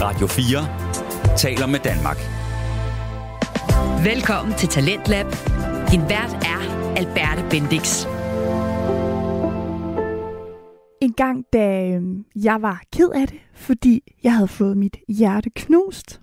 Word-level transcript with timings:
Radio 0.00 0.26
4 0.26 1.36
taler 1.36 1.66
med 1.66 1.78
Danmark. 1.78 2.16
Velkommen 4.04 4.54
til 4.54 4.68
Talentlab. 4.68 5.26
Din 5.90 6.00
vært 6.00 6.32
er 6.52 6.60
Alberte 6.96 7.42
Bendix. 7.50 8.06
En 11.00 11.12
gang, 11.12 11.44
da 11.52 11.90
øhm, 11.90 12.24
jeg 12.34 12.62
var 12.62 12.82
ked 12.92 13.10
af 13.10 13.28
det, 13.28 13.40
fordi 13.54 14.14
jeg 14.22 14.34
havde 14.34 14.48
fået 14.48 14.76
mit 14.76 14.96
hjerte 15.08 15.50
knust, 15.50 16.20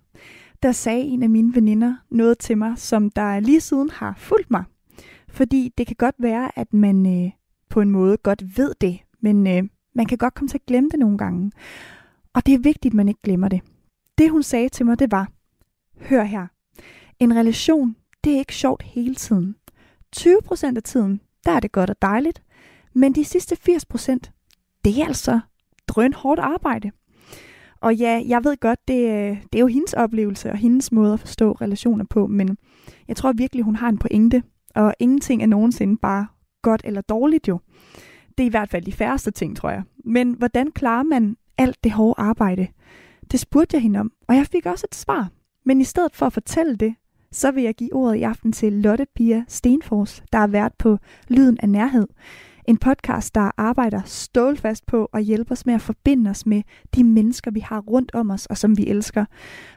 der 0.63 0.71
sagde 0.71 1.01
en 1.01 1.23
af 1.23 1.29
mine 1.29 1.55
veninder 1.55 1.95
noget 2.11 2.37
til 2.37 2.57
mig, 2.57 2.73
som 2.75 3.09
der 3.09 3.39
lige 3.39 3.61
siden 3.61 3.89
har 3.89 4.13
fulgt 4.17 4.51
mig. 4.51 4.63
Fordi 5.29 5.73
det 5.77 5.87
kan 5.87 5.95
godt 5.99 6.15
være, 6.19 6.59
at 6.59 6.73
man 6.73 7.25
øh, 7.25 7.31
på 7.69 7.81
en 7.81 7.89
måde 7.89 8.17
godt 8.17 8.57
ved 8.57 8.73
det, 8.81 8.99
men 9.21 9.47
øh, 9.47 9.63
man 9.95 10.05
kan 10.05 10.17
godt 10.17 10.33
komme 10.33 10.47
til 10.47 10.57
at 10.57 10.65
glemme 10.65 10.89
det 10.89 10.99
nogle 10.99 11.17
gange. 11.17 11.51
Og 12.35 12.45
det 12.45 12.53
er 12.53 12.59
vigtigt, 12.59 12.91
at 12.91 12.93
man 12.93 13.07
ikke 13.07 13.21
glemmer 13.23 13.47
det. 13.47 13.61
Det 14.17 14.31
hun 14.31 14.43
sagde 14.43 14.69
til 14.69 14.85
mig, 14.85 14.99
det 14.99 15.11
var, 15.11 15.31
hør 15.99 16.23
her, 16.23 16.47
en 17.19 17.35
relation, 17.35 17.95
det 18.23 18.33
er 18.33 18.37
ikke 18.37 18.55
sjovt 18.55 18.83
hele 18.83 19.15
tiden. 19.15 19.55
20% 20.17 20.75
af 20.75 20.83
tiden, 20.83 21.21
der 21.45 21.51
er 21.51 21.59
det 21.59 21.71
godt 21.71 21.89
og 21.89 22.01
dejligt, 22.01 22.43
men 22.93 23.15
de 23.15 23.25
sidste 23.25 23.57
80%, 23.69 24.17
det 24.85 25.01
er 25.01 25.05
altså 25.05 25.39
drøn 25.87 26.13
hårdt 26.13 26.39
arbejde. 26.39 26.91
Og 27.79 27.95
ja, 27.95 28.23
jeg 28.27 28.43
ved 28.43 28.57
godt, 28.57 28.87
det, 28.87 28.97
det 29.53 29.59
er 29.59 29.61
jo 29.61 29.67
hendes 29.67 29.93
oplevelse 29.93 30.51
og 30.51 30.57
hendes 30.57 30.91
måde 30.91 31.13
at 31.13 31.19
forstå 31.19 31.51
relationer 31.51 32.05
på, 32.09 32.27
men 32.27 32.57
jeg 33.07 33.15
tror 33.15 33.33
virkelig, 33.33 33.63
hun 33.63 33.75
har 33.75 33.89
en 33.89 33.97
pointe, 33.97 34.43
og 34.75 34.93
ingenting 34.99 35.41
er 35.43 35.47
nogensinde 35.47 35.97
bare 35.97 36.27
godt 36.61 36.81
eller 36.85 37.01
dårligt 37.01 37.47
jo. 37.47 37.59
Det 38.37 38.43
er 38.43 38.47
i 38.47 38.49
hvert 38.49 38.69
fald 38.69 38.85
de 38.85 38.91
færreste 38.91 39.31
ting, 39.31 39.57
tror 39.57 39.69
jeg. 39.69 39.83
Men 40.05 40.33
hvordan 40.33 40.71
klarer 40.71 41.03
man 41.03 41.37
alt 41.57 41.83
det 41.83 41.91
hårde 41.91 42.21
arbejde? 42.21 42.67
Det 43.31 43.39
spurgte 43.39 43.75
jeg 43.75 43.81
hende 43.81 43.99
om, 43.99 44.11
og 44.27 44.35
jeg 44.35 44.47
fik 44.47 44.65
også 44.65 44.87
et 44.91 44.95
svar. 44.95 45.29
Men 45.65 45.81
i 45.81 45.83
stedet 45.83 46.15
for 46.15 46.25
at 46.25 46.33
fortælle 46.33 46.75
det, 46.75 46.95
så 47.31 47.51
vil 47.51 47.63
jeg 47.63 47.75
give 47.75 47.93
ordet 47.93 48.15
i 48.15 48.21
aften 48.23 48.51
til 48.51 48.73
Lotte 48.73 49.05
Pia 49.15 49.43
Stenfors, 49.47 50.23
der 50.33 50.39
er 50.39 50.47
vært 50.47 50.73
på 50.79 50.97
Lyden 51.27 51.57
af 51.59 51.69
Nærhed. 51.69 52.07
En 52.67 52.77
podcast, 52.77 53.35
der 53.35 53.51
arbejder 53.57 54.01
stålfast 54.05 54.85
på 54.85 55.09
at 55.13 55.23
hjælpe 55.23 55.51
os 55.51 55.65
med 55.65 55.73
at 55.73 55.81
forbinde 55.81 56.29
os 56.29 56.45
med 56.45 56.61
de 56.95 57.03
mennesker, 57.03 57.51
vi 57.51 57.59
har 57.59 57.79
rundt 57.79 58.15
om 58.15 58.31
os 58.31 58.45
og 58.45 58.57
som 58.57 58.77
vi 58.77 58.87
elsker. 58.87 59.25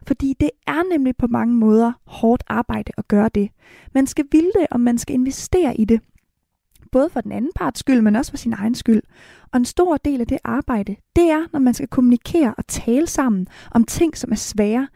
Fordi 0.06 0.34
det 0.40 0.50
er 0.66 0.90
nemlig 0.90 1.16
på 1.16 1.26
mange 1.26 1.54
måder 1.54 1.92
hårdt 2.04 2.42
arbejde 2.46 2.92
at 2.96 3.08
gøre 3.08 3.30
det. 3.34 3.50
Man 3.94 4.06
skal 4.06 4.24
ville 4.32 4.50
det, 4.58 4.66
og 4.70 4.80
man 4.80 4.98
skal 4.98 5.14
investere 5.14 5.76
i 5.80 5.84
det. 5.84 6.00
Både 6.92 7.10
for 7.10 7.20
den 7.20 7.32
anden 7.32 7.50
parts 7.54 7.80
skyld, 7.80 8.00
men 8.00 8.16
også 8.16 8.32
for 8.32 8.36
sin 8.36 8.52
egen 8.52 8.74
skyld. 8.74 9.02
Og 9.52 9.56
en 9.58 9.64
stor 9.64 9.96
del 9.96 10.20
af 10.20 10.26
det 10.26 10.38
arbejde, 10.44 10.96
det 11.16 11.30
er, 11.30 11.44
når 11.52 11.60
man 11.60 11.74
skal 11.74 11.88
kommunikere 11.88 12.54
og 12.58 12.66
tale 12.66 13.06
sammen 13.06 13.46
om 13.70 13.84
ting, 13.84 14.16
som 14.16 14.32
er 14.32 14.36
svære. 14.36 14.88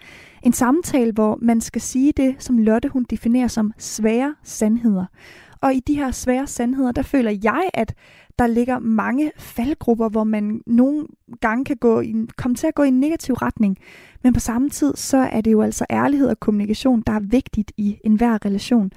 En 0.42 0.52
samtale, 0.52 1.12
hvor 1.12 1.38
man 1.42 1.60
skal 1.60 1.80
sige 1.80 2.12
det, 2.16 2.36
som 2.38 2.58
Lotte 2.58 2.88
hun 2.88 3.06
definerer 3.10 3.48
som 3.48 3.72
svære 3.78 4.34
sandheder. 4.42 5.04
Og 5.62 5.74
i 5.74 5.80
de 5.80 5.94
her 5.94 6.10
svære 6.10 6.46
sandheder, 6.46 6.92
der 6.92 7.02
føler 7.02 7.38
jeg, 7.42 7.70
at 7.74 7.94
der 8.38 8.46
ligger 8.46 8.78
mange 8.78 9.32
faldgrupper, 9.36 10.08
hvor 10.08 10.24
man 10.24 10.60
nogle 10.66 11.06
gange 11.40 11.64
kan 11.64 11.76
gå 11.76 12.00
i, 12.00 12.14
komme 12.36 12.54
til 12.54 12.66
at 12.66 12.74
gå 12.74 12.82
i 12.82 12.88
en 12.88 13.00
negativ 13.00 13.34
retning. 13.34 13.78
Men 14.22 14.32
på 14.32 14.40
samme 14.40 14.70
tid, 14.70 14.96
så 14.96 15.16
er 15.16 15.40
det 15.40 15.52
jo 15.52 15.62
altså 15.62 15.86
ærlighed 15.90 16.28
og 16.28 16.40
kommunikation, 16.40 17.02
der 17.06 17.12
er 17.12 17.20
vigtigt 17.20 17.72
i 17.76 17.98
enhver 18.04 18.44
relation. 18.44 18.90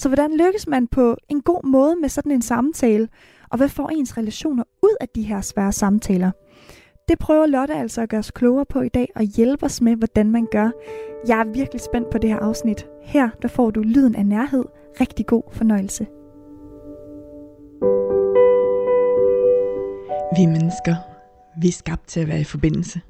Så 0.00 0.08
hvordan 0.08 0.36
lykkes 0.36 0.66
man 0.66 0.86
på 0.86 1.16
en 1.28 1.40
god 1.40 1.68
måde 1.68 1.96
med 1.96 2.08
sådan 2.08 2.32
en 2.32 2.42
samtale? 2.42 3.08
Og 3.50 3.56
hvad 3.56 3.68
får 3.68 3.88
ens 3.88 4.16
relationer 4.16 4.64
ud 4.82 4.96
af 5.00 5.08
de 5.14 5.22
her 5.22 5.40
svære 5.40 5.72
samtaler? 5.72 6.30
Det 7.08 7.18
prøver 7.18 7.46
Lotte 7.46 7.74
altså 7.74 8.00
at 8.02 8.08
gøre 8.08 8.18
os 8.18 8.30
klogere 8.30 8.66
på 8.66 8.80
i 8.80 8.88
dag 8.88 9.08
og 9.16 9.22
hjælpe 9.22 9.64
os 9.64 9.80
med, 9.80 9.96
hvordan 9.96 10.30
man 10.30 10.46
gør. 10.52 10.70
Jeg 11.28 11.40
er 11.40 11.52
virkelig 11.52 11.80
spændt 11.80 12.10
på 12.10 12.18
det 12.18 12.30
her 12.30 12.38
afsnit. 12.38 12.86
Her 13.02 13.28
der 13.42 13.48
får 13.48 13.70
du 13.70 13.80
lyden 13.80 14.14
af 14.14 14.26
nærhed. 14.26 14.64
Rigtig 15.00 15.26
god 15.26 15.42
fornøjelse. 15.52 16.06
Vi 20.36 20.46
mennesker, 20.46 20.94
vi 21.60 21.68
er 21.68 21.72
skabt 21.72 22.08
til 22.08 22.20
at 22.20 22.28
være 22.28 22.40
i 22.40 22.44
forbindelse 22.44 23.00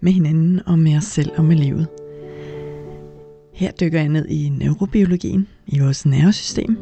med 0.00 0.12
hinanden 0.12 0.60
og 0.66 0.78
med 0.78 0.96
os 0.96 1.04
selv 1.04 1.30
og 1.36 1.44
med 1.44 1.56
livet. 1.56 1.88
Her 3.60 3.70
dykker 3.70 3.98
jeg 3.98 4.08
ned 4.08 4.26
i 4.28 4.48
neurobiologien, 4.48 5.48
i 5.66 5.78
vores 5.78 6.06
nervesystem, 6.06 6.76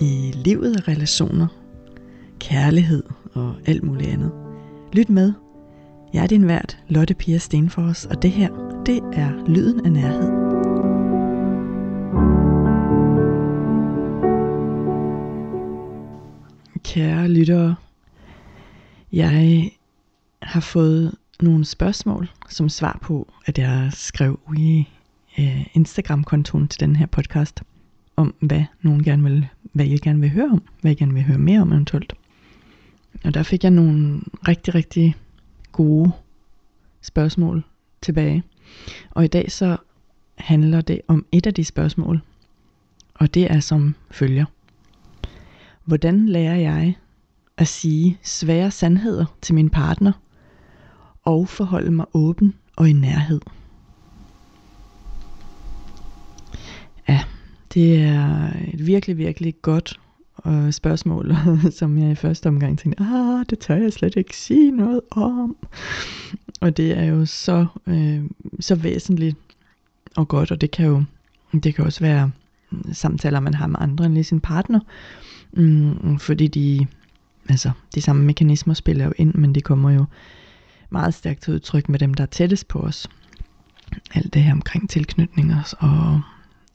i 0.00 0.32
livet 0.34 0.76
og 0.76 0.88
relationer, 0.88 1.46
kærlighed 2.40 3.02
og 3.32 3.54
alt 3.66 3.82
muligt 3.82 4.10
andet. 4.10 4.32
Lyt 4.92 5.08
med. 5.08 5.32
Jeg 6.12 6.22
er 6.22 6.26
din 6.26 6.48
vært, 6.48 6.78
Lotte 6.88 7.14
Pia 7.14 7.38
Stenfors, 7.38 8.04
og 8.04 8.22
det 8.22 8.30
her, 8.30 8.82
det 8.86 9.00
er 9.12 9.48
Lyden 9.48 9.86
af 9.86 9.92
Nærhed. 9.92 10.30
Kære 16.84 17.28
lyttere, 17.28 17.74
jeg 19.12 19.70
har 20.42 20.60
fået 20.60 21.14
nogle 21.40 21.64
spørgsmål 21.64 22.30
som 22.48 22.68
svar 22.68 22.98
på, 23.02 23.32
at 23.46 23.58
jeg 23.58 23.90
skrev 23.92 24.40
i 24.56 24.86
øh, 25.38 25.66
Instagram-kontoen 25.74 26.68
til 26.68 26.80
den 26.80 26.96
her 26.96 27.06
podcast, 27.06 27.62
om 28.16 28.34
hvad 28.40 28.64
nogen 28.82 29.02
gerne 29.04 29.22
vil, 29.22 29.46
hvad 29.62 29.86
I 29.86 29.98
gerne 29.98 30.20
vil 30.20 30.30
høre 30.30 30.50
om, 30.52 30.62
hvad 30.80 30.92
I 30.92 30.94
gerne 30.94 31.14
vil 31.14 31.22
høre 31.22 31.38
mere 31.38 31.60
om 31.60 31.72
eventuelt. 31.72 32.12
Og 33.24 33.34
der 33.34 33.42
fik 33.42 33.62
jeg 33.62 33.70
nogle 33.70 34.20
rigtig, 34.48 34.74
rigtig 34.74 35.14
gode 35.72 36.12
spørgsmål 37.02 37.64
tilbage. 38.00 38.42
Og 39.10 39.24
i 39.24 39.28
dag 39.28 39.52
så 39.52 39.76
handler 40.34 40.80
det 40.80 41.00
om 41.08 41.26
et 41.32 41.46
af 41.46 41.54
de 41.54 41.64
spørgsmål, 41.64 42.20
og 43.14 43.34
det 43.34 43.50
er 43.50 43.60
som 43.60 43.94
følger. 44.10 44.44
Hvordan 45.84 46.28
lærer 46.28 46.56
jeg 46.56 46.94
at 47.56 47.68
sige 47.68 48.18
svære 48.22 48.70
sandheder 48.70 49.24
til 49.42 49.54
min 49.54 49.70
partner 49.70 50.12
og 51.22 51.48
forholde 51.48 51.90
mig 51.90 52.06
åben 52.14 52.54
og 52.76 52.88
i 52.88 52.92
nærhed? 52.92 53.40
Ja, 57.08 57.24
det 57.74 58.02
er 58.02 58.50
et 58.72 58.86
virkelig, 58.86 59.18
virkelig 59.18 59.54
godt 59.62 60.00
øh, 60.46 60.72
spørgsmål, 60.72 61.36
som 61.78 61.98
jeg 61.98 62.10
i 62.10 62.14
første 62.14 62.46
omgang 62.46 62.78
tænkte, 62.78 63.02
ah, 63.02 63.44
det 63.50 63.58
tør 63.58 63.74
jeg 63.74 63.92
slet 63.92 64.16
ikke 64.16 64.36
sige 64.36 64.70
noget 64.70 65.00
om. 65.10 65.56
Og 66.60 66.76
det 66.76 66.98
er 66.98 67.04
jo 67.04 67.26
så, 67.26 67.66
øh, 67.86 68.24
så 68.60 68.74
væsentligt 68.74 69.36
og 70.16 70.28
godt, 70.28 70.50
og 70.50 70.60
det 70.60 70.70
kan 70.70 70.86
jo 70.86 71.04
det 71.60 71.74
kan 71.74 71.84
også 71.84 72.00
være 72.00 72.30
samtaler, 72.92 73.40
man 73.40 73.54
har 73.54 73.66
med 73.66 73.76
andre 73.80 74.06
end 74.06 74.14
lige 74.14 74.24
sin 74.24 74.40
partner, 74.40 74.80
mm, 75.52 76.18
fordi 76.18 76.46
de, 76.46 76.86
altså, 77.48 77.70
de 77.94 78.00
samme 78.00 78.24
mekanismer 78.24 78.74
spiller 78.74 79.04
jo 79.04 79.12
ind, 79.16 79.34
men 79.34 79.54
de 79.54 79.60
kommer 79.60 79.90
jo 79.90 80.04
meget 80.90 81.14
stærkt 81.14 81.42
til 81.42 81.54
udtryk 81.54 81.88
med 81.88 81.98
dem, 81.98 82.14
der 82.14 82.22
er 82.22 82.26
tættest 82.26 82.68
på 82.68 82.78
os. 82.78 83.08
Alt 84.14 84.34
det 84.34 84.42
her 84.42 84.52
omkring 84.52 84.90
tilknytning 84.90 85.52
og, 85.78 86.20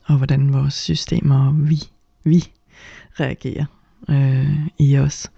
og 0.08 0.16
hvordan 0.16 0.52
vores 0.52 0.74
systemer, 0.74 1.52
vi, 1.52 1.82
vi 2.24 2.44
reagerer 3.20 3.64
øh, 4.10 4.56
i 4.78 4.98
os. 4.98 5.30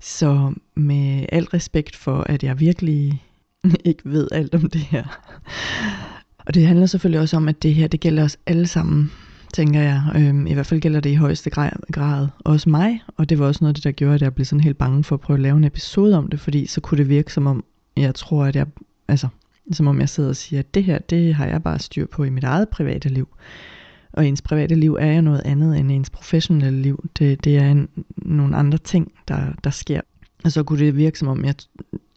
Så 0.00 0.54
med 0.74 1.26
al 1.32 1.44
respekt 1.44 1.96
for, 1.96 2.20
at 2.20 2.42
jeg 2.42 2.60
virkelig 2.60 3.22
ikke 3.84 4.02
ved 4.04 4.28
alt 4.32 4.54
om 4.54 4.70
det 4.70 4.80
her. 4.80 5.04
Og 6.38 6.54
det 6.54 6.66
handler 6.66 6.86
selvfølgelig 6.86 7.20
også 7.20 7.36
om, 7.36 7.48
at 7.48 7.62
det 7.62 7.74
her, 7.74 7.88
det 7.88 8.00
gælder 8.00 8.24
os 8.24 8.38
alle 8.46 8.66
sammen, 8.66 9.10
tænker 9.54 9.80
jeg. 9.80 10.02
Øhm, 10.16 10.46
I 10.46 10.54
hvert 10.54 10.66
fald 10.66 10.80
gælder 10.80 11.00
det 11.00 11.10
i 11.10 11.14
højeste 11.14 11.50
grad, 11.50 11.70
grad 11.92 12.28
også 12.44 12.70
mig, 12.70 13.02
og 13.16 13.28
det 13.28 13.38
var 13.38 13.46
også 13.46 13.64
noget 13.64 13.70
af 13.70 13.74
det, 13.74 13.84
der 13.84 13.90
gjorde, 13.90 14.14
at 14.14 14.22
jeg 14.22 14.34
blev 14.34 14.44
sådan 14.44 14.60
helt 14.60 14.78
bange 14.78 15.04
for 15.04 15.16
at 15.16 15.20
prøve 15.20 15.36
at 15.36 15.42
lave 15.42 15.56
en 15.56 15.64
episode 15.64 16.18
om 16.18 16.28
det, 16.28 16.40
fordi 16.40 16.66
så 16.66 16.80
kunne 16.80 16.98
det 16.98 17.08
virke 17.08 17.32
som 17.32 17.46
om, 17.46 17.64
jeg 17.96 18.14
tror, 18.14 18.44
at 18.44 18.56
jeg, 18.56 18.66
altså, 19.08 19.28
som 19.72 19.86
om 19.86 20.00
jeg 20.00 20.08
sidder 20.08 20.28
og 20.28 20.36
siger, 20.36 20.60
at 20.60 20.74
det 20.74 20.84
her, 20.84 20.98
det 20.98 21.34
har 21.34 21.46
jeg 21.46 21.62
bare 21.62 21.78
styr 21.78 22.06
på 22.06 22.24
i 22.24 22.30
mit 22.30 22.44
eget 22.44 22.68
private 22.68 23.08
liv. 23.08 23.28
Og 24.12 24.26
ens 24.26 24.42
private 24.42 24.74
liv 24.74 24.96
er 25.00 25.12
jo 25.12 25.20
noget 25.20 25.42
andet 25.44 25.78
end 25.78 25.92
ens 25.92 26.10
professionelle 26.10 26.82
liv. 26.82 27.08
Det, 27.18 27.44
det 27.44 27.56
er 27.56 27.70
en, 27.70 27.88
nogle 28.16 28.56
andre 28.56 28.78
ting, 28.78 29.12
der, 29.28 29.52
der 29.64 29.70
sker. 29.70 30.00
Og 30.44 30.52
så 30.52 30.62
kunne 30.62 30.78
det 30.78 30.96
virke 30.96 31.18
som 31.18 31.28
om, 31.28 31.44
jeg, 31.44 31.54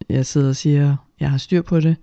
jeg 0.10 0.26
sidder 0.26 0.50
og 0.50 0.56
siger, 0.56 0.96
jeg 1.20 1.32
har 1.32 1.38
styr 1.38 1.62
på 1.62 1.80
det. 1.80 1.96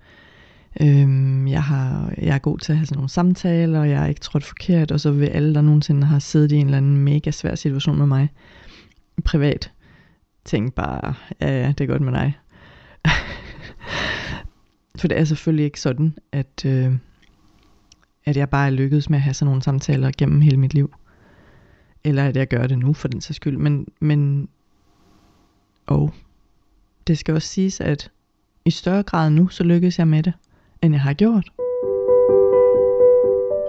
Øhm, 0.81 1.47
jeg, 1.47 1.63
har, 1.63 2.13
jeg 2.17 2.35
er 2.35 2.39
god 2.39 2.57
til 2.57 2.71
at 2.71 2.77
have 2.77 2.85
sådan 2.85 2.97
nogle 2.97 3.09
samtaler, 3.09 3.79
og 3.79 3.89
jeg 3.89 4.03
er 4.03 4.07
ikke 4.07 4.21
trådt 4.21 4.43
forkert. 4.43 4.91
Og 4.91 4.99
så 4.99 5.11
vil 5.11 5.25
alle, 5.25 5.53
der 5.53 5.61
nogensinde 5.61 6.07
har 6.07 6.19
siddet 6.19 6.51
i 6.51 6.55
en 6.55 6.65
eller 6.65 6.77
anden 6.77 6.97
mega 6.97 7.31
svær 7.31 7.55
situation 7.55 7.97
med 7.97 8.05
mig, 8.05 8.29
privat, 9.25 9.71
tænke 10.45 10.75
bare, 10.75 11.13
ja, 11.41 11.61
ja, 11.61 11.67
det 11.67 11.81
er 11.81 11.87
godt 11.87 12.01
med 12.01 12.13
dig. 12.13 12.37
For 14.99 15.07
det 15.07 15.19
er 15.19 15.23
selvfølgelig 15.23 15.65
ikke 15.65 15.81
sådan, 15.81 16.17
at... 16.31 16.65
Øh, 16.65 16.93
at 18.25 18.37
jeg 18.37 18.49
bare 18.49 18.67
er 18.67 18.71
lykkedes 18.71 19.09
med 19.09 19.17
at 19.17 19.21
have 19.21 19.33
sådan 19.33 19.47
nogle 19.47 19.61
samtaler 19.61 20.11
gennem 20.17 20.41
hele 20.41 20.57
mit 20.57 20.73
liv. 20.73 20.93
Eller 22.03 22.25
at 22.25 22.37
jeg 22.37 22.47
gør 22.47 22.67
det 22.67 22.79
nu 22.79 22.93
for 22.93 23.07
den 23.07 23.21
sags 23.21 23.35
skyld. 23.35 23.57
Men, 23.57 23.87
men 23.99 24.49
og 25.87 26.13
det 27.07 27.17
skal 27.17 27.33
også 27.33 27.47
siges, 27.47 27.81
at 27.81 28.11
i 28.65 28.71
større 28.71 29.03
grad 29.03 29.29
nu, 29.29 29.47
så 29.47 29.63
lykkes 29.63 29.99
jeg 29.99 30.07
med 30.07 30.23
det, 30.23 30.33
end 30.81 30.93
jeg 30.93 31.01
har 31.01 31.13
gjort. 31.13 31.49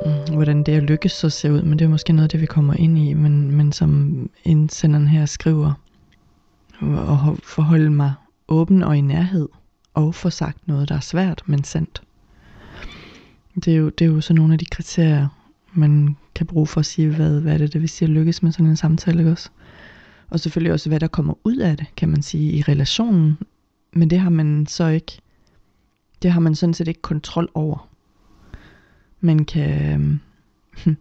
Mm, 0.06 0.34
hvordan 0.34 0.62
det 0.62 0.72
at 0.72 0.82
lykkes 0.82 1.12
så 1.12 1.30
ser 1.30 1.50
ud, 1.50 1.62
men 1.62 1.78
det 1.78 1.84
er 1.84 1.88
måske 1.88 2.12
noget 2.12 2.32
det, 2.32 2.40
vi 2.40 2.46
kommer 2.46 2.74
ind 2.74 2.98
i, 2.98 3.14
men, 3.14 3.50
men 3.50 3.72
som 3.72 4.30
indsenderen 4.44 5.08
her 5.08 5.26
skriver, 5.26 5.72
og 6.80 7.38
forholde 7.42 7.90
mig 7.90 8.14
åben 8.48 8.82
og 8.82 8.96
i 8.96 9.00
nærhed, 9.00 9.48
og 9.94 10.14
få 10.14 10.30
sagt 10.30 10.68
noget, 10.68 10.88
der 10.88 10.94
er 10.94 11.00
svært, 11.00 11.42
men 11.46 11.64
sandt. 11.64 12.02
Det 13.54 13.68
er 13.68 13.76
jo, 13.76 13.88
det 13.88 14.04
er 14.04 14.08
jo 14.08 14.20
så 14.20 14.34
nogle 14.34 14.52
af 14.52 14.58
de 14.58 14.66
kriterier, 14.66 15.28
man 15.72 16.16
kan 16.34 16.46
bruge 16.46 16.66
for 16.66 16.80
at 16.80 16.86
sige, 16.86 17.14
hvad, 17.14 17.40
hvad 17.40 17.54
er 17.54 17.58
det, 17.58 17.72
det 17.72 17.80
vil 17.80 17.88
sige 17.88 18.06
at 18.06 18.12
lykkes 18.12 18.42
med 18.42 18.52
sådan 18.52 18.66
en 18.66 18.76
samtale, 18.76 19.18
ikke 19.18 19.30
også? 19.30 19.50
Og 20.30 20.40
selvfølgelig 20.40 20.72
også, 20.72 20.88
hvad 20.88 21.00
der 21.00 21.06
kommer 21.06 21.34
ud 21.44 21.56
af 21.56 21.76
det, 21.76 21.86
kan 21.96 22.08
man 22.08 22.22
sige, 22.22 22.52
i 22.52 22.62
relationen. 22.62 23.38
Men 23.92 24.10
det 24.10 24.20
har 24.20 24.30
man 24.30 24.66
så 24.66 24.86
ikke, 24.86 25.18
det 26.22 26.32
har 26.32 26.40
man 26.40 26.54
sådan 26.54 26.74
set 26.74 26.88
ikke 26.88 27.02
kontrol 27.02 27.48
over. 27.54 27.88
Man 29.20 29.44
kan, 29.44 30.20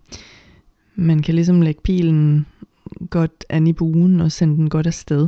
man 0.95 1.21
kan 1.21 1.35
ligesom 1.35 1.61
lægge 1.61 1.81
pilen 1.81 2.45
godt 3.09 3.45
an 3.49 3.67
i 3.67 3.73
buen 3.73 4.21
og 4.21 4.31
sende 4.31 4.55
den 4.55 4.69
godt 4.69 4.87
afsted. 4.87 5.27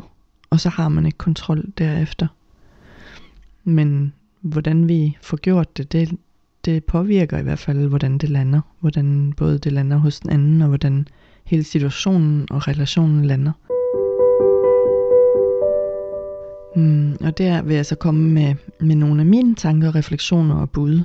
Og 0.49 0.59
så 0.59 0.69
har 0.69 0.89
man 0.89 1.05
ikke 1.05 1.17
kontrol 1.17 1.71
derefter. 1.77 2.27
Men 3.63 4.13
hvordan 4.41 4.87
vi 4.87 5.17
får 5.21 5.37
gjort 5.37 5.77
det, 5.77 5.91
det, 5.91 6.17
det 6.65 6.83
påvirker 6.83 7.37
i 7.37 7.43
hvert 7.43 7.59
fald, 7.59 7.87
hvordan 7.87 8.17
det 8.17 8.29
lander. 8.29 8.61
Hvordan 8.79 9.33
både 9.37 9.57
det 9.57 9.71
lander 9.71 9.97
hos 9.97 10.19
den 10.19 10.29
anden, 10.29 10.61
og 10.61 10.67
hvordan 10.67 11.07
hele 11.45 11.63
situationen 11.63 12.47
og 12.51 12.67
relationen 12.67 13.25
lander. 13.25 13.51
Mm, 16.75 17.17
og 17.21 17.37
der 17.37 17.61
vil 17.61 17.75
jeg 17.75 17.85
så 17.85 17.95
komme 17.95 18.29
med, 18.29 18.55
med 18.79 18.95
nogle 18.95 19.21
af 19.21 19.25
mine 19.25 19.55
tanker, 19.55 19.95
refleksioner 19.95 20.55
og 20.55 20.69
bud, 20.69 21.01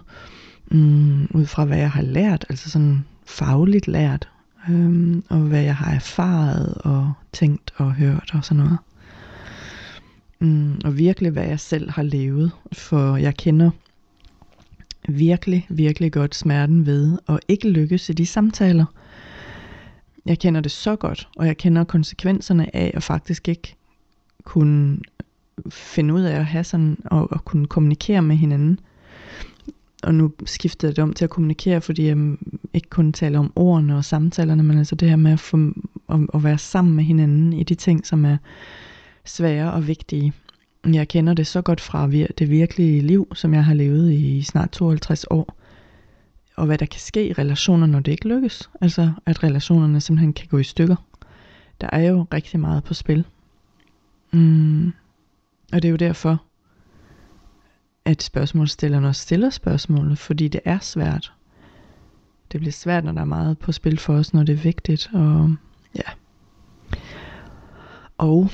mm, 0.71 1.25
ud 1.35 1.47
fra 1.47 1.65
hvad 1.65 1.79
jeg 1.79 1.91
har 1.91 2.03
lært, 2.03 2.47
altså 2.49 2.71
sådan 2.71 3.05
fagligt 3.27 3.89
lært, 3.89 4.29
øhm, 4.71 5.25
og 5.29 5.39
hvad 5.39 5.63
jeg 5.63 5.77
har 5.77 5.95
erfaret 5.95 6.75
og 6.75 7.13
tænkt 7.33 7.73
og 7.77 7.95
hørt 7.95 8.31
og 8.35 8.45
sådan 8.45 8.65
noget. 8.65 8.79
Mm, 10.41 10.81
og 10.85 10.99
virkelig 10.99 11.31
hvad 11.31 11.47
jeg 11.47 11.61
selv 11.61 11.91
har 11.91 12.03
levet, 12.03 12.51
for 12.73 13.17
jeg 13.17 13.35
kender 13.35 13.71
virkelig, 15.09 15.67
virkelig 15.69 16.13
godt 16.13 16.35
smerten 16.35 16.87
ved 16.87 17.19
at 17.29 17.41
ikke 17.49 17.71
lykkes 17.71 18.09
i 18.09 18.13
de 18.13 18.27
samtaler. 18.27 18.85
Jeg 20.27 20.39
kender 20.39 20.61
det 20.61 20.71
så 20.71 20.97
godt, 20.97 21.29
og 21.37 21.47
jeg 21.47 21.57
kender 21.57 21.85
konsekvenserne 21.85 22.77
af 22.77 22.91
at 22.95 23.03
faktisk 23.03 23.49
ikke 23.49 23.77
kunne 24.45 24.99
finde 25.71 26.15
ud 26.15 26.23
af 26.23 26.37
at 26.37 26.47
have 26.47 26.65
sådan, 26.65 26.99
og, 27.05 27.33
og 27.33 27.45
kunne 27.45 27.67
kommunikere 27.67 28.23
med 28.23 28.37
hinanden. 28.37 28.81
Og 30.03 30.15
nu 30.15 30.33
skifter 30.47 30.89
jeg 30.89 30.97
det 30.97 31.03
om 31.03 31.13
til 31.13 31.25
at 31.25 31.31
kommunikere, 31.31 31.81
fordi 31.81 32.07
jeg 32.07 32.37
ikke 32.75 32.91
kun 32.91 33.13
taler 33.13 33.39
om 33.39 33.53
ordene 33.57 33.97
og 33.97 34.05
samtalerne, 34.05 34.63
men 34.63 34.79
altså 34.79 34.95
det 34.95 35.09
her 35.09 35.17
med 35.17 35.33
at, 35.33 35.41
få, 35.41 35.57
at, 36.09 36.21
at 36.35 36.45
være 36.45 36.59
sammen 36.59 36.95
med 36.95 37.05
hinanden 37.05 37.53
i 37.53 37.63
de 37.63 37.75
ting, 37.75 38.07
som 38.07 38.25
er 38.25 38.37
svære 39.25 39.73
og 39.73 39.87
vigtige. 39.87 40.33
Jeg 40.95 41.09
kender 41.09 41.35
det 41.35 41.47
så 41.47 41.63
godt 41.63 41.81
fra 41.81 42.07
det 42.11 42.51
virkelige 42.51 43.01
liv, 43.01 43.29
som 43.35 43.55
jeg 43.55 43.65
har 43.65 43.75
levet 43.75 44.13
i 44.13 44.43
snart 44.43 44.71
52 44.71 45.25
år. 45.31 45.57
Og 46.57 46.67
hvad 46.67 46.79
der 46.79 46.87
kan 46.87 47.01
ske 47.01 47.29
i 47.29 47.33
relationer, 47.33 47.87
når 47.87 48.01
det 48.01 48.13
ikke 48.13 48.29
lykkes. 48.29 48.71
Altså 48.81 49.13
at 49.27 49.43
relationerne 49.45 50.01
simpelthen 50.01 50.33
kan 50.33 50.49
gå 50.51 50.59
i 50.59 50.65
stykker. 50.65 50.97
Der 51.81 51.89
er 51.93 52.01
jo 52.01 52.27
rigtig 52.33 52.61
meget 52.61 52.85
på 52.85 52.95
spil. 52.95 53.25
Mm. 54.31 54.87
Og 55.73 55.83
det 55.83 55.85
er 55.85 55.91
jo 55.91 55.97
derfor, 55.97 56.43
at 58.05 58.23
spørgsmålstillerne 58.23 59.09
også 59.09 59.23
stiller 59.23 59.51
spørgsmålet, 59.51 60.19
fordi 60.19 60.49
det 60.49 60.61
er 60.65 60.79
svært. 60.79 61.33
Det 62.53 62.61
bliver 62.61 62.73
svært, 62.73 63.05
når 63.05 63.13
der 63.13 63.21
er 63.21 63.25
meget 63.25 63.59
på 63.59 63.73
spil 63.73 63.99
for 63.99 64.15
os, 64.15 64.35
når 64.35 64.43
det 64.43 64.53
er 64.53 64.63
vigtigt. 64.63 65.11
Og 65.13 65.55
ja. 65.97 66.11
Og 68.19 68.51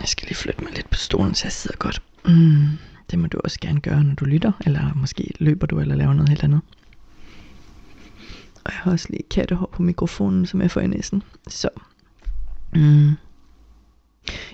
jeg 0.00 0.08
skal 0.08 0.26
lige 0.28 0.36
flytte 0.36 0.64
mig 0.64 0.72
lidt 0.74 0.90
på 0.90 0.96
stolen, 0.96 1.34
så 1.34 1.44
jeg 1.44 1.52
sidder 1.52 1.76
godt. 1.76 2.02
Mm, 2.24 2.66
det 3.10 3.18
må 3.18 3.26
du 3.26 3.40
også 3.44 3.58
gerne 3.60 3.80
gøre, 3.80 4.04
når 4.04 4.14
du 4.14 4.24
lytter, 4.24 4.52
eller 4.66 4.94
måske 4.94 5.32
løber 5.38 5.66
du, 5.66 5.80
eller 5.80 5.94
laver 5.94 6.12
noget 6.12 6.28
helt 6.28 6.44
andet. 6.44 6.60
Og 8.64 8.72
jeg 8.72 8.78
har 8.78 8.92
også 8.92 9.06
lige 9.10 9.22
kattehår 9.30 9.70
på 9.72 9.82
mikrofonen, 9.82 10.46
som 10.46 10.60
jeg 10.60 10.70
får 10.70 10.80
i 10.80 10.86
næsen. 10.86 11.22
Så. 11.48 11.68
Mm. 12.74 13.10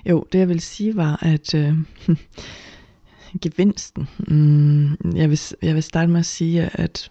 Jo, 0.07 0.27
det 0.33 0.39
jeg 0.39 0.49
vil 0.49 0.61
sige 0.61 0.97
var, 0.97 1.19
at 1.23 1.55
øh, 1.55 1.75
gevinsten. 3.43 4.09
Mm, 4.19 5.15
jeg, 5.15 5.31
vil, 5.31 5.41
jeg 5.63 5.75
vil 5.75 5.83
starte 5.83 6.13
med 6.13 6.21
at 6.21 6.27
sige, 6.27 6.71
at 6.73 7.11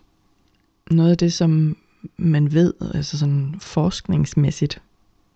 noget 0.91 1.11
af 1.11 1.17
det, 1.17 1.33
som 1.33 1.77
man 2.17 2.53
ved, 2.53 2.73
altså 2.93 3.17
sådan 3.17 3.55
forskningsmæssigt 3.59 4.81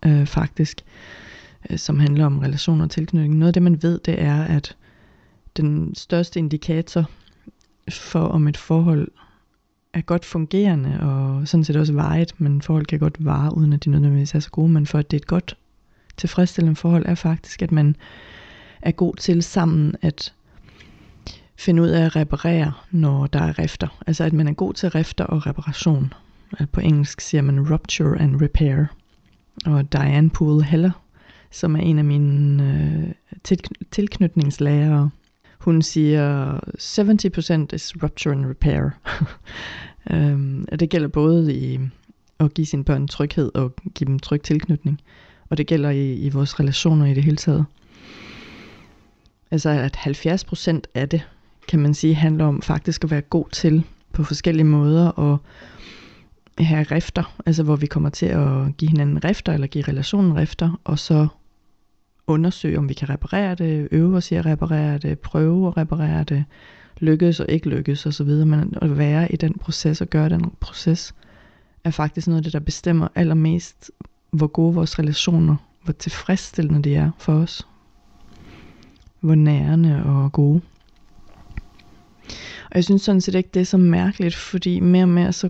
øh, 0.05 0.25
faktisk, 0.25 0.81
øh, 0.81 1.28
Øh, 1.69 1.77
som 1.77 1.99
handler 1.99 2.25
om 2.25 2.39
relationer 2.39 2.83
og 2.83 2.91
tilknytning. 2.91 3.35
Noget 3.35 3.47
af 3.47 3.53
det, 3.53 3.63
man 3.63 3.83
ved, 3.83 3.99
det 3.99 4.21
er, 4.21 4.43
at 4.43 4.75
den 5.57 5.95
største 5.95 6.39
indikator 6.39 7.09
for, 7.89 8.19
om 8.19 8.47
et 8.47 8.57
forhold 8.57 9.07
er 9.93 10.01
godt 10.01 10.25
fungerende, 10.25 10.99
og 10.99 11.47
sådan 11.47 11.63
set 11.63 11.75
også 11.75 11.93
vejet, 11.93 12.33
men 12.37 12.61
forhold 12.61 12.85
kan 12.85 12.99
godt 12.99 13.25
vare, 13.25 13.57
uden 13.57 13.73
at 13.73 13.85
de 13.85 13.89
nødvendigvis 13.89 14.35
er 14.35 14.39
så 14.39 14.49
gode, 14.49 14.69
men 14.69 14.85
for 14.85 14.97
at 14.99 15.11
det 15.11 15.17
er 15.17 15.21
et 15.21 15.27
godt 15.27 15.57
tilfredsstillende 16.17 16.75
forhold, 16.75 17.05
er 17.05 17.15
faktisk, 17.15 17.61
at 17.61 17.71
man 17.71 17.95
er 18.81 18.91
god 18.91 19.15
til 19.15 19.43
sammen 19.43 19.95
at 20.01 20.33
finde 21.55 21.81
ud 21.81 21.87
af 21.87 22.05
at 22.05 22.15
reparere, 22.15 22.73
når 22.91 23.27
der 23.27 23.39
er 23.39 23.59
rifter. 23.59 24.01
Altså 24.07 24.23
at 24.23 24.33
man 24.33 24.47
er 24.47 24.53
god 24.53 24.73
til 24.73 24.89
rifter 24.89 25.23
og 25.23 25.47
reparation. 25.47 26.13
Altså 26.51 26.67
på 26.71 26.79
engelsk 26.79 27.21
siger 27.21 27.41
man 27.41 27.73
rupture 27.73 28.19
and 28.19 28.41
repair. 28.41 28.85
Og 29.65 29.93
Diane 29.93 30.29
Poole 30.29 30.63
Heller 30.63 30.91
som 31.51 31.75
er 31.75 31.79
en 31.79 31.97
af 31.97 32.05
mine 32.05 32.63
øh, 32.63 33.11
til, 33.43 33.59
tilknytningslærere. 33.91 35.09
Hun 35.59 35.81
siger, 35.81 36.53
70% 37.71 37.75
is 37.75 38.03
rupture 38.03 38.33
and 38.33 38.45
repair. 38.45 38.89
øhm, 40.13 40.65
og 40.71 40.79
det 40.79 40.89
gælder 40.89 41.07
både 41.07 41.55
i 41.55 41.79
at 42.39 42.53
give 42.53 42.65
sine 42.67 42.83
børn 42.83 43.07
tryghed 43.07 43.51
og 43.55 43.73
give 43.95 44.07
dem 44.07 44.19
tryg 44.19 44.41
tilknytning. 44.41 45.01
Og 45.49 45.57
det 45.57 45.67
gælder 45.67 45.89
i, 45.89 46.13
i 46.13 46.29
vores 46.29 46.59
relationer 46.59 47.05
i 47.05 47.13
det 47.13 47.23
hele 47.23 47.37
taget. 47.37 47.65
Altså 49.51 49.69
at 49.69 49.97
70% 49.97 50.81
af 50.93 51.09
det, 51.09 51.27
kan 51.67 51.79
man 51.79 51.93
sige, 51.93 52.15
handler 52.15 52.45
om 52.45 52.61
faktisk 52.61 53.03
at 53.03 53.11
være 53.11 53.21
god 53.21 53.45
til 53.51 53.83
på 54.13 54.23
forskellige 54.23 54.65
måder 54.65 55.07
og 55.07 55.37
have 56.59 56.83
rifter, 56.83 57.35
altså 57.45 57.63
hvor 57.63 57.75
vi 57.75 57.85
kommer 57.85 58.09
til 58.09 58.25
at 58.25 58.77
give 58.77 58.91
hinanden 58.91 59.25
rifter, 59.25 59.53
eller 59.53 59.67
give 59.67 59.83
relationen 59.83 60.35
rifter, 60.35 60.79
og 60.83 60.99
så 60.99 61.27
undersøge, 62.29 62.77
om 62.77 62.89
vi 62.89 62.93
kan 62.93 63.09
reparere 63.09 63.55
det, 63.55 63.87
øve 63.91 64.17
os 64.17 64.31
i 64.31 64.35
at 64.35 64.45
reparere 64.45 64.97
det, 64.97 65.19
prøve 65.19 65.67
at 65.67 65.77
reparere 65.77 66.23
det, 66.23 66.45
lykkes 66.99 67.39
og 67.39 67.45
ikke 67.49 67.69
lykkes 67.69 68.05
osv., 68.05 68.27
men 68.27 68.73
at 68.81 68.97
være 68.97 69.31
i 69.31 69.35
den 69.35 69.53
proces 69.53 70.01
og 70.01 70.07
gøre 70.07 70.29
den 70.29 70.51
proces, 70.59 71.15
er 71.83 71.91
faktisk 71.91 72.27
noget 72.27 72.37
af 72.37 72.43
det, 72.43 72.53
der 72.53 72.59
bestemmer 72.59 73.07
allermest, 73.15 73.91
hvor 74.31 74.47
gode 74.47 74.73
vores 74.73 74.99
relationer, 74.99 75.55
hvor 75.83 75.93
tilfredsstillende 75.93 76.81
de 76.81 76.95
er 76.95 77.11
for 77.17 77.33
os, 77.33 77.67
hvor 79.19 79.35
nærende 79.35 80.03
og 80.05 80.31
gode. 80.31 80.61
Og 82.69 82.75
jeg 82.75 82.83
synes 82.83 83.01
sådan 83.01 83.21
set 83.21 83.35
ikke, 83.35 83.49
det 83.53 83.59
er 83.59 83.65
så 83.65 83.77
mærkeligt, 83.77 84.35
fordi 84.35 84.79
mere 84.79 85.03
og 85.03 85.09
mere 85.09 85.33
så 85.33 85.49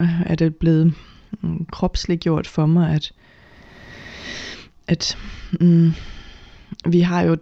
øh, 0.00 0.22
er 0.22 0.34
det 0.34 0.56
blevet 0.56 0.94
mm, 1.40 1.66
kropsligt 1.72 2.20
gjort 2.20 2.46
for 2.46 2.66
mig, 2.66 2.94
at 2.94 3.12
at 4.90 5.18
mm, 5.60 5.92
vi 6.86 7.00
har 7.00 7.22
jo 7.22 7.36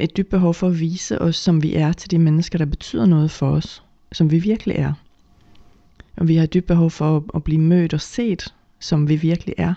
et 0.00 0.16
dybt 0.16 0.28
behov 0.28 0.54
for 0.54 0.66
at 0.66 0.80
vise 0.80 1.22
os, 1.22 1.36
som 1.36 1.62
vi 1.62 1.74
er 1.74 1.92
til 1.92 2.10
de 2.10 2.18
mennesker, 2.18 2.58
der 2.58 2.64
betyder 2.64 3.06
noget 3.06 3.30
for 3.30 3.50
os, 3.50 3.82
som 4.12 4.30
vi 4.30 4.38
virkelig 4.38 4.76
er. 4.76 4.92
Og 6.16 6.28
vi 6.28 6.36
har 6.36 6.44
et 6.44 6.54
dybt 6.54 6.66
behov 6.66 6.90
for 6.90 7.16
at, 7.16 7.22
at 7.34 7.44
blive 7.44 7.60
mødt 7.60 7.94
og 7.94 8.00
set, 8.00 8.54
som 8.80 9.08
vi 9.08 9.16
virkelig 9.16 9.54
er. 9.58 9.74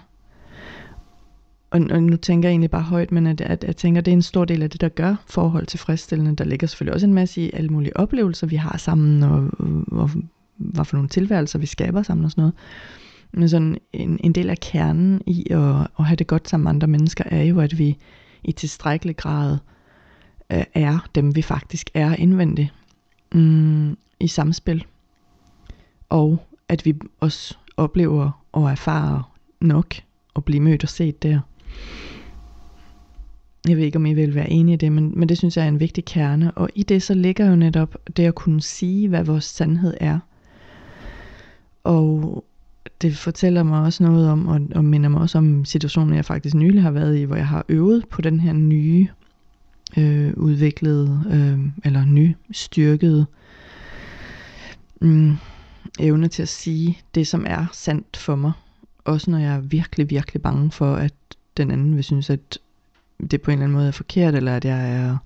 Og, 1.72 1.82
og 1.92 2.03
nu 2.03 2.15
tænker 2.18 2.50
jeg 2.50 2.51
egentlig 2.51 2.72
bare 2.72 2.82
højt, 2.82 3.12
men 3.12 3.27
at, 3.27 3.42
at 3.42 3.63
jeg 3.63 3.77
tænker, 3.77 4.01
at 4.01 4.06
det 4.06 4.12
er 4.12 4.15
en 4.15 4.22
stor 4.22 4.46
del 4.46 4.63
af 4.63 4.70
det, 4.70 4.82
der 4.82 4.89
gør 4.89 5.15
forhold 5.27 5.65
tilfredsstillende. 5.65 6.36
Der 6.36 6.44
ligger 6.44 6.68
selvfølgelig 6.68 6.94
også 6.94 7.08
en 7.08 7.13
masse 7.13 7.42
i 7.42 7.51
alle 7.53 7.70
mulige 7.70 7.98
oplevelser, 7.98 8.48
vi 8.48 8.56
har 8.56 8.77
sammen, 8.77 9.24
og, 9.24 9.50
og, 9.60 9.84
og 9.92 10.10
hvad 10.58 10.86
for 10.86 10.96
nogle 10.96 11.10
tilværelser, 11.10 11.60
vi 11.60 11.65
skaber 11.65 12.03
sammen 12.03 12.25
og 12.25 12.32
sådan 12.32 12.42
noget. 12.42 12.53
Men 13.34 13.50
sådan 13.50 13.78
en, 13.94 14.20
en 14.24 14.34
del 14.34 14.50
af 14.50 14.58
kernen 14.58 15.22
i 15.25 15.48
at, 15.50 15.88
at 16.00 16.06
have 16.06 16.16
det 16.16 16.28
godt 16.28 16.50
sammen 16.50 16.63
med 16.63 16.70
andre 16.70 16.88
mennesker, 16.88 17.24
er 17.28 17.44
jo, 17.44 17.60
at 17.60 17.78
vi 17.78 17.98
i 18.44 18.52
tilstrækkelig 18.52 19.18
grad 19.18 19.58
øh, 20.52 20.63
er 20.74 21.08
dem, 21.16 21.36
vi 21.36 21.42
faktisk 21.42 21.90
er 21.94 22.16
indvendigt 22.16 22.74
mm, 23.34 23.98
i 24.20 24.28
samspil. 24.28 24.86
Og 26.10 26.46
at 26.68 26.86
vi 26.86 26.96
også 27.20 27.58
oplever 27.78 28.44
og 28.52 28.72
erfarer 28.72 29.34
nok 29.62 29.96
at 30.36 30.46
blive 30.46 30.60
mødt 30.60 30.84
og 30.84 30.90
set 30.90 31.24
der. 31.24 31.40
Jeg 33.68 33.78
ved 33.78 33.84
ikke, 33.84 33.96
om 33.96 34.06
I 34.06 34.13
vil 34.13 34.36
være 34.36 34.50
enige 34.50 34.74
i 34.74 34.78
det, 34.78 34.92
men, 34.92 35.20
men 35.20 35.30
det 35.30 35.38
synes 35.38 35.58
jeg 35.58 35.63
er 35.63 35.68
en 35.68 35.80
vigtig 35.80 36.06
kerne. 36.06 36.52
Og 36.52 36.70
i 36.75 36.84
det 36.84 37.04
så 37.04 37.13
ligger 37.13 37.50
jo 37.50 37.56
netop 37.56 37.98
det 38.18 38.25
at 38.25 38.36
kunne 38.36 38.62
sige, 38.62 39.08
hvad 39.08 39.24
vores 39.24 39.44
sandhed 39.44 39.94
er. 40.00 40.20
Og 41.84 42.44
det 43.02 43.18
fortæller 43.18 43.63
mig 43.63 43.82
også 43.82 44.04
noget 44.04 44.30
om, 44.30 44.48
og, 44.48 44.62
og 44.75 44.86
minder 44.86 45.10
mig 45.10 45.22
også 45.22 45.38
om 45.38 45.66
situationen, 45.66 46.16
jeg 46.16 46.25
faktisk 46.25 46.56
nylig 46.56 46.82
har 46.82 46.92
været 46.92 47.18
i, 47.18 47.24
hvor 47.24 47.36
jeg 47.36 47.48
har 47.48 47.66
øvet 47.70 48.10
på 48.10 48.22
den 48.22 48.40
her 48.40 48.54
nye, 48.54 49.08
øh, 49.98 50.34
udviklede, 50.38 51.24
øh, 51.32 51.86
eller 51.86 52.06
ny, 52.06 52.36
styrkede 52.52 53.25
mm, 55.02 55.38
evne 56.00 56.28
til 56.28 56.42
at 56.42 56.50
sige 56.50 57.00
det, 57.16 57.28
som 57.28 57.46
er 57.48 57.66
sandt 57.72 58.18
for 58.18 58.36
mig. 58.36 58.52
Også 59.06 59.32
når 59.32 59.38
jeg 59.38 59.56
er 59.56 59.60
virkelig, 59.62 60.10
virkelig 60.10 60.42
bange 60.42 60.72
for, 60.72 60.96
at 60.96 61.13
den 61.58 61.72
anden 61.72 61.96
vil 61.96 62.04
synes, 62.04 62.30
at 62.30 62.60
det 63.32 63.42
på 63.42 63.52
en 63.52 63.58
eller 63.58 63.63
anden 63.63 63.75
måde 63.75 63.88
er 63.88 63.92
forkert, 63.92 64.36
eller 64.36 64.56
at 64.56 64.66
jeg 64.66 64.92
er... 64.92 65.18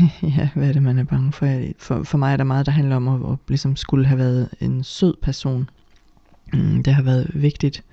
ja, 0.36 0.48
hvad 0.54 0.68
er 0.68 0.72
det, 0.72 0.82
man 0.82 0.98
er 0.98 1.04
bange 1.04 1.32
for? 1.32 1.58
For, 1.78 2.02
for 2.02 2.18
mig 2.18 2.32
er 2.32 2.36
der 2.36 2.44
meget, 2.44 2.66
der 2.66 2.72
handler 2.72 2.96
om 2.96 3.08
at, 3.08 3.32
at 3.32 3.38
ligesom 3.48 3.76
skulle 3.76 4.06
have 4.06 4.18
været 4.18 4.48
en 4.60 4.84
sød 4.84 5.14
person. 5.22 5.68
Mm, 6.52 6.82
det 6.82 6.94
har 6.94 7.02
været 7.02 7.30
vigtigt 7.34 7.84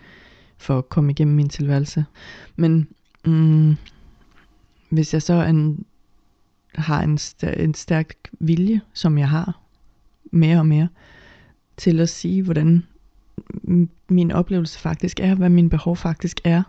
for 0.57 0.77
at 0.77 0.89
komme 0.89 1.11
igennem 1.11 1.35
min 1.35 1.49
tilværelse. 1.49 2.05
Men 2.55 2.87
mm, 3.25 3.75
hvis 4.89 5.13
jeg 5.13 5.21
så 5.21 5.33
en, 5.33 5.85
har 6.75 7.01
en, 7.01 7.19
en 7.57 7.73
stærk 7.73 8.13
vilje, 8.39 8.81
som 8.93 9.17
jeg 9.17 9.29
har, 9.29 9.59
mere 10.31 10.59
og 10.59 10.65
mere, 10.65 10.87
til 11.77 11.99
at 11.99 12.09
sige, 12.09 12.43
hvordan 12.43 12.83
min 14.09 14.31
oplevelse 14.31 14.79
faktisk 14.79 15.19
er, 15.19 15.35
hvad 15.35 15.49
min 15.49 15.69
behov 15.69 15.97
faktisk 15.97 16.41
er, 16.43 16.63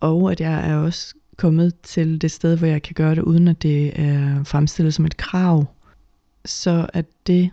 og 0.00 0.32
at 0.32 0.40
jeg 0.40 0.70
er 0.70 0.76
også 0.76 1.14
kommet 1.36 1.80
til 1.80 2.20
det 2.20 2.30
sted, 2.30 2.58
hvor 2.58 2.66
jeg 2.66 2.82
kan 2.82 2.94
gøre 2.94 3.14
det, 3.14 3.22
uden 3.22 3.48
at 3.48 3.62
det 3.62 4.00
er 4.00 4.44
fremstillet 4.44 4.94
som 4.94 5.04
et 5.04 5.16
krav, 5.16 5.66
så 6.44 6.86
er 6.94 7.02
det 7.26 7.50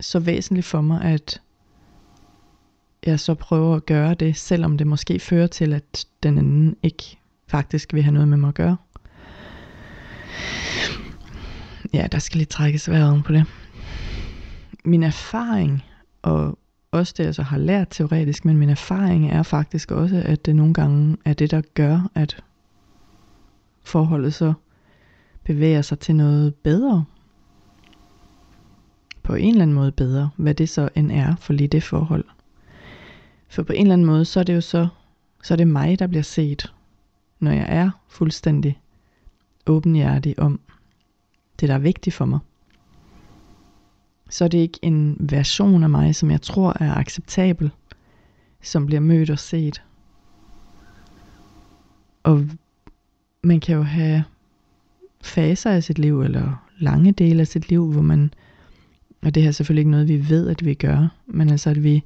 så 0.00 0.18
væsentligt 0.18 0.66
for 0.66 0.80
mig, 0.80 1.02
at 1.02 1.40
jeg 3.06 3.20
så 3.20 3.34
prøver 3.34 3.76
at 3.76 3.86
gøre 3.86 4.14
det, 4.14 4.36
selvom 4.36 4.78
det 4.78 4.86
måske 4.86 5.18
fører 5.18 5.46
til, 5.46 5.72
at 5.72 6.06
den 6.22 6.38
anden 6.38 6.76
ikke 6.82 7.18
faktisk 7.46 7.94
vil 7.94 8.02
have 8.02 8.12
noget 8.12 8.28
med 8.28 8.36
mig 8.36 8.48
at 8.48 8.54
gøre. 8.54 8.76
Ja, 11.92 12.06
der 12.12 12.18
skal 12.18 12.38
lige 12.38 12.46
trækkes 12.46 12.90
vejret 12.90 13.24
på 13.24 13.32
det. 13.32 13.44
Min 14.84 15.02
erfaring, 15.02 15.84
og 16.22 16.58
også 16.90 17.14
det 17.16 17.24
jeg 17.24 17.34
så 17.34 17.42
har 17.42 17.58
lært 17.58 17.88
teoretisk, 17.90 18.44
men 18.44 18.56
min 18.56 18.70
erfaring 18.70 19.30
er 19.30 19.42
faktisk 19.42 19.90
også, 19.90 20.22
at 20.24 20.46
det 20.46 20.56
nogle 20.56 20.74
gange 20.74 21.16
er 21.24 21.32
det, 21.32 21.50
der 21.50 21.62
gør, 21.74 22.10
at 22.14 22.42
forholdet 23.82 24.34
så 24.34 24.52
bevæger 25.44 25.82
sig 25.82 25.98
til 25.98 26.16
noget 26.16 26.54
bedre. 26.54 27.04
På 29.22 29.34
en 29.34 29.50
eller 29.50 29.62
anden 29.62 29.74
måde 29.74 29.92
bedre, 29.92 30.30
hvad 30.36 30.54
det 30.54 30.68
så 30.68 30.88
end 30.94 31.12
er 31.12 31.36
for 31.36 31.52
lige 31.52 31.68
det 31.68 31.82
forhold. 31.82 32.24
For 33.50 33.62
på 33.62 33.72
en 33.72 33.82
eller 33.82 33.92
anden 33.92 34.06
måde, 34.06 34.24
så 34.24 34.40
er 34.40 34.44
det 34.44 34.54
jo 34.54 34.60
så, 34.60 34.88
så 35.42 35.54
er 35.54 35.56
det 35.56 35.68
mig, 35.68 35.98
der 35.98 36.06
bliver 36.06 36.22
set, 36.22 36.72
når 37.40 37.50
jeg 37.50 37.66
er 37.68 37.90
fuldstændig 38.08 38.80
åbenhjertig 39.66 40.38
om 40.38 40.60
det, 41.60 41.68
der 41.68 41.74
er 41.74 41.78
vigtigt 41.78 42.16
for 42.16 42.24
mig. 42.24 42.38
Så 44.30 44.44
er 44.44 44.48
det 44.48 44.58
ikke 44.58 44.78
en 44.82 45.16
version 45.20 45.82
af 45.82 45.90
mig, 45.90 46.14
som 46.14 46.30
jeg 46.30 46.42
tror 46.42 46.76
er 46.82 46.94
acceptabel, 46.94 47.70
som 48.62 48.86
bliver 48.86 49.00
mødt 49.00 49.30
og 49.30 49.38
set. 49.38 49.82
Og 52.22 52.46
man 53.42 53.60
kan 53.60 53.76
jo 53.76 53.82
have 53.82 54.24
faser 55.22 55.70
af 55.70 55.82
sit 55.82 55.98
liv, 55.98 56.22
eller 56.22 56.66
lange 56.78 57.12
dele 57.12 57.40
af 57.40 57.46
sit 57.46 57.68
liv, 57.68 57.92
hvor 57.92 58.02
man, 58.02 58.34
og 59.22 59.34
det 59.34 59.42
her 59.42 59.48
er 59.48 59.52
selvfølgelig 59.52 59.80
ikke 59.80 59.90
noget, 59.90 60.08
vi 60.08 60.28
ved, 60.28 60.48
at 60.48 60.64
vi 60.64 60.74
gør, 60.74 61.08
men 61.26 61.50
altså 61.50 61.70
at 61.70 61.84
vi, 61.84 62.04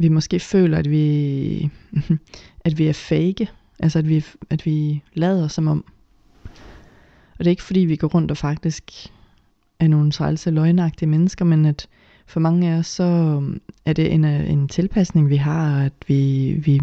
vi 0.00 0.08
måske 0.08 0.40
føler, 0.40 0.78
at 0.78 0.90
vi, 0.90 1.70
at 2.64 2.78
vi 2.78 2.86
er 2.86 2.92
fake, 2.92 3.48
altså 3.78 3.98
at 3.98 4.08
vi, 4.08 4.24
at 4.50 4.66
vi 4.66 5.02
lader 5.14 5.48
som 5.48 5.68
om. 5.68 5.84
Og 7.32 7.38
det 7.38 7.46
er 7.46 7.50
ikke 7.50 7.62
fordi, 7.62 7.80
vi 7.80 7.96
går 7.96 8.08
rundt 8.08 8.30
og 8.30 8.36
faktisk 8.36 8.92
er 9.78 9.88
nogle 9.88 10.10
trælse 10.10 10.50
løgnagtige 10.50 11.08
mennesker, 11.08 11.44
men 11.44 11.66
at 11.66 11.88
for 12.26 12.40
mange 12.40 12.70
af 12.70 12.78
os, 12.78 12.86
så 12.86 13.04
um, 13.04 13.60
er 13.84 13.92
det 13.92 14.12
en, 14.12 14.24
øh, 14.24 14.50
en 14.50 14.68
tilpasning, 14.68 15.28
vi 15.28 15.36
har, 15.36 15.84
at 15.84 15.92
vi, 16.06 16.52
vi 16.64 16.80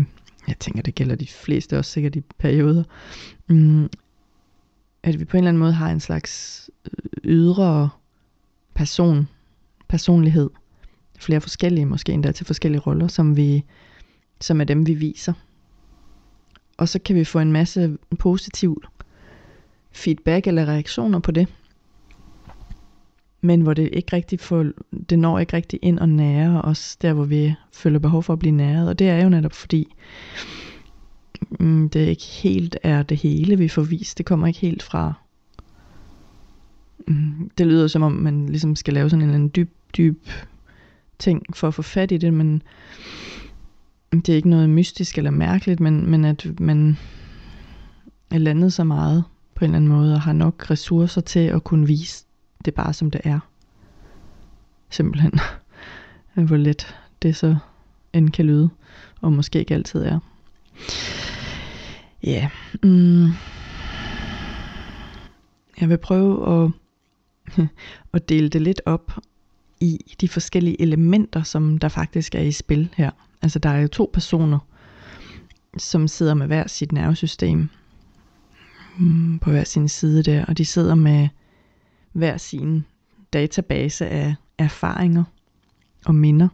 jeg 0.47 0.59
tænker, 0.59 0.81
det 0.81 0.95
gælder 0.95 1.15
de 1.15 1.27
fleste 1.27 1.77
også 1.77 1.91
sikkert 1.91 2.15
i 2.15 2.21
perioder, 2.37 2.83
mm, 3.47 3.89
at 5.03 5.19
vi 5.19 5.25
på 5.25 5.37
en 5.37 5.43
eller 5.43 5.49
anden 5.49 5.59
måde 5.59 5.73
har 5.73 5.89
en 5.89 5.99
slags 5.99 6.69
øh, 6.85 7.09
ydre 7.23 7.89
person, 8.73 9.27
personlighed, 9.87 10.49
flere 11.17 11.41
forskellige, 11.41 11.85
måske 11.85 12.11
endda 12.11 12.31
til 12.31 12.45
forskellige 12.45 12.81
roller, 12.81 13.07
som, 13.07 13.37
vi, 13.37 13.63
som 14.41 14.61
er 14.61 14.65
dem, 14.65 14.87
vi 14.87 14.93
viser. 14.93 15.33
Og 16.77 16.89
så 16.89 16.99
kan 16.99 17.15
vi 17.15 17.23
få 17.23 17.39
en 17.39 17.51
masse 17.51 17.97
positiv 18.19 18.83
feedback 19.91 20.47
eller 20.47 20.65
reaktioner 20.65 21.19
på 21.19 21.31
det. 21.31 21.47
Men 23.41 23.61
hvor 23.61 23.73
det 23.73 23.89
ikke 23.93 24.15
rigtig 24.15 24.39
får, 24.39 24.65
det 25.09 25.19
når 25.19 25.39
ikke 25.39 25.55
rigtig 25.55 25.79
ind 25.81 25.99
og 25.99 26.09
nære 26.09 26.61
os, 26.61 26.95
der 26.95 27.13
hvor 27.13 27.23
vi 27.23 27.53
føler 27.73 27.99
behov 27.99 28.23
for 28.23 28.33
at 28.33 28.39
blive 28.39 28.51
næret. 28.51 28.89
Og 28.89 28.99
det 28.99 29.09
er 29.09 29.23
jo 29.23 29.29
netop 29.29 29.53
fordi, 29.53 29.95
mm, 31.59 31.89
det 31.89 32.07
ikke 32.07 32.23
helt 32.23 32.77
er 32.83 33.03
det 33.03 33.17
hele, 33.17 33.57
vi 33.57 33.67
får 33.67 33.81
vist. 33.81 34.17
Det 34.17 34.25
kommer 34.25 34.47
ikke 34.47 34.59
helt 34.59 34.83
fra, 34.83 35.13
mm, 37.07 37.51
det 37.57 37.67
lyder 37.67 37.87
som 37.87 38.03
om 38.03 38.11
man 38.11 38.49
ligesom 38.49 38.75
skal 38.75 38.93
lave 38.93 39.09
sådan 39.09 39.21
en 39.21 39.29
eller 39.29 39.35
anden 39.35 39.51
dyb, 39.55 39.71
dyb 39.97 40.27
ting 41.19 41.55
for 41.55 41.67
at 41.67 41.73
få 41.73 41.81
fat 41.81 42.11
i 42.11 42.17
det, 42.17 42.33
men 42.33 42.63
det 44.11 44.29
er 44.29 44.35
ikke 44.35 44.49
noget 44.49 44.69
mystisk 44.69 45.17
eller 45.17 45.31
mærkeligt, 45.31 45.79
men, 45.79 46.09
men 46.09 46.25
at 46.25 46.59
man 46.59 46.97
er 48.31 48.37
landet 48.37 48.73
så 48.73 48.83
meget 48.83 49.23
på 49.55 49.65
en 49.65 49.69
eller 49.69 49.77
anden 49.77 49.89
måde, 49.89 50.13
og 50.13 50.21
har 50.21 50.33
nok 50.33 50.71
ressourcer 50.71 51.21
til 51.21 51.39
at 51.39 51.63
kunne 51.63 51.87
vise 51.87 52.25
det 52.65 52.73
bare 52.73 52.93
som 52.93 53.11
det 53.11 53.21
er. 53.23 53.39
Simpelthen. 54.89 55.39
Hvor 56.47 56.57
let 56.57 56.95
det 57.21 57.35
så 57.35 57.55
end 58.13 58.29
kan 58.29 58.45
lyde, 58.45 58.69
og 59.21 59.33
måske 59.33 59.59
ikke 59.59 59.73
altid 59.73 60.03
er. 60.03 60.19
Ja. 62.23 62.49
Yeah. 62.83 62.91
Mm. 62.91 63.27
Jeg 65.81 65.89
vil 65.89 65.97
prøve 65.97 66.65
at, 66.65 66.71
at 68.13 68.29
dele 68.29 68.49
det 68.49 68.61
lidt 68.61 68.81
op 68.85 69.11
i 69.79 70.15
de 70.21 70.27
forskellige 70.27 70.81
elementer, 70.81 71.43
som 71.43 71.77
der 71.77 71.87
faktisk 71.87 72.35
er 72.35 72.41
i 72.41 72.51
spil 72.51 72.89
her. 72.95 73.11
Altså 73.41 73.59
der 73.59 73.69
er 73.69 73.81
jo 73.81 73.87
to 73.87 74.09
personer, 74.13 74.59
som 75.77 76.07
sidder 76.07 76.33
med 76.33 76.47
hver 76.47 76.67
sit 76.67 76.91
nervesystem 76.91 77.69
hmm, 78.97 79.39
på 79.39 79.51
hver 79.51 79.63
sin 79.63 79.87
side 79.87 80.23
der, 80.23 80.45
og 80.45 80.57
de 80.57 80.65
sidder 80.65 80.95
med 80.95 81.27
hver 82.11 82.37
sin 82.37 82.85
database 83.33 84.07
af 84.07 84.35
erfaringer 84.57 85.23
og 86.05 86.15
minder, 86.15 86.47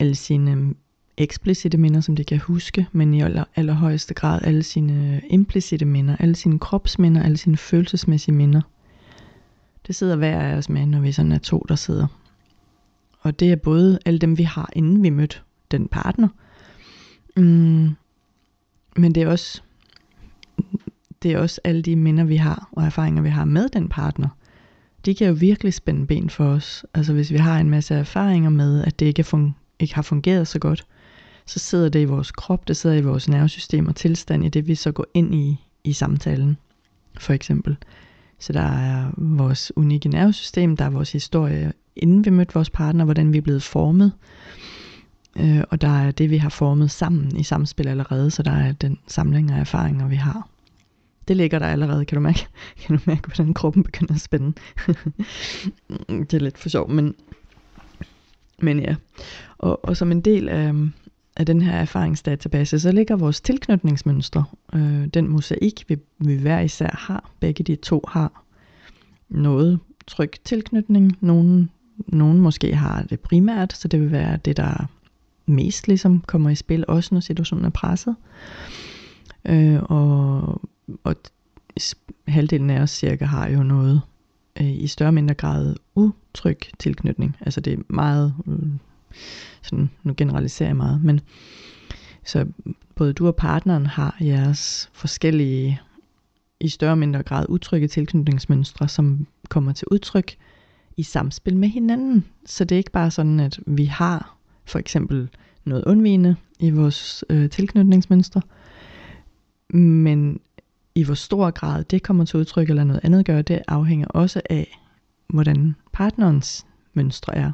alle 0.00 0.14
sine 0.14 0.54
hmm, 0.54 0.76
eksplicite 1.16 1.78
minder, 1.78 2.00
som 2.00 2.16
de 2.16 2.24
kan 2.24 2.38
huske, 2.38 2.86
men 2.92 3.14
i 3.14 3.22
aller, 3.22 3.44
allerhøjeste 3.56 4.14
grad 4.14 4.40
alle 4.42 4.62
sine 4.62 4.92
hmm, 4.92 5.28
implicite 5.30 5.84
minder, 5.84 6.16
alle 6.16 6.34
sine 6.34 6.58
kropsminder, 6.58 7.22
alle 7.22 7.36
sine 7.36 7.56
følelsesmæssige 7.56 8.34
minder. 8.34 8.60
Det 9.86 9.94
sidder 9.94 10.16
hver 10.16 10.40
af 10.40 10.56
os 10.56 10.68
med, 10.68 10.86
når 10.86 11.00
vi 11.00 11.12
sådan 11.12 11.32
er 11.32 11.38
to, 11.38 11.64
der 11.68 11.74
sidder 11.74 12.06
og 13.20 13.40
det 13.40 13.52
er 13.52 13.56
både 13.56 13.98
alle 14.04 14.18
dem, 14.18 14.38
vi 14.38 14.42
har, 14.42 14.70
inden 14.72 15.02
vi 15.02 15.10
mødte 15.10 15.36
den 15.70 15.88
partner. 15.88 16.28
Mm, 17.36 17.90
men 18.96 19.14
det 19.14 19.22
er 19.22 19.28
også 19.28 19.62
det 21.22 21.32
er 21.32 21.38
også 21.38 21.60
alle 21.64 21.82
de 21.82 21.96
minder, 21.96 22.24
vi 22.24 22.36
har, 22.36 22.68
og 22.72 22.84
erfaringer, 22.84 23.22
vi 23.22 23.28
har 23.28 23.44
med 23.44 23.68
den 23.68 23.88
partner. 23.88 24.28
De 25.04 25.14
kan 25.14 25.26
jo 25.26 25.32
virkelig 25.32 25.74
spænde 25.74 26.06
ben 26.06 26.30
for 26.30 26.44
os. 26.44 26.84
Altså 26.94 27.12
hvis 27.12 27.30
vi 27.30 27.36
har 27.36 27.58
en 27.58 27.70
masse 27.70 27.94
erfaringer 27.94 28.50
med, 28.50 28.84
at 28.84 29.00
det 29.00 29.06
ikke, 29.06 29.24
fun- 29.34 29.74
ikke 29.78 29.94
har 29.94 30.02
fungeret 30.02 30.48
så 30.48 30.58
godt, 30.58 30.86
så 31.46 31.58
sidder 31.58 31.88
det 31.88 32.00
i 32.00 32.04
vores 32.04 32.30
krop, 32.32 32.68
det 32.68 32.76
sidder 32.76 32.96
i 32.96 33.02
vores 33.02 33.28
nervesystem 33.28 33.86
og 33.86 33.96
tilstand 33.96 34.44
i 34.44 34.48
det, 34.48 34.66
vi 34.66 34.74
så 34.74 34.92
går 34.92 35.06
ind 35.14 35.34
i 35.34 35.56
i 35.84 35.92
samtalen, 35.92 36.56
for 37.18 37.32
eksempel. 37.32 37.76
Så 38.40 38.52
der 38.52 38.60
er 38.60 39.10
vores 39.16 39.72
unikke 39.76 40.08
nervesystem, 40.08 40.76
der 40.76 40.84
er 40.84 40.90
vores 40.90 41.12
historie 41.12 41.72
inden 41.96 42.24
vi 42.24 42.30
mødte 42.30 42.54
vores 42.54 42.70
partner, 42.70 43.04
hvordan 43.04 43.32
vi 43.32 43.38
er 43.38 43.42
blevet 43.42 43.62
formet. 43.62 44.12
Øh, 45.36 45.62
og 45.70 45.80
der 45.80 45.88
er 45.88 46.10
det, 46.10 46.30
vi 46.30 46.36
har 46.36 46.48
formet 46.48 46.90
sammen 46.90 47.36
i 47.36 47.42
samspil 47.42 47.88
allerede, 47.88 48.30
så 48.30 48.42
der 48.42 48.50
er 48.50 48.72
den 48.72 48.98
samling 49.06 49.50
af 49.50 49.60
erfaringer, 49.60 50.08
vi 50.08 50.16
har. 50.16 50.48
Det 51.28 51.36
ligger 51.36 51.58
der 51.58 51.66
allerede, 51.66 52.04
kan 52.04 52.16
du 52.16 52.22
mærke, 52.22 52.46
kan 52.82 52.96
du 52.96 53.02
mærke 53.06 53.26
hvordan 53.26 53.54
kroppen 53.54 53.82
begynder 53.82 54.14
at 54.14 54.20
spænde. 54.20 54.52
det 56.08 56.34
er 56.34 56.40
lidt 56.40 56.58
for 56.58 56.68
sjov, 56.68 56.90
men, 56.90 57.14
men 58.58 58.80
ja. 58.80 58.94
Og, 59.58 59.84
og 59.84 59.96
som 59.96 60.12
en 60.12 60.20
del 60.20 60.48
af, 60.48 60.74
af 61.40 61.46
den 61.46 61.62
her 61.62 61.72
erfaringsdatabase, 61.72 62.80
så 62.80 62.92
ligger 62.92 63.16
vores 63.16 63.40
tilknytningsmønstre, 63.40 64.44
øh, 64.74 65.06
den 65.06 65.28
mosaik, 65.28 65.84
vi, 65.88 65.96
vi 66.18 66.34
hver 66.34 66.60
især 66.60 66.96
har, 66.98 67.30
begge 67.40 67.64
de 67.64 67.76
to 67.76 68.04
har 68.08 68.44
noget 69.28 69.78
tryg 70.06 70.30
tilknytning. 70.44 71.16
Nogen, 71.20 71.70
nogen 72.06 72.40
måske 72.40 72.76
har 72.76 73.02
det 73.02 73.20
primært, 73.20 73.72
så 73.72 73.88
det 73.88 74.00
vil 74.00 74.12
være 74.12 74.36
det, 74.36 74.56
der 74.56 74.88
mest 75.46 75.88
ligesom 75.88 76.20
kommer 76.26 76.50
i 76.50 76.54
spil, 76.54 76.84
også 76.88 77.14
når 77.14 77.20
situationen 77.20 77.64
er 77.64 77.70
presset. 77.70 78.16
Øh, 79.44 79.82
og, 79.82 80.60
og 81.04 81.16
halvdelen 82.28 82.70
af 82.70 82.80
os 82.80 82.90
cirka 82.90 83.24
har 83.24 83.48
jo 83.48 83.62
noget 83.62 84.00
øh, 84.60 84.70
i 84.70 84.86
større 84.86 85.12
mindre 85.12 85.34
grad 85.34 85.74
utryg 85.94 86.58
tilknytning. 86.78 87.36
Altså 87.40 87.60
det 87.60 87.72
er 87.72 87.82
meget, 87.88 88.34
øh, 88.46 88.68
sådan, 89.62 89.90
nu 90.02 90.14
generaliserer 90.16 90.68
jeg 90.68 90.76
meget, 90.76 91.04
men 91.04 91.20
så 92.24 92.46
både 92.94 93.12
du 93.12 93.26
og 93.26 93.36
partneren 93.36 93.86
har 93.86 94.16
jeres 94.20 94.90
forskellige, 94.92 95.80
i 96.60 96.68
større 96.68 96.92
og 96.92 96.98
mindre 96.98 97.22
grad 97.22 97.46
utrygge 97.48 97.88
tilknytningsmønstre, 97.88 98.88
som 98.88 99.26
kommer 99.48 99.72
til 99.72 99.88
udtryk 99.90 100.36
i 100.96 101.02
samspil 101.02 101.56
med 101.56 101.68
hinanden. 101.68 102.24
Så 102.46 102.64
det 102.64 102.74
er 102.74 102.78
ikke 102.78 102.90
bare 102.92 103.10
sådan, 103.10 103.40
at 103.40 103.60
vi 103.66 103.84
har 103.84 104.36
for 104.64 104.78
eksempel 104.78 105.28
noget 105.64 105.84
undvigende 105.84 106.36
i 106.58 106.70
vores 106.70 107.24
øh, 107.30 107.50
tilknytningsmønstre, 107.50 108.42
men 109.74 110.40
i 110.94 111.04
hvor 111.04 111.14
stor 111.14 111.50
grad 111.50 111.84
det 111.84 112.02
kommer 112.02 112.24
til 112.24 112.38
udtryk, 112.38 112.70
eller 112.70 112.84
noget 112.84 113.00
andet 113.04 113.26
gør, 113.26 113.42
det 113.42 113.62
afhænger 113.68 114.06
også 114.06 114.40
af, 114.50 114.78
hvordan 115.28 115.74
partnerens 115.92 116.66
mønstre 116.94 117.36
er. 117.36 117.52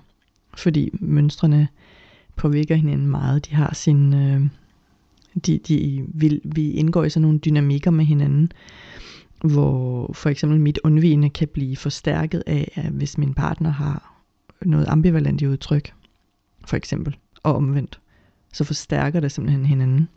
Fordi 0.57 0.91
mønstrene 1.01 1.69
påvirker 2.37 2.75
hinanden 2.75 3.07
meget. 3.07 3.47
De 3.47 3.55
har 3.55 3.75
sin... 3.75 4.15
Øh, 4.15 4.47
de, 5.47 5.59
de 5.59 6.05
vil, 6.09 6.41
vi 6.45 6.71
indgår 6.71 7.05
i 7.05 7.11
sådan 7.11 7.23
nogle 7.23 7.39
dynamikker 7.39 7.91
med 7.91 8.05
hinanden, 8.05 8.53
hvor 9.41 10.13
for 10.13 10.29
eksempel 10.31 10.61
mit 10.61 10.79
undvigende 10.85 11.31
kan 11.31 11.49
blive 11.49 11.77
forstærket 11.77 12.43
af, 12.47 12.73
at 12.75 12.93
hvis 12.93 13.19
min 13.19 13.35
partner 13.35 13.71
har 13.71 14.23
noget 14.63 14.87
ambivalent 14.89 15.43
i 15.43 15.47
udtryk, 15.47 15.93
for 16.67 16.77
eksempel, 16.77 17.17
og 17.43 17.55
omvendt, 17.55 18.01
så 18.53 18.65
forstærker 18.65 19.21
det 19.21 19.33
simpelthen 19.33 19.67
hinanden. 19.67 20.09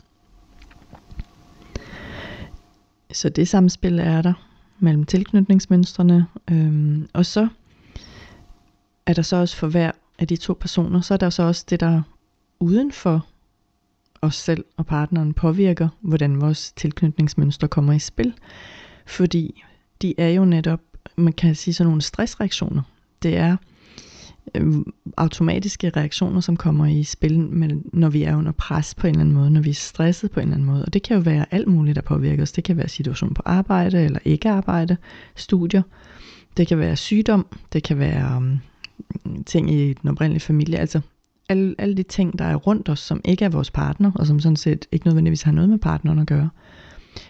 Så 3.11 3.29
det 3.29 3.47
samspil 3.47 3.99
er 3.99 4.21
der 4.21 4.33
mellem 4.79 5.05
tilknytningsmønstrene. 5.05 6.25
Øhm, 6.51 7.07
og 7.13 7.25
så 7.25 7.47
er 9.05 9.13
der 9.13 9.21
så 9.21 9.35
også 9.35 9.55
for 9.57 9.67
hver 9.67 9.91
af 10.19 10.27
de 10.27 10.35
to 10.35 10.53
personer, 10.53 11.01
så 11.01 11.13
er 11.13 11.17
der 11.17 11.29
så 11.29 11.43
også 11.43 11.65
det, 11.69 11.79
der 11.79 12.01
uden 12.59 12.91
for 12.91 13.27
os 14.21 14.35
selv 14.35 14.65
og 14.77 14.85
partneren 14.85 15.33
påvirker, 15.33 15.89
hvordan 16.01 16.41
vores 16.41 16.71
tilknytningsmønster 16.71 17.67
kommer 17.67 17.93
i 17.93 17.99
spil. 17.99 18.33
Fordi 19.05 19.63
de 20.01 20.13
er 20.17 20.29
jo 20.29 20.45
netop, 20.45 20.79
man 21.15 21.33
kan 21.33 21.55
sige 21.55 21.73
sådan 21.73 21.87
nogle 21.87 22.01
stressreaktioner. 22.01 22.81
Det 23.23 23.37
er 23.37 23.57
øh, 24.55 24.73
automatiske 25.17 25.89
reaktioner, 25.89 26.41
som 26.41 26.57
kommer 26.57 26.85
i 26.85 27.03
spil, 27.03 27.39
når 27.93 28.09
vi 28.09 28.23
er 28.23 28.35
under 28.35 28.51
pres 28.51 28.95
på 28.95 29.07
en 29.07 29.11
eller 29.11 29.21
anden 29.21 29.35
måde, 29.35 29.51
når 29.51 29.61
vi 29.61 29.69
er 29.69 29.73
stresset 29.73 30.31
på 30.31 30.39
en 30.39 30.43
eller 30.43 30.55
anden 30.55 30.69
måde. 30.69 30.85
Og 30.85 30.93
det 30.93 31.03
kan 31.03 31.17
jo 31.17 31.21
være 31.21 31.45
alt 31.51 31.67
muligt, 31.67 31.95
der 31.95 32.01
påvirker 32.01 32.43
os. 32.43 32.51
Det 32.51 32.63
kan 32.63 32.77
være 32.77 32.89
situation 32.89 33.33
på 33.33 33.41
arbejde 33.45 34.01
eller 34.01 34.19
ikke 34.25 34.49
arbejde, 34.49 34.97
studier. 35.35 35.81
Det 36.57 36.67
kan 36.67 36.77
være 36.77 36.95
sygdom, 36.95 37.45
det 37.73 37.83
kan 37.83 37.99
være 37.99 38.35
øhm, 38.35 38.59
ting 39.45 39.71
i 39.71 39.93
den 39.93 40.09
oprindelige 40.09 40.41
familie. 40.41 40.77
Altså 40.77 41.01
alle, 41.49 41.75
alle 41.77 41.97
de 41.97 42.03
ting, 42.03 42.39
der 42.39 42.45
er 42.45 42.55
rundt 42.55 42.89
os, 42.89 42.99
som 42.99 43.21
ikke 43.25 43.45
er 43.45 43.49
vores 43.49 43.71
partner, 43.71 44.11
og 44.15 44.27
som 44.27 44.39
sådan 44.39 44.55
set 44.55 44.85
ikke 44.91 45.07
nødvendigvis 45.07 45.41
har 45.41 45.51
noget 45.51 45.69
med 45.69 45.77
partneren 45.77 46.19
at 46.19 46.27
gøre, 46.27 46.49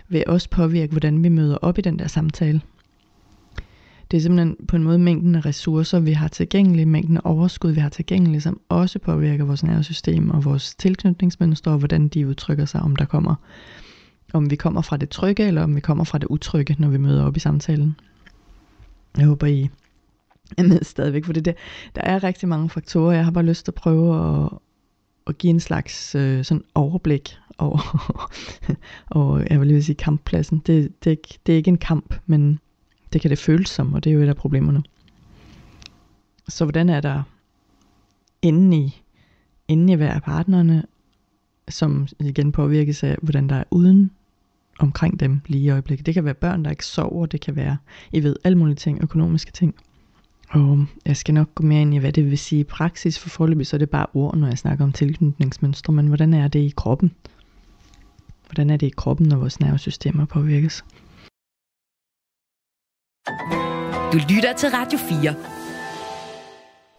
vil 0.09 0.23
også 0.27 0.49
påvirke, 0.49 0.91
hvordan 0.91 1.23
vi 1.23 1.29
møder 1.29 1.55
op 1.55 1.77
i 1.77 1.81
den 1.81 1.99
der 1.99 2.07
samtale. 2.07 2.61
Det 4.11 4.17
er 4.17 4.21
simpelthen 4.21 4.55
på 4.67 4.75
en 4.75 4.83
måde 4.83 4.99
mængden 4.99 5.35
af 5.35 5.45
ressourcer, 5.45 5.99
vi 5.99 6.11
har 6.11 6.27
tilgængelige, 6.27 6.85
mængden 6.85 7.17
af 7.17 7.21
overskud, 7.23 7.71
vi 7.71 7.79
har 7.79 7.89
tilgængelige, 7.89 8.41
som 8.41 8.59
også 8.69 8.99
påvirker 8.99 9.45
vores 9.45 9.63
nervesystem 9.63 10.29
og 10.29 10.45
vores 10.45 10.75
tilknytningsmønstre, 10.75 11.71
og 11.71 11.77
hvordan 11.77 12.07
de 12.07 12.27
udtrykker 12.27 12.65
sig, 12.65 12.81
om 12.81 12.95
der 12.95 13.05
kommer, 13.05 13.35
om 14.33 14.49
vi 14.49 14.55
kommer 14.55 14.81
fra 14.81 14.97
det 14.97 15.09
trygge, 15.09 15.47
eller 15.47 15.63
om 15.63 15.75
vi 15.75 15.79
kommer 15.79 16.03
fra 16.03 16.17
det 16.17 16.27
utrygge, 16.27 16.75
når 16.79 16.89
vi 16.89 16.97
møder 16.97 17.23
op 17.23 17.37
i 17.37 17.39
samtalen. 17.39 17.95
Jeg 19.17 19.25
håber, 19.25 19.47
I 19.47 19.69
er 20.57 20.63
med 20.63 20.83
stadigvæk, 20.83 21.25
for 21.25 21.33
det 21.33 21.45
der, 21.45 21.53
der 21.95 22.01
er 22.01 22.23
rigtig 22.23 22.49
mange 22.49 22.69
faktorer. 22.69 23.11
Jeg 23.11 23.23
har 23.23 23.31
bare 23.31 23.45
lyst 23.45 23.65
til 23.65 23.71
at 23.71 23.75
prøve 23.75 24.43
at, 24.45 24.49
at 25.27 25.37
give 25.37 25.49
en 25.49 25.59
slags 25.59 26.15
øh, 26.15 26.45
sådan 26.45 26.63
overblik 26.75 27.37
over, 27.57 28.09
og 29.19 29.49
jeg 29.49 29.59
vil 29.59 29.67
lige 29.67 29.83
sige 29.83 29.95
kamppladsen. 29.95 30.61
Det, 30.67 31.03
det, 31.03 31.37
det 31.45 31.53
er 31.53 31.57
ikke 31.57 31.69
en 31.69 31.77
kamp, 31.77 32.15
men 32.25 32.59
det 33.13 33.21
kan 33.21 33.29
det 33.29 33.39
føles 33.39 33.69
som, 33.69 33.93
og 33.93 34.03
det 34.03 34.09
er 34.09 34.13
jo 34.13 34.21
et 34.21 34.29
af 34.29 34.35
problemerne. 34.35 34.83
Så 36.47 36.65
hvordan 36.65 36.89
er 36.89 37.01
der 37.01 37.23
inde 38.41 38.77
i, 38.77 39.01
inde 39.67 39.93
i 39.93 39.95
hver 39.95 40.13
af 40.13 40.23
partnerne, 40.23 40.83
som 41.69 42.07
igen 42.19 42.51
påvirkes 42.51 43.03
af, 43.03 43.17
hvordan 43.21 43.49
der 43.49 43.55
er 43.55 43.63
uden 43.71 44.11
omkring 44.79 45.19
dem 45.19 45.41
lige 45.47 45.63
i 45.63 45.69
øjeblikket. 45.69 46.05
Det 46.05 46.13
kan 46.13 46.25
være 46.25 46.33
børn, 46.33 46.63
der 46.63 46.69
ikke 46.69 46.85
sover, 46.85 47.25
det 47.25 47.41
kan 47.41 47.55
være, 47.55 47.77
I 48.11 48.23
ved, 48.23 48.35
alle 48.43 48.57
mulige 48.57 48.75
ting, 48.75 49.03
økonomiske 49.03 49.51
ting. 49.51 49.75
Og 50.49 50.85
jeg 51.05 51.17
skal 51.17 51.33
nok 51.33 51.55
gå 51.55 51.63
mere 51.63 51.81
ind 51.81 51.93
i, 51.93 51.97
hvad 51.97 52.11
det 52.11 52.25
vil 52.29 52.37
sige 52.37 52.61
i 52.61 52.63
praksis, 52.63 53.19
for 53.19 53.29
forløbig 53.29 53.67
så 53.67 53.75
er 53.75 53.77
det 53.77 53.89
bare 53.89 54.05
ord, 54.13 54.37
når 54.37 54.47
jeg 54.47 54.57
snakker 54.57 54.85
om 54.85 54.91
tilknytningsmønstre, 54.91 55.93
men 55.93 56.07
hvordan 56.07 56.33
er 56.33 56.47
det 56.47 56.59
i 56.59 56.73
kroppen? 56.77 57.11
Hvordan 58.47 58.69
er 58.69 58.77
det 58.77 58.87
i 58.87 58.93
kroppen, 58.97 59.27
når 59.27 59.37
vores 59.37 59.59
nervesystemer 59.59 60.25
påvirkes? 60.25 60.83
Du 64.13 64.17
lytter 64.29 64.53
til 64.57 64.69
Radio 64.69 64.99
4. 64.99 65.58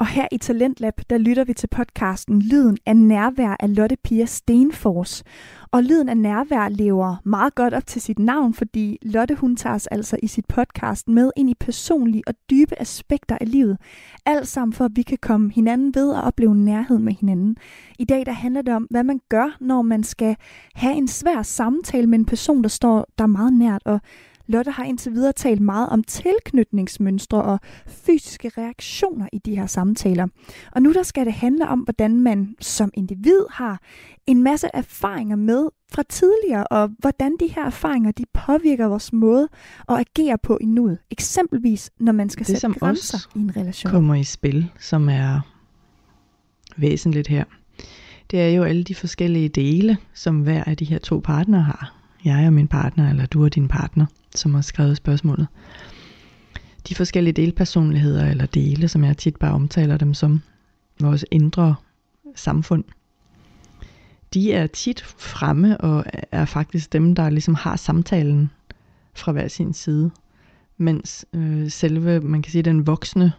Og 0.01 0.07
her 0.07 0.29
i 0.33 0.39
Talentlab, 0.39 1.01
der 1.11 1.19
lytter 1.19 1.45
vi 1.45 1.55
til 1.55 1.67
podcasten 1.67 2.43
Lyden 2.43 2.79
af 2.87 2.97
nærvær 2.97 3.57
af 3.61 3.77
Lotte 3.77 3.97
Pia 4.05 4.25
Stenfors. 4.25 5.23
Og 5.71 5.83
Lyden 5.83 6.09
af 6.09 6.17
nærvær 6.17 6.69
lever 6.69 7.17
meget 7.25 7.55
godt 7.55 7.75
op 7.75 7.87
til 7.87 8.03
sit 8.03 8.19
navn, 8.19 8.55
fordi 8.55 8.99
Lotte 9.03 9.35
hun 9.35 9.57
tager 9.57 9.75
os 9.75 9.87
altså 9.87 10.17
i 10.23 10.27
sit 10.27 10.47
podcast 10.47 11.09
med 11.09 11.31
ind 11.37 11.51
i 11.51 11.55
personlige 11.61 12.23
og 12.27 12.35
dybe 12.51 12.81
aspekter 12.81 13.39
af 13.41 13.51
livet. 13.51 13.79
Alt 14.27 14.49
sammen 14.49 14.73
for, 14.73 14.85
at 14.85 14.91
vi 14.95 15.03
kan 15.03 15.19
komme 15.23 15.53
hinanden 15.53 15.95
ved 15.95 16.11
og 16.11 16.23
opleve 16.23 16.55
nærhed 16.57 16.99
med 16.99 17.13
hinanden. 17.13 17.57
I 17.99 18.05
dag 18.05 18.27
der 18.27 18.33
handler 18.33 18.63
det 18.63 18.75
om, 18.75 18.87
hvad 18.91 19.05
man 19.05 19.21
gør, 19.29 19.57
når 19.61 19.83
man 19.83 20.03
skal 20.03 20.37
have 20.75 20.95
en 20.95 21.09
svær 21.09 21.43
samtale 21.43 22.07
med 22.07 22.19
en 22.19 22.27
person, 22.27 22.63
der 22.63 22.69
står 22.69 23.07
der 23.19 23.27
meget 23.27 23.53
nært. 23.53 23.83
Og 23.85 24.01
Lotte 24.51 24.71
har 24.71 24.85
indtil 24.85 25.13
videre 25.13 25.33
talt 25.33 25.61
meget 25.61 25.89
om 25.89 26.05
tilknytningsmønstre 26.05 27.43
og 27.43 27.61
fysiske 27.87 28.51
reaktioner 28.59 29.29
i 29.33 29.39
de 29.39 29.57
her 29.57 29.67
samtaler. 29.67 30.27
Og 30.73 30.83
nu 30.83 30.93
der 30.93 31.03
skal 31.03 31.27
det 31.27 31.33
handle 31.33 31.69
om, 31.69 31.79
hvordan 31.79 32.21
man 32.21 32.55
som 32.61 32.91
individ 32.95 33.41
har 33.51 33.81
en 34.27 34.43
masse 34.43 34.69
erfaringer 34.75 35.37
med 35.37 35.69
fra 35.93 36.03
tidligere, 36.09 36.67
og 36.67 36.91
hvordan 36.99 37.37
de 37.41 37.47
her 37.47 37.67
erfaringer 37.67 38.11
de 38.13 38.25
påvirker 38.35 38.87
vores 38.87 39.13
måde 39.13 39.49
at 39.89 39.99
agere 39.99 40.39
på 40.43 40.59
i 40.61 40.65
nuet. 40.65 40.99
Eksempelvis, 41.11 41.91
når 41.99 42.13
man 42.13 42.31
skal 42.31 42.47
det, 42.47 42.61
sætte 42.61 42.79
grænser 42.79 43.29
i 43.35 43.39
en 43.39 43.57
relation. 43.57 43.91
kommer 43.91 44.15
i 44.15 44.25
spil, 44.25 44.71
som 44.79 45.09
er 45.09 45.41
væsentligt 46.77 47.29
her, 47.29 47.45
det 48.31 48.41
er 48.41 48.49
jo 48.49 48.63
alle 48.63 48.85
de 48.85 48.95
forskellige 48.95 49.49
dele, 49.49 49.97
som 50.15 50.41
hver 50.41 50.65
af 50.65 50.77
de 50.77 50.85
her 50.85 50.99
to 50.99 51.21
partnere 51.25 51.63
har. 51.63 51.95
Jeg 52.25 52.47
og 52.47 52.53
min 52.53 52.69
partner, 52.69 53.11
eller 53.11 53.27
du 53.27 53.45
og 53.45 53.55
din 53.55 53.69
partner 53.69 54.07
som 54.35 54.55
har 54.55 54.63
skrevet 54.63 54.97
spørgsmålet. 54.97 55.47
De 56.89 56.95
forskellige 56.95 57.33
delpersonligheder, 57.33 58.31
eller 58.31 58.47
dele, 58.47 58.89
som 58.89 59.05
jeg 59.05 59.17
tit 59.17 59.37
bare 59.37 59.53
omtaler 59.53 59.97
dem 59.97 60.15
som, 60.15 60.43
vores 61.01 61.25
indre 61.31 61.75
samfund, 62.35 62.85
de 64.35 64.53
er 64.53 64.67
tit 64.67 65.01
fremme 65.03 65.81
og 65.81 66.05
er 66.33 66.45
faktisk 66.45 66.93
dem, 66.93 67.15
der 67.15 67.31
ligesom 67.31 67.55
har 67.55 67.77
samtalen 67.77 68.51
fra 69.15 69.33
hver 69.33 69.49
sin 69.49 69.73
side. 69.73 70.11
Mens 70.77 71.27
øh, 71.33 71.71
selve, 71.71 72.21
man 72.21 72.43
kan 72.43 72.53
sige, 72.53 72.63
den 72.63 72.87
voksne 72.87 73.33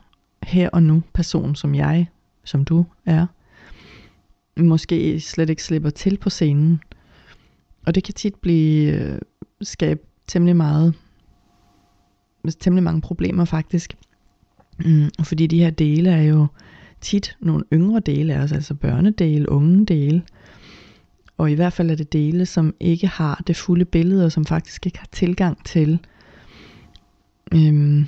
her 0.44 0.70
og 0.70 0.84
nu 0.84 1.04
person, 1.14 1.56
som 1.56 1.76
jeg, 1.76 2.08
som 2.44 2.66
du 2.66 2.86
er, 3.06 3.26
måske 4.58 5.20
slet 5.20 5.50
ikke 5.50 5.64
slipper 5.64 5.90
til 5.90 6.18
på 6.18 6.30
scenen. 6.30 6.82
Og 7.86 7.96
det 7.96 8.04
kan 8.04 8.14
tit 8.14 8.36
blive 8.36 8.94
øh, 8.94 9.20
skabe 9.62 10.02
temmelig 10.32 10.56
meget, 10.56 10.94
altså 12.44 12.60
temmelig 12.60 12.84
mange 12.84 13.02
problemer 13.02 13.46
faktisk. 13.46 13.98
Mm, 14.86 15.10
fordi 15.24 15.48
de 15.48 15.60
her 15.60 15.70
dele 15.70 16.10
er 16.10 16.22
jo 16.22 16.48
tit 17.02 17.38
nogle 17.40 17.64
yngre 17.74 18.00
dele 18.00 18.34
af 18.34 18.44
os, 18.44 18.52
altså 18.52 18.74
børnedele, 18.74 19.50
unge 19.50 19.86
dele. 19.86 20.24
Og 21.38 21.52
i 21.52 21.54
hvert 21.54 21.74
fald 21.74 21.92
er 21.92 21.96
det 21.96 22.14
dele, 22.14 22.46
som 22.46 22.74
ikke 22.80 23.08
har 23.08 23.44
det 23.48 23.58
fulde 23.58 23.86
billede, 23.86 24.26
og 24.26 24.32
som 24.32 24.46
faktisk 24.46 24.86
ikke 24.86 25.00
har 25.00 25.08
tilgang 25.12 25.66
til 25.66 26.00
øhm, 27.54 28.08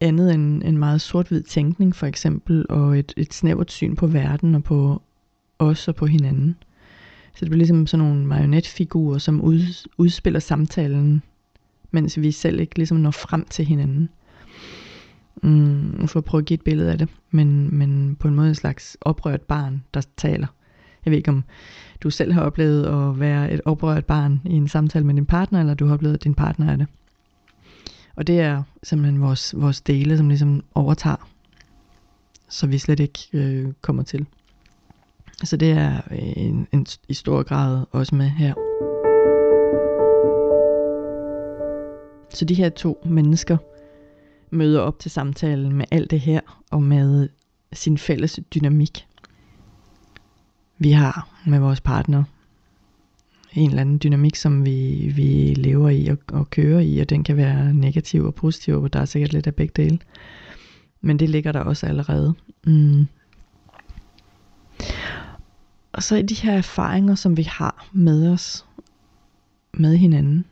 andet 0.00 0.34
end 0.34 0.62
en 0.64 0.78
meget 0.78 1.00
sort-hvid 1.00 1.42
tænkning 1.42 1.96
for 1.96 2.06
eksempel, 2.06 2.66
og 2.68 2.98
et, 2.98 3.14
et 3.16 3.34
snævert 3.34 3.72
syn 3.72 3.96
på 3.96 4.06
verden 4.06 4.54
og 4.54 4.64
på 4.64 5.02
os 5.58 5.88
og 5.88 5.94
på 5.94 6.06
hinanden. 6.06 6.56
Så 7.34 7.40
det 7.40 7.48
bliver 7.48 7.58
ligesom 7.58 7.86
sådan 7.86 8.06
nogle 8.06 8.26
marionetfigurer, 8.26 9.18
som 9.18 9.40
ud, 9.40 9.88
udspiller 9.98 10.40
samtalen, 10.40 11.22
mens 11.90 12.20
vi 12.20 12.30
selv 12.30 12.60
ikke 12.60 12.76
ligesom 12.76 12.96
når 12.96 13.10
frem 13.10 13.44
til 13.50 13.64
hinanden. 13.64 14.08
Mm, 15.42 16.08
for 16.08 16.18
at 16.18 16.24
prøve 16.24 16.40
at 16.40 16.46
give 16.46 16.54
et 16.54 16.64
billede 16.64 16.92
af 16.92 16.98
det, 16.98 17.08
men, 17.30 17.78
men 17.78 18.16
på 18.16 18.28
en 18.28 18.34
måde 18.34 18.48
en 18.48 18.54
slags 18.54 18.96
oprørt 19.00 19.42
barn, 19.42 19.84
der 19.94 20.00
taler. 20.16 20.46
Jeg 21.04 21.10
ved 21.10 21.18
ikke, 21.18 21.30
om 21.30 21.44
du 22.02 22.10
selv 22.10 22.32
har 22.32 22.42
oplevet 22.42 22.84
at 22.84 23.20
være 23.20 23.52
et 23.52 23.60
oprørt 23.64 24.04
barn 24.04 24.40
i 24.44 24.52
en 24.52 24.68
samtale 24.68 25.06
med 25.06 25.14
din 25.14 25.26
partner, 25.26 25.60
eller 25.60 25.74
du 25.74 25.86
har 25.86 25.94
oplevet, 25.94 26.14
at 26.14 26.24
din 26.24 26.34
partner 26.34 26.72
er 26.72 26.76
det. 26.76 26.86
Og 28.16 28.26
det 28.26 28.40
er 28.40 28.62
simpelthen 28.82 29.20
vores, 29.20 29.54
vores 29.56 29.80
dele, 29.80 30.16
som 30.16 30.28
ligesom 30.28 30.64
overtager, 30.74 31.28
så 32.48 32.66
vi 32.66 32.78
slet 32.78 33.00
ikke 33.00 33.18
øh, 33.32 33.72
kommer 33.80 34.02
til. 34.02 34.26
Så 35.42 35.56
det 35.56 35.70
er 35.70 36.00
øh, 36.10 36.32
en, 36.36 36.66
en, 36.72 36.86
i 37.08 37.14
stor 37.14 37.42
grad 37.42 37.84
også 37.90 38.14
med 38.14 38.26
her. 38.28 38.54
Så 42.30 42.44
de 42.44 42.54
her 42.54 42.68
to 42.68 43.02
mennesker 43.04 43.56
møder 44.50 44.80
op 44.80 44.98
til 44.98 45.10
samtalen 45.10 45.72
med 45.72 45.84
alt 45.90 46.10
det 46.10 46.20
her, 46.20 46.40
og 46.70 46.82
med 46.82 47.28
sin 47.72 47.98
fælles 47.98 48.40
dynamik. 48.54 49.06
Vi 50.78 50.90
har 50.90 51.28
med 51.46 51.58
vores 51.58 51.80
partner 51.80 52.24
en 53.54 53.68
eller 53.68 53.80
anden 53.80 54.00
dynamik, 54.02 54.36
som 54.36 54.66
vi, 54.66 55.12
vi 55.16 55.54
lever 55.56 55.88
i 55.88 56.06
og, 56.06 56.18
og 56.32 56.50
kører 56.50 56.80
i, 56.80 56.98
og 56.98 57.10
den 57.10 57.24
kan 57.24 57.36
være 57.36 57.74
negativ 57.74 58.24
og 58.24 58.34
positiv, 58.34 58.82
og 58.82 58.92
der 58.92 59.00
er 59.00 59.04
sikkert 59.04 59.32
lidt 59.32 59.46
af 59.46 59.54
begge 59.54 59.82
dele. 59.82 59.98
Men 61.00 61.18
det 61.18 61.30
ligger 61.30 61.52
der 61.52 61.60
også 61.60 61.86
allerede. 61.86 62.34
Mm. 62.66 63.06
Og 65.94 66.02
så 66.02 66.16
i 66.16 66.22
de 66.22 66.34
her 66.34 66.52
erfaringer, 66.52 67.14
som 67.14 67.36
vi 67.36 67.42
har 67.42 67.88
med 67.92 68.32
os, 68.32 68.66
med 69.74 69.96
hinanden. 69.96 70.44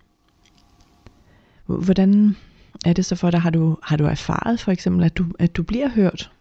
Hvordan 1.66 2.36
er 2.84 2.92
det 2.92 3.04
så 3.04 3.16
for 3.16 3.30
dig? 3.30 3.40
Har 3.40 3.50
du, 3.50 3.78
har 3.82 3.96
du 3.96 4.04
erfaret 4.04 4.60
for 4.60 4.72
eksempel, 4.72 5.04
at 5.04 5.16
du, 5.16 5.26
at 5.38 5.56
du 5.56 5.62
bliver 5.62 5.88
hørt? 5.88 6.32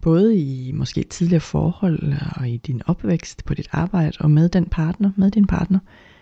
Både 0.00 0.36
i 0.38 0.72
måske 0.72 1.02
tidligere 1.02 1.40
forhold 1.40 2.14
og 2.36 2.48
i 2.48 2.56
din 2.56 2.82
opvækst 2.86 3.44
på 3.44 3.54
dit 3.54 3.68
arbejde 3.72 4.16
og 4.20 4.30
med 4.30 4.48
den 4.48 4.66
partner, 4.66 5.10
med 5.16 5.30
din 5.30 5.46
partner. 5.46 5.78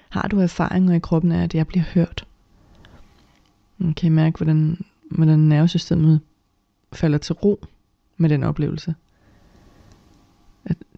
Har 0.08 0.28
du 0.28 0.40
erfaringer 0.40 0.94
i 0.94 0.98
kroppen 0.98 1.32
af, 1.32 1.42
at 1.42 1.54
jeg 1.54 1.66
bliver 1.66 1.84
hørt? 1.94 2.26
Mm, 3.78 3.94
kan 3.94 4.06
I 4.06 4.14
mærke, 4.14 4.36
hvordan, 4.36 4.84
hvordan 5.10 5.38
nervesystemet 5.38 6.20
falder 6.92 7.18
til 7.18 7.34
ro 7.34 7.64
med 8.16 8.28
den 8.28 8.42
oplevelse? 8.42 8.94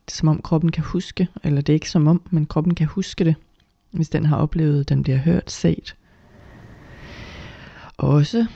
Det 0.07 0.12
er 0.12 0.17
som 0.17 0.29
om 0.29 0.43
kroppen 0.43 0.71
kan 0.71 0.85
huske, 0.85 1.29
eller 1.45 1.61
det 1.61 1.73
er 1.73 1.75
ikke 1.75 1.91
som 1.91 2.07
om, 2.07 2.23
men 2.31 2.47
kroppen 2.47 2.75
kan 2.75 2.87
huske 2.87 3.25
det, 3.25 3.35
hvis 3.91 4.09
den 4.09 4.27
har 4.27 4.37
oplevet, 4.37 4.88
den 4.88 5.03
bliver 5.03 5.19
hørt, 5.19 5.51
set. 5.51 5.97
Også 7.97 8.47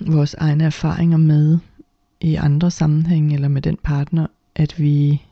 vores 0.00 0.34
egne 0.34 0.64
erfaringer 0.64 1.16
med 1.16 1.58
i 2.20 2.34
andre 2.34 2.70
sammenhænge 2.70 3.34
eller 3.34 3.48
med 3.48 3.62
den 3.62 3.76
partner, 3.82 4.26
at 4.54 4.80
vi 4.80 5.22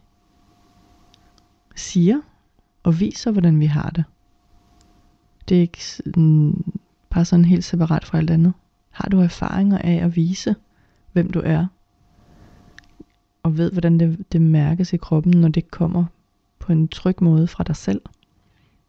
siger 1.76 2.20
og 2.82 3.00
viser, 3.00 3.30
hvordan 3.30 3.60
vi 3.60 3.66
har 3.66 3.90
det. 3.90 4.04
Det 5.48 5.56
er 5.56 5.60
ikke 5.60 5.84
sådan, 5.84 6.64
bare 7.10 7.24
sådan 7.24 7.44
helt 7.44 7.64
separat 7.64 8.04
fra 8.04 8.18
alt 8.18 8.30
andet. 8.30 8.52
Har 8.90 9.08
du 9.08 9.20
erfaringer 9.20 9.78
af 9.78 9.94
at 9.94 10.16
vise, 10.16 10.54
hvem 11.12 11.30
du 11.30 11.42
er? 11.44 11.66
Og 13.42 13.56
ved, 13.56 13.72
hvordan 13.72 13.98
det, 14.00 14.24
det 14.32 14.42
mærkes 14.42 14.92
i 14.92 14.96
kroppen, 14.96 15.40
når 15.40 15.48
det 15.48 15.70
kommer 15.70 16.04
på 16.58 16.72
en 16.72 16.88
tryg 16.88 17.22
måde 17.22 17.46
fra 17.46 17.64
dig 17.64 17.76
selv. 17.76 18.00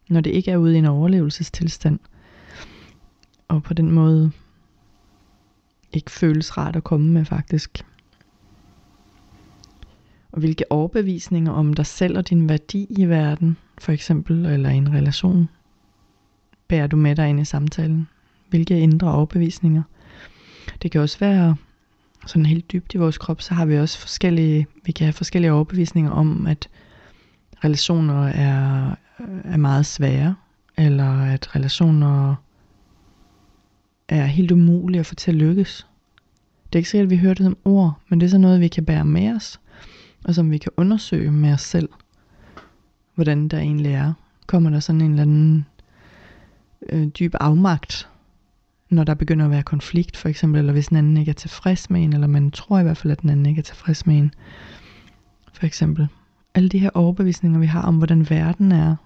Når 0.08 0.20
det 0.20 0.30
ikke 0.30 0.50
er 0.50 0.56
ude 0.56 0.74
i 0.74 0.78
en 0.78 0.84
overlevelsestilstand. 0.84 1.98
Og 3.48 3.62
på 3.62 3.74
den 3.74 3.90
måde 3.90 4.32
ikke 5.92 6.10
føles 6.10 6.58
rart 6.58 6.76
at 6.76 6.84
komme 6.84 7.08
med 7.08 7.24
faktisk. 7.24 7.86
Og 10.32 10.38
hvilke 10.38 10.72
overbevisninger 10.72 11.52
om 11.52 11.74
dig 11.74 11.86
selv 11.86 12.18
og 12.18 12.28
din 12.28 12.48
værdi 12.48 12.86
i 12.90 13.04
verden, 13.04 13.56
for 13.78 13.92
eksempel, 13.92 14.46
eller 14.46 14.70
i 14.70 14.76
en 14.76 14.92
relation, 14.92 15.48
bærer 16.68 16.86
du 16.86 16.96
med 16.96 17.16
dig 17.16 17.28
ind 17.28 17.40
i 17.40 17.44
samtalen? 17.44 18.08
Hvilke 18.50 18.80
indre 18.80 19.14
overbevisninger? 19.14 19.82
Det 20.82 20.90
kan 20.90 21.00
også 21.00 21.18
være 21.18 21.56
sådan 22.26 22.46
helt 22.46 22.72
dybt 22.72 22.94
i 22.94 22.98
vores 22.98 23.18
krop, 23.18 23.42
så 23.42 23.54
har 23.54 23.66
vi 23.66 23.78
også 23.78 23.98
forskellige, 23.98 24.66
vi 24.84 24.92
kan 24.92 25.04
have 25.04 25.12
forskellige 25.12 25.52
overbevisninger 25.52 26.10
om, 26.10 26.46
at 26.46 26.68
relationer 27.64 28.26
er, 28.28 28.94
er 29.44 29.56
meget 29.56 29.86
svære, 29.86 30.34
eller 30.76 31.20
at 31.22 31.56
relationer 31.56 32.34
er 34.08 34.24
helt 34.24 34.50
umulige 34.50 35.00
at 35.00 35.06
få 35.06 35.14
til 35.14 35.30
at 35.30 35.36
lykkes. 35.36 35.86
Det 36.66 36.74
er 36.74 36.80
ikke 36.80 36.90
sikkert, 36.90 37.06
at 37.06 37.10
vi 37.10 37.16
hører 37.16 37.34
det 37.34 37.44
som 37.44 37.56
ord, 37.64 38.00
men 38.08 38.20
det 38.20 38.26
er 38.26 38.30
så 38.30 38.38
noget, 38.38 38.60
vi 38.60 38.68
kan 38.68 38.84
bære 38.84 39.04
med 39.04 39.36
os, 39.36 39.60
og 40.24 40.34
som 40.34 40.50
vi 40.50 40.58
kan 40.58 40.72
undersøge 40.76 41.30
med 41.30 41.52
os 41.52 41.62
selv, 41.62 41.88
hvordan 43.14 43.48
der 43.48 43.58
egentlig 43.58 43.92
er. 43.92 44.12
Kommer 44.46 44.70
der 44.70 44.80
sådan 44.80 45.00
en 45.00 45.10
eller 45.10 45.22
anden 45.22 45.66
øh, 46.88 47.06
dyb 47.06 47.34
afmagt, 47.40 48.08
når 48.90 49.04
der 49.04 49.14
begynder 49.14 49.44
at 49.44 49.50
være 49.50 49.62
konflikt, 49.62 50.16
for 50.16 50.28
eksempel, 50.28 50.58
eller 50.58 50.72
hvis 50.72 50.88
den 50.88 50.96
anden 50.96 51.16
ikke 51.16 51.30
er 51.30 51.34
tilfreds 51.34 51.90
med 51.90 52.04
en, 52.04 52.12
eller 52.12 52.26
man 52.26 52.50
tror 52.50 52.78
i 52.78 52.82
hvert 52.82 52.96
fald, 52.96 53.12
at 53.12 53.22
den 53.22 53.30
anden 53.30 53.46
ikke 53.46 53.58
er 53.58 53.62
tilfreds 53.62 54.06
med 54.06 54.16
en, 54.18 54.34
for 55.52 55.66
eksempel. 55.66 56.08
Alle 56.54 56.68
de 56.68 56.78
her 56.78 56.90
overbevisninger, 56.94 57.58
vi 57.58 57.66
har 57.66 57.82
om, 57.82 57.96
hvordan 57.96 58.30
verden 58.30 58.72
er, 58.72 58.96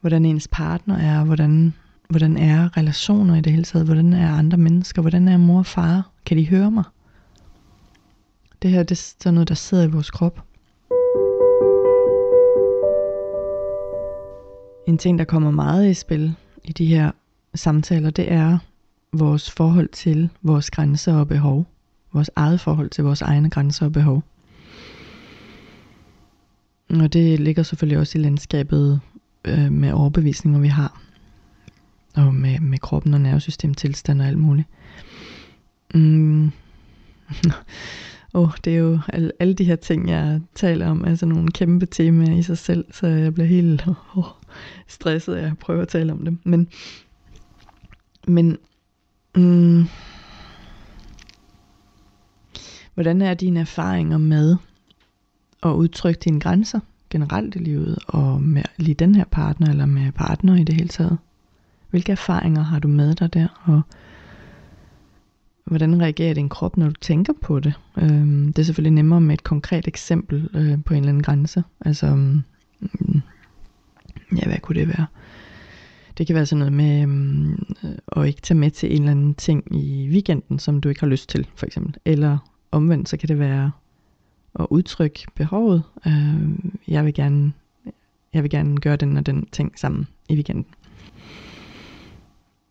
hvordan 0.00 0.24
ens 0.24 0.48
partner 0.48 0.98
er, 0.98 1.24
hvordan, 1.24 1.74
hvordan 2.08 2.36
er 2.36 2.76
relationer 2.76 3.36
i 3.36 3.40
det 3.40 3.52
hele 3.52 3.64
taget, 3.64 3.86
hvordan 3.86 4.12
er 4.12 4.32
andre 4.32 4.58
mennesker, 4.58 5.02
hvordan 5.02 5.28
er 5.28 5.36
mor 5.36 5.58
og 5.58 5.66
far, 5.66 6.10
kan 6.26 6.36
de 6.36 6.48
høre 6.48 6.70
mig? 6.70 6.84
Det 8.62 8.70
her 8.70 8.82
det 8.82 8.90
er 8.90 9.14
sådan 9.20 9.34
noget, 9.34 9.48
der 9.48 9.54
sidder 9.54 9.84
i 9.84 9.90
vores 9.90 10.10
krop. 10.10 10.44
En 14.86 14.98
ting, 14.98 15.18
der 15.18 15.24
kommer 15.24 15.50
meget 15.50 15.90
i 15.90 15.94
spil 15.94 16.34
i 16.64 16.72
de 16.72 16.86
her 16.86 17.10
samtaler, 17.54 18.10
det 18.10 18.32
er 18.32 18.58
vores 19.12 19.50
forhold 19.50 19.88
til 19.88 20.28
vores 20.42 20.70
grænser 20.70 21.14
og 21.14 21.28
behov. 21.28 21.66
Vores 22.12 22.30
eget 22.36 22.60
forhold 22.60 22.90
til 22.90 23.04
vores 23.04 23.22
egne 23.22 23.50
grænser 23.50 23.86
og 23.86 23.92
behov. 23.92 24.22
Og 26.90 27.12
det 27.12 27.40
ligger 27.40 27.62
selvfølgelig 27.62 27.98
også 27.98 28.18
i 28.18 28.22
landskabet 28.22 29.00
øh, 29.44 29.72
med 29.72 29.92
overbevisninger, 29.92 30.60
vi 30.60 30.68
har. 30.68 31.02
Og 32.14 32.34
med, 32.34 32.60
med 32.60 32.78
kroppen 32.78 33.14
og 33.14 33.20
nervesystemtilstand 33.20 34.20
og 34.20 34.26
alt 34.26 34.38
muligt. 34.38 34.68
Mm. 35.94 36.52
oh, 38.34 38.50
det 38.64 38.72
er 38.72 38.78
jo 38.78 38.98
alle, 39.08 39.32
alle 39.40 39.54
de 39.54 39.64
her 39.64 39.76
ting, 39.76 40.10
jeg 40.10 40.40
taler 40.54 40.86
om, 40.86 41.04
altså 41.04 41.26
nogle 41.26 41.48
kæmpe 41.48 41.86
temaer 41.86 42.38
i 42.38 42.42
sig 42.42 42.58
selv, 42.58 42.84
så 42.92 43.06
jeg 43.06 43.34
bliver 43.34 43.46
helt 43.46 43.86
oh, 44.16 44.24
stresset 44.86 45.34
af 45.34 45.46
at 45.46 45.58
prøve 45.58 45.82
at 45.82 45.88
tale 45.88 46.12
om 46.12 46.24
dem. 46.24 46.38
Men, 46.44 46.68
men 48.28 48.58
mm, 49.36 49.84
hvordan 52.94 53.22
er 53.22 53.34
dine 53.34 53.60
erfaringer 53.60 54.18
med 54.18 54.56
at 55.62 55.70
udtrykke 55.70 56.20
dine 56.24 56.40
grænser 56.40 56.80
generelt 57.10 57.56
i 57.56 57.58
livet, 57.58 57.98
og 58.06 58.42
med 58.42 58.62
lige 58.76 58.94
den 58.94 59.14
her 59.14 59.24
partner, 59.24 59.70
eller 59.70 59.86
med 59.86 60.12
partner 60.12 60.56
i 60.56 60.64
det 60.64 60.74
hele 60.74 60.88
taget? 60.88 61.18
Hvilke 61.90 62.12
erfaringer 62.12 62.62
har 62.62 62.78
du 62.78 62.88
med 62.88 63.14
dig 63.14 63.34
der, 63.34 63.48
og 63.64 63.82
hvordan 65.64 66.02
reagerer 66.02 66.34
din 66.34 66.48
krop, 66.48 66.76
når 66.76 66.86
du 66.86 66.94
tænker 67.00 67.32
på 67.42 67.60
det? 67.60 67.74
Øhm, 67.96 68.52
det 68.52 68.62
er 68.62 68.64
selvfølgelig 68.64 68.92
nemmere 68.92 69.20
med 69.20 69.34
et 69.34 69.44
konkret 69.44 69.88
eksempel 69.88 70.48
øh, 70.54 70.84
på 70.84 70.94
en 70.94 70.98
eller 70.98 71.08
anden 71.08 71.22
grænse. 71.22 71.64
Altså, 71.80 72.14
mm, 72.14 72.42
ja, 74.36 74.46
hvad 74.46 74.58
kunne 74.58 74.80
det 74.80 74.88
være? 74.88 75.06
Det 76.18 76.26
kan 76.26 76.36
være 76.36 76.46
sådan 76.46 76.58
noget 76.58 76.72
med 76.72 77.02
øhm, 77.02 77.66
at 78.16 78.26
ikke 78.26 78.40
tage 78.40 78.58
med 78.58 78.70
til 78.70 78.88
en 78.96 79.02
eller 79.02 79.10
anden 79.10 79.34
ting 79.34 79.76
i 79.76 80.08
weekenden, 80.08 80.58
som 80.58 80.80
du 80.80 80.88
ikke 80.88 81.00
har 81.00 81.08
lyst 81.08 81.28
til, 81.28 81.48
for 81.56 81.66
eksempel. 81.66 81.96
Eller 82.04 82.38
omvendt, 82.70 83.08
så 83.08 83.16
kan 83.16 83.28
det 83.28 83.38
være 83.38 83.70
at 84.58 84.66
udtrykke 84.70 85.26
behovet. 85.34 85.82
Øh, 86.06 86.50
jeg 86.88 87.04
vil 87.04 87.14
gerne 87.14 87.52
jeg 88.34 88.42
vil 88.42 88.50
gerne 88.50 88.80
gøre 88.80 88.96
den 88.96 89.16
og 89.16 89.26
den 89.26 89.46
ting 89.52 89.78
sammen 89.78 90.06
i 90.28 90.34
weekenden. 90.34 90.66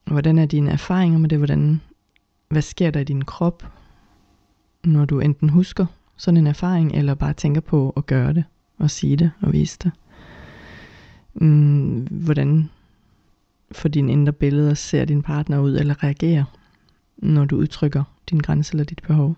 Hvordan 0.06 0.38
er 0.38 0.46
dine 0.46 0.72
erfaringer 0.72 1.20
med 1.20 1.30
det? 1.30 1.38
Hvordan 1.38 1.82
hvad 2.50 2.62
sker 2.62 2.92
der 2.92 3.00
i 3.00 3.04
din 3.04 3.26
krop, 3.26 3.64
når 4.84 5.06
du 5.06 5.20
enten 5.20 5.50
husker 5.50 5.86
sådan 6.18 6.38
en 6.38 6.48
erfaring, 6.48 6.92
eller 6.92 7.16
bare 7.16 7.34
tænker 7.34 7.62
på 7.62 7.94
at 7.98 8.06
gøre 8.06 8.34
det, 8.34 8.44
og 8.78 8.92
sige 8.92 9.16
det, 9.18 9.32
og 9.42 9.54
vise 9.54 9.78
det. 9.84 9.92
Mm, 11.34 12.08
hvordan 12.12 12.70
for 13.72 13.88
dine 13.88 14.12
indre 14.12 14.34
billeder 14.34 14.74
ser 14.74 15.06
din 15.06 15.22
partner 15.22 15.60
ud, 15.60 15.76
eller 15.76 16.04
reagerer, 16.04 16.44
når 17.18 17.46
du 17.46 17.56
udtrykker 17.58 18.04
din 18.30 18.38
grænse 18.38 18.74
eller 18.74 18.84
dit 18.84 19.02
behov. 19.08 19.36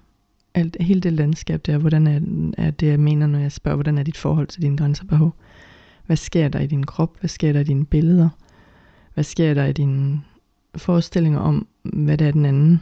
alt, 0.53 0.77
hele 0.79 1.01
det 1.01 1.13
landskab 1.13 1.65
der, 1.65 1.77
hvordan 1.77 2.07
er, 2.07 2.19
er 2.57 2.71
det, 2.71 2.87
jeg 2.87 2.99
mener, 2.99 3.27
når 3.27 3.39
jeg 3.39 3.51
spørger, 3.51 3.75
hvordan 3.75 3.97
er 3.97 4.03
dit 4.03 4.17
forhold 4.17 4.47
til 4.47 4.61
dine 4.61 4.77
grænser 4.77 5.03
og 5.03 5.07
behov? 5.07 5.35
Hvad 6.05 6.17
sker 6.17 6.47
der 6.47 6.59
i 6.59 6.67
din 6.67 6.85
krop? 6.85 7.19
Hvad 7.19 7.27
sker 7.27 7.53
der 7.53 7.59
i 7.59 7.63
dine 7.63 7.85
billeder? 7.85 8.29
Hvad 9.13 9.23
sker 9.23 9.53
der 9.53 9.65
i 9.65 9.73
dine 9.73 10.21
forestillinger 10.75 11.39
om, 11.39 11.67
hvad 11.83 12.17
det 12.17 12.27
er, 12.27 12.31
den 12.31 12.45
anden 12.45 12.81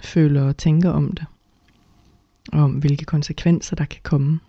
føler 0.00 0.42
og 0.42 0.56
tænker 0.56 0.90
om 0.90 1.12
det? 1.12 1.26
Og 2.52 2.60
om 2.62 2.72
hvilke 2.72 3.04
konsekvenser 3.04 3.76
der 3.76 3.84
kan 3.84 4.00
komme, 4.02 4.40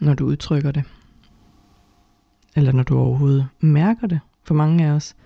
når 0.00 0.14
du 0.14 0.24
udtrykker 0.24 0.70
det. 0.70 0.84
Eller 2.56 2.72
når 2.72 2.82
du 2.82 2.98
overhovedet 2.98 3.48
mærker 3.60 4.06
det. 4.06 4.20
For 4.44 4.54
mange 4.54 4.86
af 4.86 4.90
os, 4.90 5.16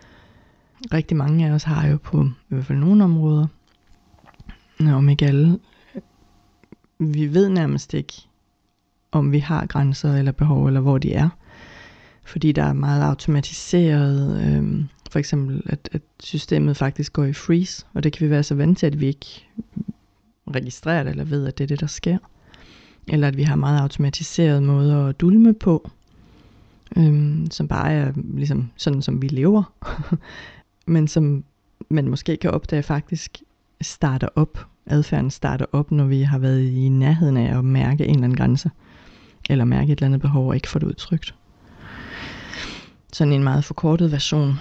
rigtig 0.93 1.17
mange 1.17 1.47
af 1.47 1.53
os 1.53 1.63
har 1.63 1.89
jo 1.89 1.97
på 1.97 2.25
i 2.25 2.29
hvert 2.49 2.65
fald 2.65 2.79
nogle 2.79 3.05
områder, 3.05 3.47
øh, 4.81 4.95
om 4.95 5.09
ikke 5.09 5.27
alle, 5.27 5.59
øh, 5.95 6.03
vi 6.99 7.35
ved 7.35 7.49
nærmest 7.49 7.95
ikke, 7.95 8.13
om 9.13 9.33
vi 9.33 9.39
har 9.39 9.67
grænser 9.67 10.15
eller 10.15 10.33
behov, 10.33 10.67
eller 10.67 10.81
hvor 10.81 10.99
de 10.99 11.15
er. 11.15 11.29
Fordi 12.25 12.53
der 12.53 12.63
er 12.63 12.73
meget 12.73 13.03
automatiseret, 13.03 14.43
øh, 14.47 14.85
for 15.11 15.19
eksempel 15.19 15.63
at, 15.67 15.89
at 15.93 16.03
systemet 16.21 16.77
faktisk 16.77 17.13
går 17.13 17.25
i 17.25 17.33
freeze, 17.33 17.87
og 17.95 18.03
det 18.03 18.13
kan 18.13 18.25
vi 18.27 18.31
være 18.31 18.43
så 18.43 18.55
vant 18.55 18.79
til, 18.79 18.87
at 18.87 19.01
vi 19.01 19.07
ikke 19.07 19.49
registrerer 20.55 21.03
det, 21.03 21.11
eller 21.11 21.25
ved, 21.25 21.47
at 21.47 21.59
det 21.59 21.65
er 21.65 21.69
det, 21.69 21.81
der 21.81 21.87
sker. 21.87 22.19
Eller 23.09 23.29
at 23.29 23.37
vi 23.37 23.43
har 23.43 23.57
meget 23.57 23.81
automatiseret 23.81 24.63
måder 24.63 25.07
at 25.07 25.21
dulme 25.21 25.55
på, 25.55 25.91
øh, 26.97 27.47
som 27.51 27.69
bare 27.69 27.93
er 27.93 28.13
ligesom 28.35 28.71
sådan, 28.77 29.03
som 29.03 29.23
vi 29.23 29.29
lever. 29.29 29.73
Men 30.87 31.09
som 31.09 31.45
man 31.89 32.09
måske 32.09 32.37
kan 32.37 32.51
opdage 32.51 32.83
faktisk 32.83 33.43
starter 33.81 34.29
op. 34.37 34.67
Adfærden 34.87 35.31
starter 35.31 35.67
op, 35.73 35.91
når 35.91 36.05
vi 36.05 36.23
har 36.23 36.39
været 36.39 36.63
i 36.63 36.89
nærheden 36.89 37.37
af 37.37 37.59
at 37.59 37.65
mærke 37.65 38.05
en 38.05 38.11
eller 38.11 38.25
anden 38.25 38.37
grænse. 38.37 38.71
Eller 39.51 39.65
mærke 39.65 39.93
et 39.93 39.99
eller 39.99 40.07
andet 40.07 40.21
behov 40.21 40.49
og 40.49 40.55
ikke 40.55 40.69
få 40.69 40.79
det 40.79 40.87
udtrykt. 40.87 41.35
Sådan 43.13 43.33
en 43.33 43.45
meget 43.45 43.65
forkortet 43.65 44.13
version. 44.13 44.55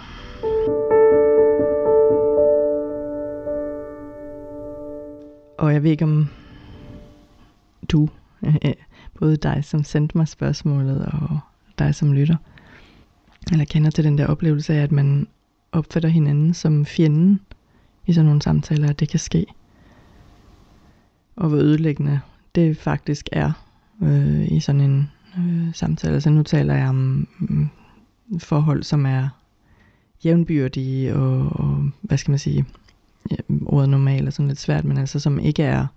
Og 5.58 5.74
jeg 5.74 5.84
ved 5.84 5.92
ikke 5.92 6.06
om 6.06 6.28
du, 7.92 8.10
både 9.20 9.38
dig 9.38 9.64
som 9.64 9.84
sendte 9.84 10.18
mig 10.18 10.28
spørgsmålet 10.28 11.06
og 11.06 11.40
dig 11.80 11.96
som 11.96 12.14
lytter, 12.14 12.36
eller 13.52 13.66
kender 13.66 13.90
til 13.90 14.04
den 14.04 14.18
der 14.18 14.28
oplevelse 14.28 14.74
af, 14.74 14.84
at 14.84 14.92
man 14.92 15.28
opfatter 15.72 16.10
hinanden 16.10 16.54
som 16.54 16.86
fjenden 16.86 17.40
i 18.08 18.14
sådan 18.14 18.26
nogle 18.26 18.42
samtaler, 18.42 18.90
at 18.90 19.00
det 19.00 19.10
kan 19.10 19.20
ske. 19.20 19.46
Og 21.36 21.50
hvor 21.50 21.58
ødelæggende 21.58 22.20
det 22.56 22.78
faktisk 22.78 23.30
er 23.32 23.52
øh, 24.02 24.52
i 24.52 24.60
sådan 24.60 24.82
en 24.82 25.12
øh, 25.38 25.74
samtale. 25.74 26.22
Så 26.22 26.30
nu 26.30 26.44
taler 26.44 26.76
jeg 26.76 26.90
om 26.90 27.28
øh, 27.42 28.40
forhold, 28.40 28.84
som 28.84 29.06
er 29.06 29.30
jævnbyrdige 30.26 31.16
og, 31.16 31.60
og 31.60 31.90
hvad 32.02 32.18
skal 32.18 32.32
man 32.32 32.40
sige, 32.40 32.66
ja, 33.32 33.36
ordet 33.66 33.90
normal 33.90 34.28
er 34.28 34.32
sådan 34.32 34.48
lidt 34.48 34.60
svært, 34.60 34.86
men 34.86 34.98
altså 34.98 35.20
som 35.20 35.40
ikke 35.40 35.64
er 35.64 35.88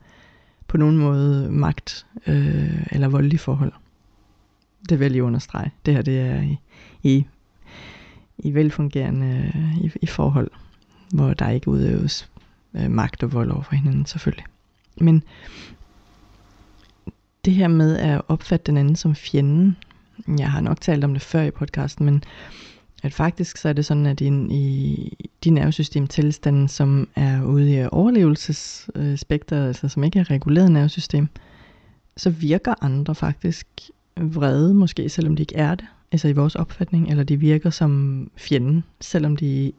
på 0.68 0.76
nogen 0.76 0.98
måde 0.98 1.50
magt 1.50 2.06
øh, 2.26 2.86
eller 2.90 3.08
voldelige 3.08 3.38
forhold. 3.38 3.72
Det 4.88 4.98
vil 4.98 5.04
jeg 5.04 5.10
lige 5.10 5.24
understrege. 5.24 5.70
Det 5.86 5.94
her 5.94 6.02
det 6.02 6.20
er 6.20 6.42
i, 6.42 6.58
i, 7.02 7.26
i 8.38 8.54
velfungerende 8.54 9.52
øh, 9.54 9.78
i, 9.78 9.92
i 10.02 10.06
forhold 10.06 10.50
hvor 11.14 11.34
der 11.34 11.50
ikke 11.50 11.68
udøves 11.68 12.30
øh, 12.74 12.90
magt 12.90 13.22
og 13.22 13.32
vold 13.32 13.50
over 13.50 13.62
for 13.62 13.74
hinanden 13.76 14.06
selvfølgelig. 14.06 14.44
Men 15.00 15.22
det 17.44 17.54
her 17.54 17.68
med 17.68 17.96
at 17.96 18.22
opfatte 18.28 18.66
den 18.66 18.76
anden 18.76 18.96
som 18.96 19.14
fjenden, 19.14 19.76
jeg 20.38 20.50
har 20.50 20.60
nok 20.60 20.80
talt 20.80 21.04
om 21.04 21.12
det 21.12 21.22
før 21.22 21.42
i 21.42 21.50
podcasten, 21.50 22.04
men 22.04 22.24
at 23.02 23.14
faktisk 23.14 23.56
så 23.56 23.68
er 23.68 23.72
det 23.72 23.86
sådan, 23.86 24.06
at 24.06 24.18
din, 24.18 24.50
i 24.50 25.12
din 25.44 25.54
nervesystem 25.54 26.06
tilstanden, 26.06 26.68
som 26.68 27.08
er 27.16 27.42
ude 27.42 27.72
i 27.72 27.86
overlevelsesspektret, 27.92 29.66
altså 29.66 29.88
som 29.88 30.04
ikke 30.04 30.18
er 30.18 30.30
reguleret 30.30 30.72
nervesystem, 30.72 31.28
så 32.16 32.30
virker 32.30 32.74
andre 32.84 33.14
faktisk 33.14 33.66
vrede, 34.20 34.74
måske 34.74 35.08
selvom 35.08 35.36
de 35.36 35.42
ikke 35.42 35.56
er 35.56 35.74
det, 35.74 35.86
altså 36.12 36.28
i 36.28 36.32
vores 36.32 36.54
opfatning, 36.54 37.10
eller 37.10 37.24
de 37.24 37.36
virker 37.36 37.70
som 37.70 38.30
fjenden, 38.36 38.84
selvom 39.00 39.36
de 39.36 39.72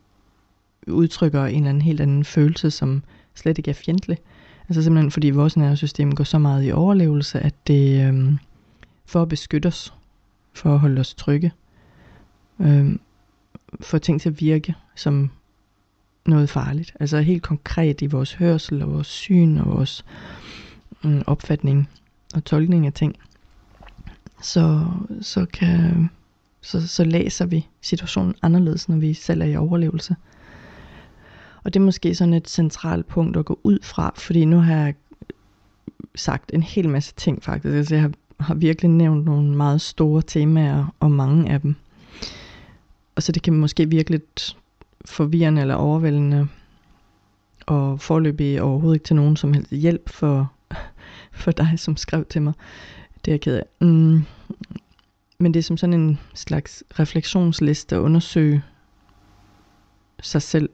udtrykker 0.87 1.45
en 1.45 1.55
eller 1.55 1.69
anden 1.69 1.81
helt 1.81 2.01
anden 2.01 2.23
følelse, 2.23 2.71
som 2.71 3.03
slet 3.35 3.57
ikke 3.57 3.69
er 3.69 3.75
fjendtlig. 3.75 4.17
Altså 4.69 4.83
simpelthen 4.83 5.11
fordi 5.11 5.29
vores 5.29 5.57
nervesystem 5.57 6.15
går 6.15 6.23
så 6.23 6.37
meget 6.37 6.65
i 6.65 6.71
overlevelse, 6.71 7.39
at 7.39 7.67
det 7.67 8.07
øhm, 8.07 8.37
for 9.05 9.21
at 9.21 9.29
beskytte 9.29 9.67
os, 9.67 9.93
for 10.53 10.73
at 10.73 10.79
holde 10.79 10.99
os 10.99 11.13
trygge, 11.13 11.51
øhm, 12.59 12.99
får 13.81 13.97
ting 13.97 14.21
til 14.21 14.29
at 14.29 14.41
virke 14.41 14.75
som 14.95 15.31
noget 16.25 16.49
farligt. 16.49 16.93
Altså 16.99 17.21
helt 17.21 17.43
konkret 17.43 18.01
i 18.01 18.05
vores 18.05 18.33
hørsel 18.33 18.81
og 18.81 18.93
vores 18.93 19.07
syn 19.07 19.57
og 19.57 19.77
vores 19.77 20.05
øh, 21.05 21.21
opfatning 21.27 21.89
og 22.35 22.45
tolkning 22.45 22.85
af 22.85 22.93
ting, 22.93 23.15
så, 24.41 24.85
så, 25.21 25.45
kan, 25.53 26.09
så, 26.61 26.87
så 26.87 27.03
læser 27.03 27.45
vi 27.45 27.67
situationen 27.81 28.35
anderledes, 28.41 28.89
når 28.89 28.97
vi 28.97 29.13
selv 29.13 29.41
er 29.41 29.45
i 29.45 29.55
overlevelse. 29.55 30.15
Og 31.63 31.73
det 31.73 31.79
er 31.79 31.83
måske 31.83 32.15
sådan 32.15 32.33
et 32.33 32.49
centralt 32.49 33.07
punkt 33.07 33.37
at 33.37 33.45
gå 33.45 33.59
ud 33.63 33.79
fra, 33.83 34.13
fordi 34.15 34.45
nu 34.45 34.59
har 34.59 34.75
jeg 34.75 34.93
sagt 36.15 36.51
en 36.53 36.63
hel 36.63 36.89
masse 36.89 37.13
ting 37.15 37.43
faktisk. 37.43 37.75
Altså 37.75 37.95
jeg 37.95 38.01
har, 38.01 38.11
har 38.39 38.55
virkelig 38.55 38.91
nævnt 38.91 39.25
nogle 39.25 39.55
meget 39.55 39.81
store 39.81 40.21
temaer, 40.21 40.95
og 40.99 41.11
mange 41.11 41.51
af 41.51 41.61
dem. 41.61 41.75
Og 43.15 43.23
så 43.23 43.31
det 43.31 43.41
kan 43.41 43.53
måske 43.53 43.89
virke 43.89 44.11
lidt 44.11 44.57
forvirrende 45.05 45.61
eller 45.61 45.75
overvældende, 45.75 46.47
og 47.65 48.01
forløbig 48.01 48.61
overhovedet 48.61 48.95
ikke 48.95 49.05
til 49.05 49.15
nogen 49.15 49.35
som 49.35 49.53
helst 49.53 49.71
hjælp 49.71 50.09
for, 50.09 50.51
for 51.31 51.51
dig, 51.51 51.73
som 51.77 51.97
skrev 51.97 52.25
til 52.25 52.41
mig. 52.41 52.53
Det 53.27 53.31
er 53.31 53.35
jeg 53.35 53.41
ked 53.41 53.55
af. 53.55 53.65
Mm. 53.81 54.21
Men 55.39 55.53
det 55.53 55.59
er 55.59 55.63
som 55.63 55.77
sådan 55.77 55.99
en 55.99 56.19
slags 56.33 56.83
refleksionsliste 56.99 57.95
at 57.95 57.99
undersøge 57.99 58.63
sig 60.21 60.41
selv 60.41 60.69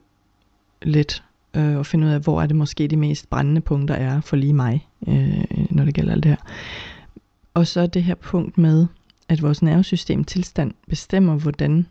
lidt 0.82 1.24
øh, 1.54 1.78
og 1.78 1.86
finde 1.86 2.08
ud 2.08 2.12
af, 2.12 2.20
hvor 2.20 2.42
er 2.42 2.48
det 2.48 2.56
måske 2.56 2.88
de 2.88 2.98
mest 2.98 3.30
brændende 3.30 3.62
punkter 3.62 3.96
er 3.96 4.22
for 4.22 4.36
lige 4.36 4.54
mig, 4.54 4.88
øh, 5.08 5.44
når 5.70 5.86
det 5.86 5.94
gælder 5.94 6.12
alt 6.12 6.24
det 6.24 6.30
her. 6.32 6.38
Og 7.54 7.68
så 7.68 7.88
det 7.88 8.04
her 8.04 8.16
punkt 8.16 8.58
med, 8.58 8.88
at 9.30 9.42
vores 9.42 9.62
nervesystem 9.62 10.24
tilstand 10.24 10.74
bestemmer, 10.88 11.36
hvordan 11.36 11.88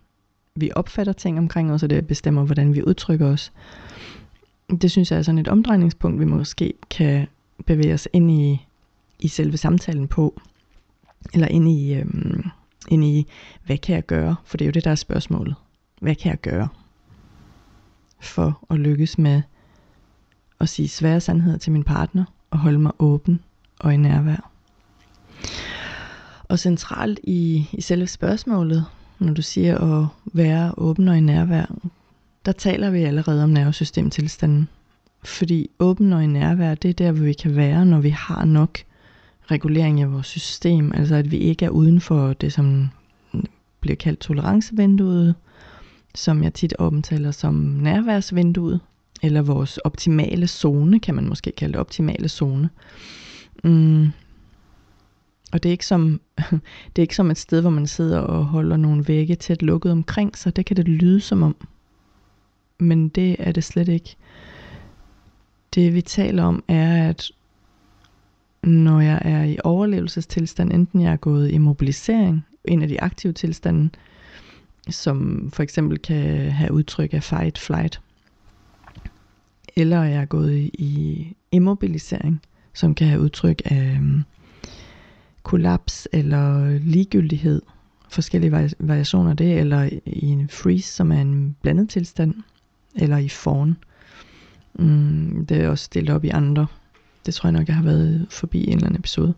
vi 0.54 0.70
opfatter 0.74 1.12
ting 1.12 1.38
omkring 1.38 1.72
os, 1.72 1.82
og 1.82 1.90
det 1.90 2.06
bestemmer, 2.06 2.44
hvordan 2.44 2.74
vi 2.74 2.82
udtrykker 2.82 3.26
os. 3.26 3.52
Det 4.82 4.90
synes 4.90 5.10
jeg 5.10 5.18
er 5.18 5.22
sådan 5.22 5.38
et 5.38 5.48
omdrejningspunkt, 5.48 6.20
vi 6.20 6.24
måske 6.24 6.74
kan 6.90 7.26
bevæge 7.66 7.94
os 7.94 8.08
ind 8.12 8.30
i, 8.30 8.66
i 9.18 9.28
selve 9.28 9.56
samtalen 9.56 10.08
på. 10.08 10.40
Eller 11.34 11.48
ind 11.48 11.68
i, 11.68 11.94
øhm, 11.94 12.44
ind 12.88 13.04
i, 13.04 13.26
hvad 13.66 13.78
kan 13.78 13.94
jeg 13.94 14.06
gøre? 14.06 14.36
For 14.44 14.56
det 14.56 14.64
er 14.64 14.68
jo 14.68 14.72
det, 14.72 14.84
der 14.84 14.90
er 14.90 14.94
spørgsmålet. 14.94 15.54
Hvad 16.00 16.14
kan 16.14 16.30
jeg 16.30 16.38
gøre? 16.40 16.68
for 18.22 18.64
at 18.70 18.78
lykkes 18.78 19.18
med 19.18 19.42
at 20.60 20.68
sige 20.68 20.88
svære 20.88 21.20
sandheder 21.20 21.58
til 21.58 21.72
min 21.72 21.84
partner 21.84 22.24
og 22.50 22.58
holde 22.58 22.78
mig 22.78 22.92
åben 22.98 23.40
og 23.80 23.94
i 23.94 23.96
nærvær. 23.96 24.50
Og 26.44 26.58
centralt 26.58 27.20
i, 27.22 27.68
i 27.72 27.80
selve 27.80 28.06
spørgsmålet, 28.06 28.84
når 29.18 29.34
du 29.34 29.42
siger 29.42 29.78
at 29.78 30.06
være 30.32 30.74
åben 30.76 31.08
og 31.08 31.18
i 31.18 31.20
nærvær, 31.20 31.74
der 32.44 32.52
taler 32.52 32.90
vi 32.90 33.02
allerede 33.02 33.44
om 33.44 33.50
nervesystemtilstanden. 33.50 34.68
Fordi 35.24 35.70
åben 35.78 36.12
og 36.12 36.24
i 36.24 36.26
nærvær, 36.26 36.74
det 36.74 36.88
er 36.88 36.94
der, 36.94 37.12
hvor 37.12 37.24
vi 37.24 37.32
kan 37.32 37.56
være, 37.56 37.86
når 37.86 38.00
vi 38.00 38.10
har 38.10 38.44
nok 38.44 38.78
regulering 39.50 40.00
af 40.00 40.12
vores 40.12 40.26
system. 40.26 40.92
Altså 40.94 41.14
at 41.14 41.30
vi 41.30 41.36
ikke 41.36 41.64
er 41.64 41.70
uden 41.70 42.00
for 42.00 42.32
det, 42.32 42.52
som 42.52 42.88
bliver 43.80 43.96
kaldt 43.96 44.20
tolerancevinduet, 44.20 45.34
som 46.14 46.42
jeg 46.42 46.54
tit 46.54 46.74
omtaler 46.78 47.30
som 47.30 47.54
nærværsvinduet, 47.54 48.80
eller 49.22 49.42
vores 49.42 49.78
optimale 49.78 50.46
zone, 50.46 51.00
kan 51.00 51.14
man 51.14 51.28
måske 51.28 51.52
kalde 51.52 51.72
det, 51.72 51.80
optimale 51.80 52.28
zone. 52.28 52.68
Mm. 53.64 54.08
Og 55.52 55.62
det 55.62 55.68
er, 55.68 55.72
ikke 55.72 55.86
som, 55.86 56.20
det 56.96 56.98
er 56.98 57.02
ikke 57.02 57.16
som 57.16 57.30
et 57.30 57.38
sted, 57.38 57.60
hvor 57.60 57.70
man 57.70 57.86
sidder 57.86 58.18
og 58.18 58.44
holder 58.44 58.76
nogle 58.76 59.08
vægge 59.08 59.34
tæt 59.34 59.62
lukket 59.62 59.92
omkring 59.92 60.38
sig. 60.38 60.56
Det 60.56 60.66
kan 60.66 60.76
det 60.76 60.88
lyde 60.88 61.20
som 61.20 61.42
om. 61.42 61.56
Men 62.80 63.08
det 63.08 63.36
er 63.38 63.52
det 63.52 63.64
slet 63.64 63.88
ikke. 63.88 64.16
Det 65.74 65.94
vi 65.94 66.00
taler 66.00 66.44
om 66.44 66.64
er, 66.68 67.08
at 67.08 67.30
når 68.62 69.00
jeg 69.00 69.22
er 69.24 69.44
i 69.44 69.58
overlevelsestilstand, 69.64 70.72
enten 70.72 71.00
jeg 71.00 71.12
er 71.12 71.16
gået 71.16 71.50
i 71.50 71.58
mobilisering, 71.58 72.46
en 72.64 72.82
af 72.82 72.88
de 72.88 73.00
aktive 73.00 73.32
tilstande, 73.32 73.90
som 74.90 75.50
for 75.52 75.62
eksempel 75.62 75.98
kan 75.98 76.50
have 76.50 76.72
udtryk 76.72 77.14
af 77.14 77.22
fight, 77.22 77.58
flight, 77.58 78.00
eller 79.76 80.02
jeg 80.02 80.20
er 80.20 80.24
gået 80.24 80.70
i, 80.74 81.26
immobilisering, 81.52 82.42
som 82.74 82.94
kan 82.94 83.06
have 83.06 83.20
udtryk 83.20 83.62
af 83.64 83.96
øhm, 83.96 84.22
kollaps 85.42 86.08
eller 86.12 86.70
ligegyldighed, 86.78 87.62
forskellige 88.10 88.70
variationer 88.78 89.30
af 89.30 89.36
det, 89.36 89.58
eller 89.58 89.88
i 90.06 90.24
en 90.26 90.48
freeze, 90.48 90.92
som 90.92 91.12
er 91.12 91.20
en 91.20 91.56
blandet 91.62 91.88
tilstand, 91.88 92.34
eller 92.94 93.16
i 93.16 93.28
fawn. 93.28 93.76
Mm, 94.74 95.46
det 95.48 95.60
er 95.60 95.68
også 95.68 95.88
delt 95.94 96.10
op 96.10 96.24
i 96.24 96.28
andre. 96.28 96.66
Det 97.26 97.34
tror 97.34 97.48
jeg 97.48 97.52
nok, 97.52 97.68
jeg 97.68 97.76
har 97.76 97.84
været 97.84 98.26
forbi 98.30 98.58
i 98.58 98.66
en 98.66 98.72
eller 98.72 98.86
anden 98.86 98.98
episode. 98.98 99.34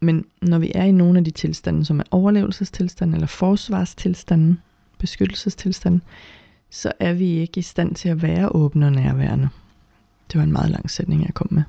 Men 0.00 0.24
når 0.42 0.58
vi 0.58 0.72
er 0.74 0.84
i 0.84 0.92
nogle 0.92 1.18
af 1.18 1.24
de 1.24 1.30
tilstande, 1.30 1.84
som 1.84 2.00
er 2.00 2.04
overlevelsestilstanden 2.10 3.14
eller 3.14 3.26
forsvarstilstanden, 3.26 4.60
beskyttelsestilstanden, 4.98 6.02
så 6.70 6.92
er 7.00 7.12
vi 7.12 7.24
ikke 7.24 7.58
i 7.58 7.62
stand 7.62 7.94
til 7.94 8.08
at 8.08 8.22
være 8.22 8.48
åbne 8.48 8.86
og 8.86 8.92
nærværende. 8.92 9.48
Det 10.32 10.38
var 10.38 10.44
en 10.44 10.52
meget 10.52 10.70
lang 10.70 10.90
sætning, 10.90 11.24
jeg 11.24 11.34
kom 11.34 11.48
med. 11.50 11.62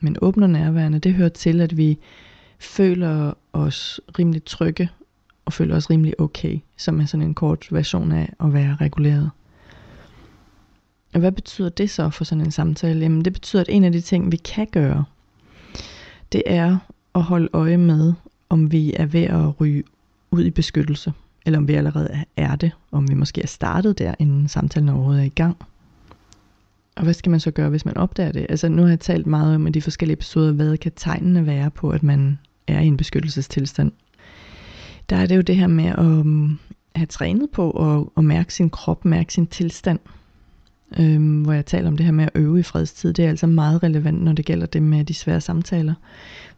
Men 0.00 0.16
åbne 0.22 0.46
og 0.46 0.50
nærværende, 0.50 0.98
det 0.98 1.14
hører 1.14 1.28
til, 1.28 1.60
at 1.60 1.76
vi 1.76 1.98
føler 2.58 3.32
os 3.52 4.00
rimelig 4.18 4.44
trygge 4.44 4.90
og 5.44 5.52
føler 5.52 5.76
os 5.76 5.90
rimelig 5.90 6.20
okay, 6.20 6.58
som 6.76 7.00
er 7.00 7.04
sådan 7.04 7.26
en 7.26 7.34
kort 7.34 7.68
version 7.70 8.12
af 8.12 8.32
at 8.40 8.52
være 8.52 8.76
reguleret. 8.80 9.30
Hvad 11.18 11.32
betyder 11.32 11.68
det 11.68 11.90
så 11.90 12.10
for 12.10 12.24
sådan 12.24 12.44
en 12.44 12.50
samtale? 12.50 13.00
Jamen 13.00 13.24
det 13.24 13.32
betyder, 13.32 13.62
at 13.62 13.68
en 13.68 13.84
af 13.84 13.92
de 13.92 14.00
ting, 14.00 14.32
vi 14.32 14.36
kan 14.36 14.66
gøre, 14.72 15.04
det 16.32 16.42
er 16.46 16.78
at 17.14 17.22
holde 17.22 17.48
øje 17.52 17.76
med, 17.76 18.12
om 18.48 18.72
vi 18.72 18.92
er 18.96 19.06
ved 19.06 19.22
at 19.22 19.60
ryge 19.60 19.82
ud 20.30 20.44
i 20.44 20.50
beskyttelse, 20.50 21.12
eller 21.46 21.58
om 21.58 21.68
vi 21.68 21.74
allerede 21.74 22.24
er 22.36 22.56
det, 22.56 22.72
om 22.92 23.08
vi 23.08 23.14
måske 23.14 23.42
er 23.42 23.46
startet 23.46 23.98
der, 23.98 24.14
inden 24.18 24.48
samtalen 24.48 24.88
overhovedet 24.88 25.20
er 25.20 25.26
i 25.26 25.28
gang. 25.28 25.56
Og 26.96 27.02
hvad 27.02 27.14
skal 27.14 27.30
man 27.30 27.40
så 27.40 27.50
gøre, 27.50 27.68
hvis 27.68 27.84
man 27.84 27.96
opdager 27.96 28.32
det? 28.32 28.46
Altså 28.48 28.68
nu 28.68 28.82
har 28.82 28.88
jeg 28.88 29.00
talt 29.00 29.26
meget 29.26 29.54
om 29.54 29.66
i 29.66 29.70
de 29.70 29.82
forskellige 29.82 30.12
episoder, 30.12 30.52
hvad 30.52 30.76
kan 30.76 30.92
tegnene 30.96 31.46
være 31.46 31.70
på, 31.70 31.90
at 31.90 32.02
man 32.02 32.38
er 32.66 32.80
i 32.80 32.86
en 32.86 32.96
beskyttelsestilstand. 32.96 33.92
Der 35.10 35.16
er 35.16 35.26
det 35.26 35.36
jo 35.36 35.40
det 35.40 35.56
her 35.56 35.66
med 35.66 35.84
at 35.84 35.98
øhm, 35.98 36.58
have 36.94 37.06
trænet 37.06 37.50
på 37.50 37.70
at, 37.70 38.06
at 38.16 38.24
mærke 38.24 38.54
sin 38.54 38.70
krop, 38.70 39.04
mærke 39.04 39.32
sin 39.32 39.46
tilstand. 39.46 39.98
Øhm, 40.98 41.42
hvor 41.42 41.52
jeg 41.52 41.66
taler 41.66 41.88
om 41.88 41.96
det 41.96 42.06
her 42.06 42.12
med 42.12 42.24
at 42.24 42.30
øve 42.34 42.58
i 42.58 42.62
fredstid. 42.62 43.12
Det 43.12 43.24
er 43.24 43.28
altså 43.28 43.46
meget 43.46 43.82
relevant, 43.82 44.22
når 44.22 44.32
det 44.32 44.44
gælder 44.44 44.66
det 44.66 44.82
med 44.82 45.04
de 45.04 45.14
svære 45.14 45.40
samtaler. 45.40 45.94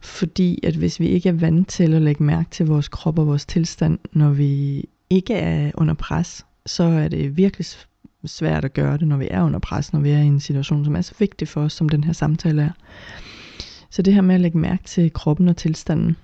Fordi 0.01 0.59
at 0.63 0.75
hvis 0.75 0.99
vi 0.99 1.07
ikke 1.07 1.29
er 1.29 1.33
vant 1.33 1.67
til 1.67 1.93
at 1.93 2.01
lægge 2.01 2.23
mærke 2.23 2.49
til 2.51 2.65
vores 2.65 2.87
krop 2.87 3.19
og 3.19 3.27
vores 3.27 3.45
tilstand, 3.45 3.99
når 4.11 4.29
vi 4.29 4.83
ikke 5.09 5.33
er 5.33 5.71
under 5.75 5.93
pres, 5.93 6.45
så 6.65 6.83
er 6.83 7.07
det 7.07 7.37
virkelig 7.37 7.65
svært 8.25 8.65
at 8.65 8.73
gøre 8.73 8.97
det, 8.97 9.07
når 9.07 9.17
vi 9.17 9.27
er 9.31 9.43
under 9.43 9.59
pres, 9.59 9.93
når 9.93 9.99
vi 9.99 10.09
er 10.09 10.19
i 10.19 10.25
en 10.25 10.39
situation, 10.39 10.85
som 10.85 10.95
er 10.95 11.01
så 11.01 11.13
vigtig 11.19 11.47
for 11.47 11.61
os, 11.61 11.73
som 11.73 11.89
den 11.89 12.03
her 12.03 12.13
samtale 12.13 12.61
er. 12.61 12.71
Så 13.89 14.01
det 14.01 14.13
her 14.13 14.21
med 14.21 14.35
at 14.35 14.41
lægge 14.41 14.57
mærke 14.57 14.83
til 14.83 15.13
kroppen 15.13 15.49
og 15.49 15.57
tilstanden. 15.57 16.15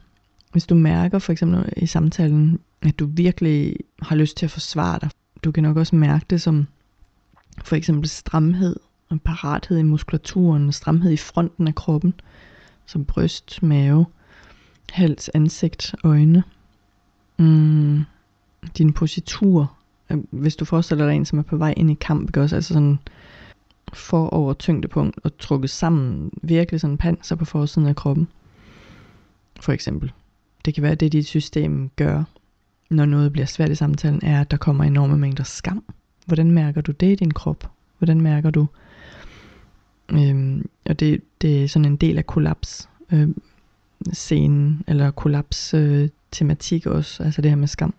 Hvis 0.51 0.67
du 0.67 0.75
mærker 0.75 1.19
for 1.19 1.31
eksempel 1.31 1.73
i 1.77 1.85
samtalen, 1.85 2.59
at 2.81 2.99
du 2.99 3.05
virkelig 3.05 3.75
har 4.01 4.15
lyst 4.15 4.37
til 4.37 4.45
at 4.45 4.51
forsvare 4.51 4.99
dig, 5.01 5.09
du 5.43 5.51
kan 5.51 5.63
nok 5.63 5.77
også 5.77 5.95
mærke 5.95 6.25
det 6.29 6.41
som 6.41 6.67
for 7.63 7.75
eksempel 7.75 8.09
stramhed 8.09 8.75
og 9.09 9.21
parathed 9.21 9.77
i 9.77 9.83
muskulaturen, 9.83 10.71
stramhed 10.71 11.11
i 11.11 11.17
fronten 11.17 11.67
af 11.67 11.75
kroppen, 11.75 12.13
som 12.85 13.05
bryst, 13.05 13.63
mave, 13.63 14.05
hals, 14.91 15.29
ansigt, 15.33 15.95
øjne. 16.03 16.43
Mm, 17.37 18.03
din 18.77 18.93
positur. 18.93 19.73
Øhm, 20.09 20.27
hvis 20.31 20.55
du 20.55 20.65
forestiller 20.65 21.05
dig 21.05 21.15
en, 21.15 21.25
som 21.25 21.39
er 21.39 21.43
på 21.43 21.57
vej 21.57 21.73
ind 21.77 21.91
i 21.91 21.93
kamp, 21.93 22.29
ikke 22.29 22.41
også? 22.41 22.55
Altså 22.55 22.73
sådan 22.73 22.99
for 23.93 24.27
over 24.27 24.53
tyngdepunkt 24.53 25.19
og 25.23 25.37
trukket 25.37 25.69
sammen, 25.69 26.31
virkelig 26.43 26.81
sådan 26.81 26.97
panser 26.97 27.35
på 27.35 27.45
forsiden 27.45 27.87
af 27.87 27.95
kroppen. 27.95 28.27
For 29.59 29.71
eksempel. 29.71 30.11
Det 30.65 30.73
kan 30.73 30.83
være, 30.83 30.91
at 30.91 30.99
det 30.99 31.11
dit 31.11 31.27
system 31.27 31.89
gør, 31.89 32.23
når 32.89 33.05
noget 33.05 33.33
bliver 33.33 33.45
svært 33.45 33.69
i 33.69 33.75
samtalen, 33.75 34.19
er, 34.23 34.41
at 34.41 34.51
der 34.51 34.57
kommer 34.57 34.83
enorme 34.83 35.17
mængder 35.17 35.43
skam. 35.43 35.83
Hvordan 36.29 36.51
mærker 36.51 36.81
du 36.81 36.91
det 36.91 37.11
i 37.11 37.15
din 37.15 37.31
krop? 37.31 37.71
Hvordan 37.97 38.21
mærker 38.21 38.49
du? 38.49 38.67
Øhm, 40.11 40.69
og 40.89 40.99
det, 40.99 41.21
det 41.41 41.63
er 41.63 41.67
sådan 41.67 41.85
en 41.85 41.95
del 41.95 42.17
af 42.17 42.27
kollaps 42.27 42.89
øh, 43.11 43.29
scenen, 44.13 44.83
eller 44.87 45.11
kollaps 45.11 45.73
øh, 45.73 46.09
tematik 46.31 46.85
også, 46.85 47.23
altså 47.23 47.41
det 47.41 47.51
her 47.51 47.55
med 47.55 47.67
skam. 47.67 47.93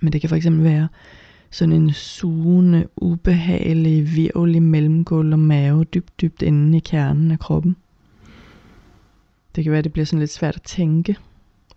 Men 0.00 0.12
det 0.12 0.20
kan 0.20 0.28
for 0.28 0.36
eksempel 0.36 0.64
være 0.64 0.88
sådan 1.50 1.72
en 1.72 1.92
sugende, 1.92 2.88
ubehagelig, 2.96 4.16
virvelig 4.16 4.62
mellemgulv 4.62 5.32
og 5.32 5.38
mave 5.38 5.84
dybt, 5.84 6.20
dybt 6.20 6.42
inde 6.42 6.76
i 6.76 6.80
kernen 6.80 7.30
af 7.30 7.38
kroppen. 7.38 7.76
Det 9.56 9.64
kan 9.64 9.70
være, 9.70 9.78
at 9.78 9.84
det 9.84 9.92
bliver 9.92 10.06
sådan 10.06 10.20
lidt 10.20 10.32
svært 10.32 10.56
at 10.56 10.62
tænke. 10.62 11.16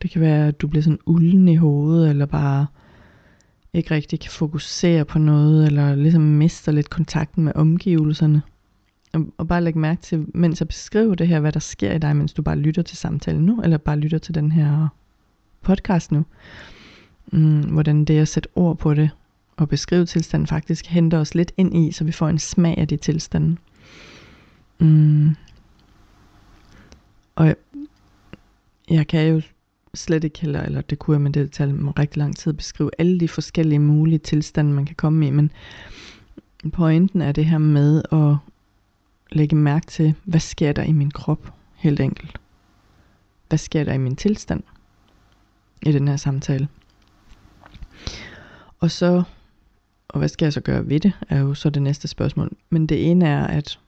Det 0.01 0.11
kan 0.11 0.21
være, 0.21 0.47
at 0.47 0.61
du 0.61 0.67
bliver 0.67 0.83
sådan 0.83 0.99
ulden 1.05 1.47
i 1.47 1.55
hovedet, 1.55 2.09
eller 2.09 2.25
bare 2.25 2.65
ikke 3.73 3.91
rigtig 3.91 4.19
kan 4.19 4.31
fokusere 4.31 5.05
på 5.05 5.19
noget, 5.19 5.65
eller 5.65 5.95
ligesom 5.95 6.21
mister 6.21 6.71
lidt 6.71 6.89
kontakten 6.89 7.43
med 7.43 7.51
omgivelserne. 7.55 8.41
Og, 9.13 9.25
og 9.37 9.47
bare 9.47 9.61
lægge 9.61 9.79
mærke 9.79 10.01
til, 10.01 10.25
mens 10.33 10.59
jeg 10.59 10.67
beskriver 10.67 11.15
det 11.15 11.27
her, 11.27 11.39
hvad 11.39 11.51
der 11.51 11.59
sker 11.59 11.93
i 11.93 11.97
dig, 11.97 12.15
mens 12.15 12.33
du 12.33 12.41
bare 12.41 12.57
lytter 12.57 12.81
til 12.81 12.97
samtalen 12.97 13.45
nu, 13.45 13.61
eller 13.61 13.77
bare 13.77 13.97
lytter 13.97 14.17
til 14.17 14.35
den 14.35 14.51
her 14.51 14.87
podcast 15.61 16.11
nu. 16.11 16.25
Mm, 17.31 17.61
hvordan 17.61 18.05
det 18.05 18.19
at 18.19 18.27
sætte 18.27 18.49
ord 18.55 18.77
på 18.77 18.93
det, 18.93 19.09
og 19.57 19.69
beskrive 19.69 20.05
tilstanden 20.05 20.47
faktisk 20.47 20.85
henter 20.85 21.19
os 21.19 21.35
lidt 21.35 21.51
ind 21.57 21.77
i, 21.77 21.91
så 21.91 22.03
vi 22.03 22.11
får 22.11 22.27
en 22.27 22.39
smag 22.39 22.77
af 22.77 22.87
de 22.87 22.97
tilstande. 22.97 23.57
Mm. 24.79 25.35
Og 27.35 27.47
jeg, 27.47 27.55
jeg 28.89 29.07
kan 29.07 29.27
jo 29.27 29.41
slet 29.95 30.23
ikke 30.23 30.41
heller, 30.41 30.61
eller 30.61 30.81
det 30.81 30.99
kunne 30.99 31.15
jeg, 31.15 31.21
men 31.21 31.33
det 31.33 31.51
tager 31.51 31.99
rigtig 31.99 32.17
lang 32.17 32.35
tid 32.35 32.51
at 32.51 32.57
beskrive 32.57 32.91
alle 32.97 33.19
de 33.19 33.27
forskellige 33.27 33.79
mulige 33.79 34.19
tilstande, 34.19 34.71
man 34.73 34.85
kan 34.85 34.95
komme 34.95 35.27
i, 35.27 35.31
men 35.31 35.51
pointen 36.73 37.21
er 37.21 37.31
det 37.31 37.45
her 37.45 37.57
med 37.57 38.03
at 38.11 38.35
lægge 39.31 39.55
mærke 39.55 39.85
til, 39.85 40.15
hvad 40.23 40.39
sker 40.39 40.71
der 40.71 40.83
i 40.83 40.91
min 40.91 41.11
krop, 41.11 41.53
helt 41.75 41.99
enkelt. 41.99 42.37
Hvad 43.47 43.57
sker 43.57 43.83
der 43.83 43.93
i 43.93 43.97
min 43.97 44.15
tilstand 44.15 44.63
i 45.85 45.91
den 45.91 46.07
her 46.07 46.15
samtale? 46.15 46.67
Og 48.79 48.91
så, 48.91 49.23
og 50.07 50.19
hvad 50.19 50.29
skal 50.29 50.45
jeg 50.45 50.53
så 50.53 50.61
gøre 50.61 50.89
ved 50.89 50.99
det, 50.99 51.13
er 51.29 51.39
jo 51.39 51.53
så 51.53 51.69
det 51.69 51.81
næste 51.81 52.07
spørgsmål. 52.07 52.51
Men 52.69 52.87
det 52.87 53.11
ene 53.11 53.27
er, 53.27 53.47
at, 53.47 53.79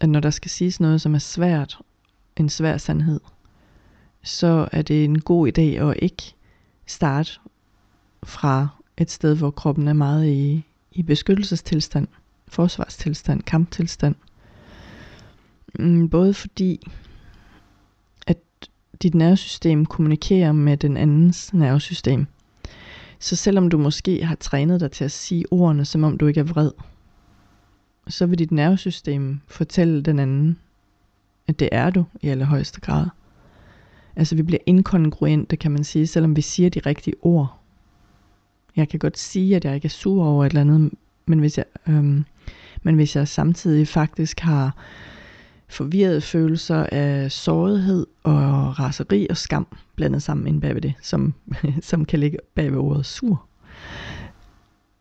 at 0.00 0.08
når 0.08 0.20
der 0.20 0.30
skal 0.30 0.50
siges 0.50 0.80
noget, 0.80 1.00
som 1.00 1.14
er 1.14 1.18
svært, 1.18 1.78
en 2.36 2.48
svær 2.48 2.76
sandhed, 2.76 3.20
så 4.28 4.68
er 4.72 4.82
det 4.82 5.04
en 5.04 5.20
god 5.20 5.48
idé 5.48 5.60
at 5.60 5.96
ikke 6.02 6.34
starte 6.86 7.32
fra 8.22 8.68
et 8.96 9.10
sted, 9.10 9.36
hvor 9.36 9.50
kroppen 9.50 9.88
er 9.88 9.92
meget 9.92 10.26
i, 10.26 10.64
i 10.92 11.02
beskyttelsestilstand, 11.02 12.08
forsvarstilstand, 12.48 13.42
kamptilstand. 13.42 14.14
Mm, 15.78 16.08
både 16.08 16.34
fordi, 16.34 16.90
at 18.26 18.38
dit 19.02 19.14
nervesystem 19.14 19.86
kommunikerer 19.86 20.52
med 20.52 20.76
den 20.76 20.96
andens 20.96 21.54
nervesystem. 21.54 22.26
Så 23.18 23.36
selvom 23.36 23.70
du 23.70 23.78
måske 23.78 24.24
har 24.24 24.34
trænet 24.34 24.80
dig 24.80 24.90
til 24.90 25.04
at 25.04 25.12
sige 25.12 25.52
ordene, 25.52 25.84
som 25.84 26.04
om 26.04 26.18
du 26.18 26.26
ikke 26.26 26.40
er 26.40 26.44
vred, 26.44 26.70
så 28.08 28.26
vil 28.26 28.38
dit 28.38 28.52
nervesystem 28.52 29.40
fortælle 29.46 30.02
den 30.02 30.18
anden, 30.18 30.58
at 31.46 31.58
det 31.58 31.68
er 31.72 31.90
du 31.90 32.04
i 32.22 32.28
allerhøjeste 32.28 32.80
grad. 32.80 33.06
Altså 34.18 34.36
vi 34.36 34.42
bliver 34.42 34.60
inkongruente, 34.66 35.56
kan 35.56 35.70
man 35.70 35.84
sige, 35.84 36.06
selvom 36.06 36.36
vi 36.36 36.40
siger 36.40 36.70
de 36.70 36.80
rigtige 36.80 37.14
ord. 37.22 37.58
Jeg 38.76 38.88
kan 38.88 38.98
godt 38.98 39.18
sige, 39.18 39.56
at 39.56 39.64
jeg 39.64 39.74
ikke 39.74 39.86
er 39.86 39.90
sur 39.90 40.24
over 40.24 40.44
et 40.44 40.50
eller 40.50 40.60
andet, 40.60 40.90
men 41.26 41.38
hvis 41.38 41.58
jeg, 41.58 41.64
øhm, 41.88 42.24
men 42.82 42.94
hvis 42.94 43.16
jeg 43.16 43.28
samtidig 43.28 43.88
faktisk 43.88 44.40
har 44.40 44.76
forvirrede 45.68 46.20
følelser 46.20 46.86
af 46.92 47.32
sårighed 47.32 48.06
og 48.22 48.78
raseri 48.78 49.26
og 49.30 49.36
skam 49.36 49.66
blandet 49.96 50.22
sammen 50.22 50.46
ind 50.46 50.60
bagved 50.60 50.80
det, 50.80 50.94
som, 51.02 51.34
som 51.80 52.04
kan 52.04 52.18
ligge 52.18 52.38
bagved 52.54 52.78
ordet 52.78 53.06
sur, 53.06 53.44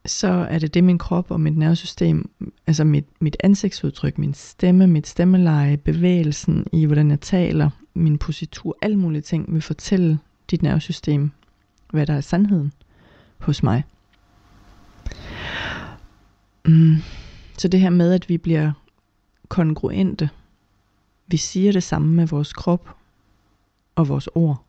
så 0.08 0.28
er 0.28 0.60
det 0.60 0.74
det, 0.74 0.84
min 0.84 0.98
krop 0.98 1.32
og 1.32 1.42
mit 1.42 1.58
nervesystem, 1.58 2.30
altså 2.68 2.84
mit, 2.84 3.06
mit 3.20 3.38
ansigtsudtryk, 3.40 4.18
min 4.18 4.34
stemme, 4.34 4.88
mit 4.88 5.08
stemmeleje, 5.08 5.78
bevægelsen 5.78 6.66
i, 6.72 6.86
hvordan 6.86 7.10
jeg 7.10 7.22
taler, 7.22 7.70
min 7.94 8.18
positur, 8.18 8.78
alle 8.82 8.98
mulige 8.98 9.22
ting 9.22 9.54
vil 9.54 9.62
fortælle 9.62 10.20
dit 10.52 10.62
nervesystem, 10.62 11.32
hvad 11.90 12.06
der 12.06 12.14
er 12.14 12.22
sandheden 12.22 12.74
hos 13.38 13.64
mig. 13.64 13.84
Mm. 16.66 16.96
Så 17.58 17.68
det 17.68 17.80
her 17.80 17.90
med, 17.90 18.14
at 18.14 18.30
vi 18.30 18.38
bliver 18.38 18.72
kongruente, 19.48 20.30
vi 21.28 21.38
siger 21.38 21.72
det 21.72 21.84
samme 21.84 22.16
med 22.16 22.28
vores 22.28 22.54
krop 22.54 22.96
og 23.96 24.08
vores 24.08 24.28
ord. 24.36 24.64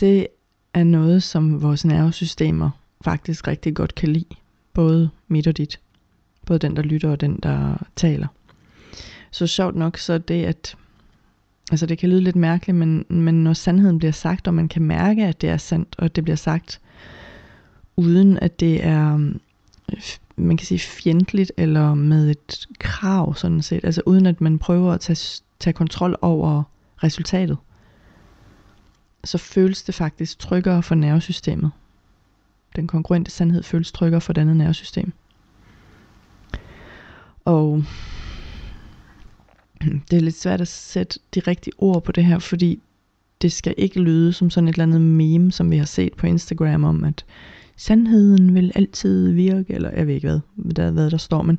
Det 0.00 0.26
er 0.74 0.84
noget, 0.84 1.22
som 1.22 1.62
vores 1.62 1.84
nervesystemer 1.84 2.70
faktisk 3.04 3.48
rigtig 3.48 3.74
godt 3.74 3.94
kan 3.94 4.08
lide. 4.08 4.34
Både 4.72 5.10
mit 5.28 5.46
og 5.46 5.56
dit. 5.56 5.80
Både 6.46 6.58
den, 6.58 6.76
der 6.76 6.82
lytter 6.82 7.10
og 7.10 7.20
den, 7.20 7.38
der 7.42 7.86
taler. 7.96 8.26
Så 9.30 9.46
sjovt 9.46 9.76
nok, 9.76 9.98
så 9.98 10.18
det 10.18 10.44
at, 10.44 10.76
altså 11.70 11.86
det 11.86 11.98
kan 11.98 12.08
lyde 12.08 12.20
lidt 12.20 12.36
mærkeligt, 12.36 12.78
men, 12.78 13.04
men 13.08 13.44
når 13.44 13.52
sandheden 13.52 13.98
bliver 13.98 14.12
sagt, 14.12 14.48
og 14.48 14.54
man 14.54 14.68
kan 14.68 14.82
mærke, 14.82 15.26
at 15.26 15.40
det 15.40 15.50
er 15.50 15.56
sandt, 15.56 15.94
og 15.98 16.16
det 16.16 16.24
bliver 16.24 16.36
sagt, 16.36 16.80
uden 17.96 18.38
at 18.38 18.60
det 18.60 18.84
er, 18.84 19.14
um, 19.14 19.40
man 20.36 20.56
kan 20.56 20.66
sige 20.66 20.78
fjendtligt, 20.78 21.52
eller 21.56 21.94
med 21.94 22.30
et 22.30 22.66
krav 22.78 23.34
sådan 23.34 23.62
set, 23.62 23.84
altså 23.84 24.02
uden 24.06 24.26
at 24.26 24.40
man 24.40 24.58
prøver 24.58 24.92
at 24.92 25.00
tage, 25.00 25.42
tage 25.60 25.74
kontrol 25.74 26.18
over 26.22 26.62
resultatet, 27.02 27.56
så 29.24 29.38
føles 29.38 29.82
det 29.82 29.94
faktisk 29.94 30.38
tryggere 30.38 30.82
for 30.82 30.94
nervesystemet. 30.94 31.70
Den 32.76 32.86
kongruente 32.86 33.30
sandhed 33.30 33.62
føles 33.62 33.92
tryggere 33.92 34.20
for 34.20 34.32
det 34.32 34.40
andet 34.40 34.56
nervesystem. 34.56 35.12
Og 37.44 37.84
det 39.80 40.16
er 40.16 40.20
lidt 40.20 40.40
svært 40.40 40.60
at 40.60 40.68
sætte 40.68 41.20
de 41.34 41.40
rigtige 41.40 41.74
ord 41.78 42.04
på 42.04 42.12
det 42.12 42.24
her, 42.24 42.38
fordi 42.38 42.80
det 43.42 43.52
skal 43.52 43.74
ikke 43.76 44.00
lyde 44.00 44.32
som 44.32 44.50
sådan 44.50 44.68
et 44.68 44.72
eller 44.72 44.82
andet 44.82 45.00
meme, 45.00 45.52
som 45.52 45.70
vi 45.70 45.76
har 45.76 45.84
set 45.84 46.14
på 46.14 46.26
Instagram 46.26 46.84
om, 46.84 47.04
at 47.04 47.24
sandheden 47.76 48.54
vil 48.54 48.72
altid 48.74 49.32
virke, 49.32 49.74
eller 49.74 49.90
jeg 49.90 50.06
ved 50.06 50.14
ikke 50.14 50.28
hvad, 50.28 50.74
der, 50.74 50.90
hvad 50.90 51.10
der 51.10 51.16
står, 51.16 51.42
men 51.42 51.58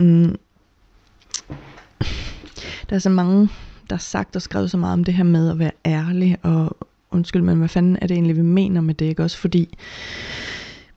mm, 0.00 0.36
der 2.90 2.96
er 2.96 2.98
så 2.98 3.10
mange, 3.10 3.48
der 3.90 3.96
har 3.96 4.00
sagt 4.00 4.36
og 4.36 4.42
skrevet 4.42 4.70
så 4.70 4.76
meget 4.76 4.92
om 4.92 5.04
det 5.04 5.14
her 5.14 5.24
med 5.24 5.50
at 5.50 5.58
være 5.58 5.70
ærlig, 5.86 6.36
og 6.42 6.87
undskyld, 7.10 7.42
men 7.42 7.58
hvad 7.58 7.68
fanden 7.68 7.98
er 8.02 8.06
det 8.06 8.14
egentlig, 8.14 8.36
vi 8.36 8.42
mener 8.42 8.80
med 8.80 8.94
det, 8.94 9.06
ikke 9.06 9.22
også? 9.22 9.38
Fordi 9.38 9.76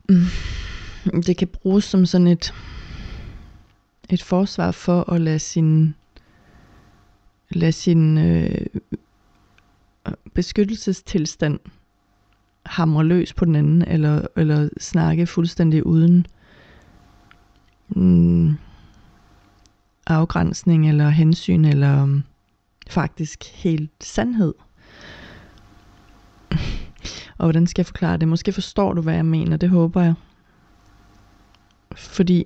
mm, 0.10 1.22
det 1.22 1.38
kan 1.38 1.48
bruges 1.48 1.84
som 1.84 2.06
sådan 2.06 2.28
et, 2.28 2.54
et 4.10 4.24
forsvar 4.24 4.72
for 4.72 5.14
at 5.14 5.22
lade 5.22 5.40
sin, 5.40 5.96
lade 7.50 7.72
sin 7.72 8.18
øh, 8.18 8.66
beskyttelsestilstand 10.34 11.60
hamre 12.66 13.06
løs 13.06 13.34
på 13.34 13.46
den 13.46 13.56
anden, 13.56 13.82
eller, 13.82 14.28
eller 14.38 14.70
snakke 14.80 15.28
fuldstændig 15.28 15.86
uden 15.86 16.28
mm, 17.90 18.54
afgrænsning 20.08 20.90
eller 20.90 21.10
hensyn, 21.10 21.66
eller 21.66 22.04
um, 22.04 22.24
faktisk 22.90 23.44
helt 23.44 23.92
sandhed. 24.02 24.54
Og 27.38 27.46
hvordan 27.46 27.68
skal 27.68 27.82
jeg 27.82 27.86
forklare 27.86 28.18
det? 28.18 28.28
Måske 28.28 28.52
forstår 28.52 28.94
du, 28.94 29.02
hvad 29.02 29.14
jeg 29.14 29.26
mener, 29.26 29.58
det 29.58 29.70
håber 29.70 30.02
jeg. 30.02 30.14
Fordi 31.96 32.46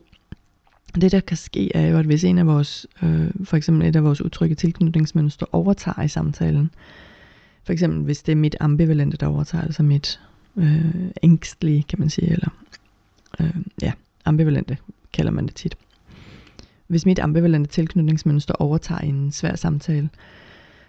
det, 1.02 1.12
der 1.12 1.20
kan 1.20 1.38
ske, 1.38 1.76
er 1.76 1.88
jo, 1.88 1.98
at 1.98 2.06
hvis 2.06 2.24
en 2.24 2.38
af 2.38 2.48
vores, 2.48 2.88
øh, 3.04 3.32
for 3.44 3.58
eksempel 3.58 3.88
et 3.88 3.96
af 3.96 4.04
vores 4.04 4.22
utrygge 4.22 4.56
tilknytningsmønstre 4.56 5.48
overtager 5.52 6.04
i 6.04 6.08
samtalen, 6.08 6.72
for 7.64 7.74
eksempel 7.74 8.02
hvis 8.02 8.24
det 8.24 8.32
er 8.32 8.36
mit 8.36 8.56
ambivalente, 8.60 9.18
der 9.18 9.28
overtager, 9.28 9.64
altså 9.64 9.84
mit 9.84 10.20
øh, 10.58 11.10
ængstlige, 11.24 11.84
kan 11.84 12.00
man 12.00 12.10
sige, 12.10 12.32
eller 12.32 12.50
øh, 13.40 13.56
ja, 13.82 13.94
ambivalente 14.26 14.78
kalder 15.14 15.32
man 15.32 15.46
det 15.46 15.56
tit. 15.56 15.78
Hvis 16.88 17.06
mit 17.06 17.20
ambivalente 17.20 17.70
tilknytningsmønster 17.70 18.54
overtager 18.54 19.02
en 19.02 19.32
svær 19.32 19.56
samtale, 19.56 20.10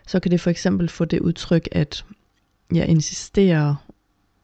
så 0.06 0.20
kan 0.20 0.30
det 0.30 0.40
for 0.40 0.50
eksempel 0.50 0.88
få 0.88 1.04
det 1.04 1.20
udtryk, 1.20 1.68
at 1.72 2.04
jeg 2.74 2.88
insisterer 2.88 3.74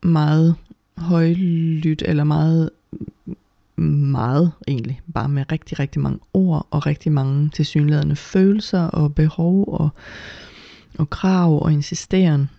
meget 0.03 0.55
højlydt, 0.97 2.03
eller 2.07 2.25
meget, 2.25 2.71
meget 3.77 4.53
egentlig, 4.69 5.01
bare 5.15 5.29
med 5.29 5.53
rigtig, 5.53 5.79
rigtig 5.79 6.01
mange 6.03 6.19
ord, 6.35 6.67
og 6.71 6.87
rigtig 6.87 7.13
mange 7.13 7.51
tilsyneladende 7.51 8.17
følelser, 8.17 8.83
og 8.83 9.15
behov, 9.15 9.65
og, 9.69 9.89
og 10.99 11.11
krav, 11.11 11.63
og 11.63 11.73
insisteren, 11.73 12.51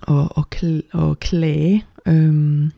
og, 0.00 0.36
og, 0.38 0.46
kl- 0.54 0.88
og 0.92 1.20
klage, 1.20 1.84
øhm, 2.06 2.70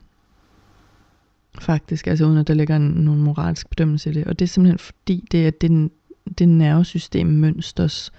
faktisk, 1.60 2.06
altså 2.06 2.24
uden 2.24 2.38
at 2.38 2.48
der 2.48 2.54
ligger 2.54 2.76
en, 2.76 2.82
nogen 2.82 3.22
moralsk 3.22 3.70
bedømmelse 3.70 4.10
i 4.10 4.12
det. 4.12 4.24
Og 4.24 4.38
det 4.38 4.44
er 4.44 4.48
simpelthen 4.48 4.78
fordi, 4.78 5.24
det 5.30 5.46
er 5.46 5.50
det, 5.50 5.90
det 6.38 6.48
nervesystem 6.48 7.26
mønsters 7.26 8.12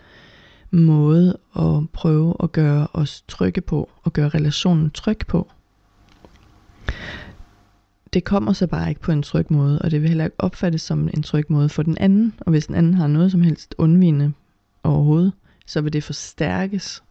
måde 0.71 1.37
at 1.55 1.89
prøve 1.93 2.35
at 2.43 2.51
gøre 2.51 2.87
os 2.93 3.23
trygge 3.27 3.61
på, 3.61 3.89
og 4.03 4.13
gøre 4.13 4.29
relationen 4.29 4.89
tryg 4.91 5.19
på. 5.27 5.51
Det 8.13 8.23
kommer 8.23 8.53
så 8.53 8.67
bare 8.67 8.89
ikke 8.89 9.01
på 9.01 9.11
en 9.11 9.23
tryg 9.23 9.45
måde, 9.49 9.79
og 9.81 9.91
det 9.91 10.01
vil 10.01 10.09
heller 10.09 10.25
ikke 10.25 10.39
opfattes 10.39 10.81
som 10.81 11.09
en 11.13 11.23
tryg 11.23 11.45
måde 11.49 11.69
for 11.69 11.83
den 11.83 11.97
anden. 11.97 12.33
Og 12.39 12.51
hvis 12.51 12.65
den 12.67 12.75
anden 12.75 12.93
har 12.93 13.07
noget 13.07 13.31
som 13.31 13.41
helst 13.41 13.75
undvigende 13.77 14.33
overhovedet, 14.83 15.33
så 15.65 15.81
vil 15.81 15.93
det 15.93 16.03
forstærkes. 16.03 17.03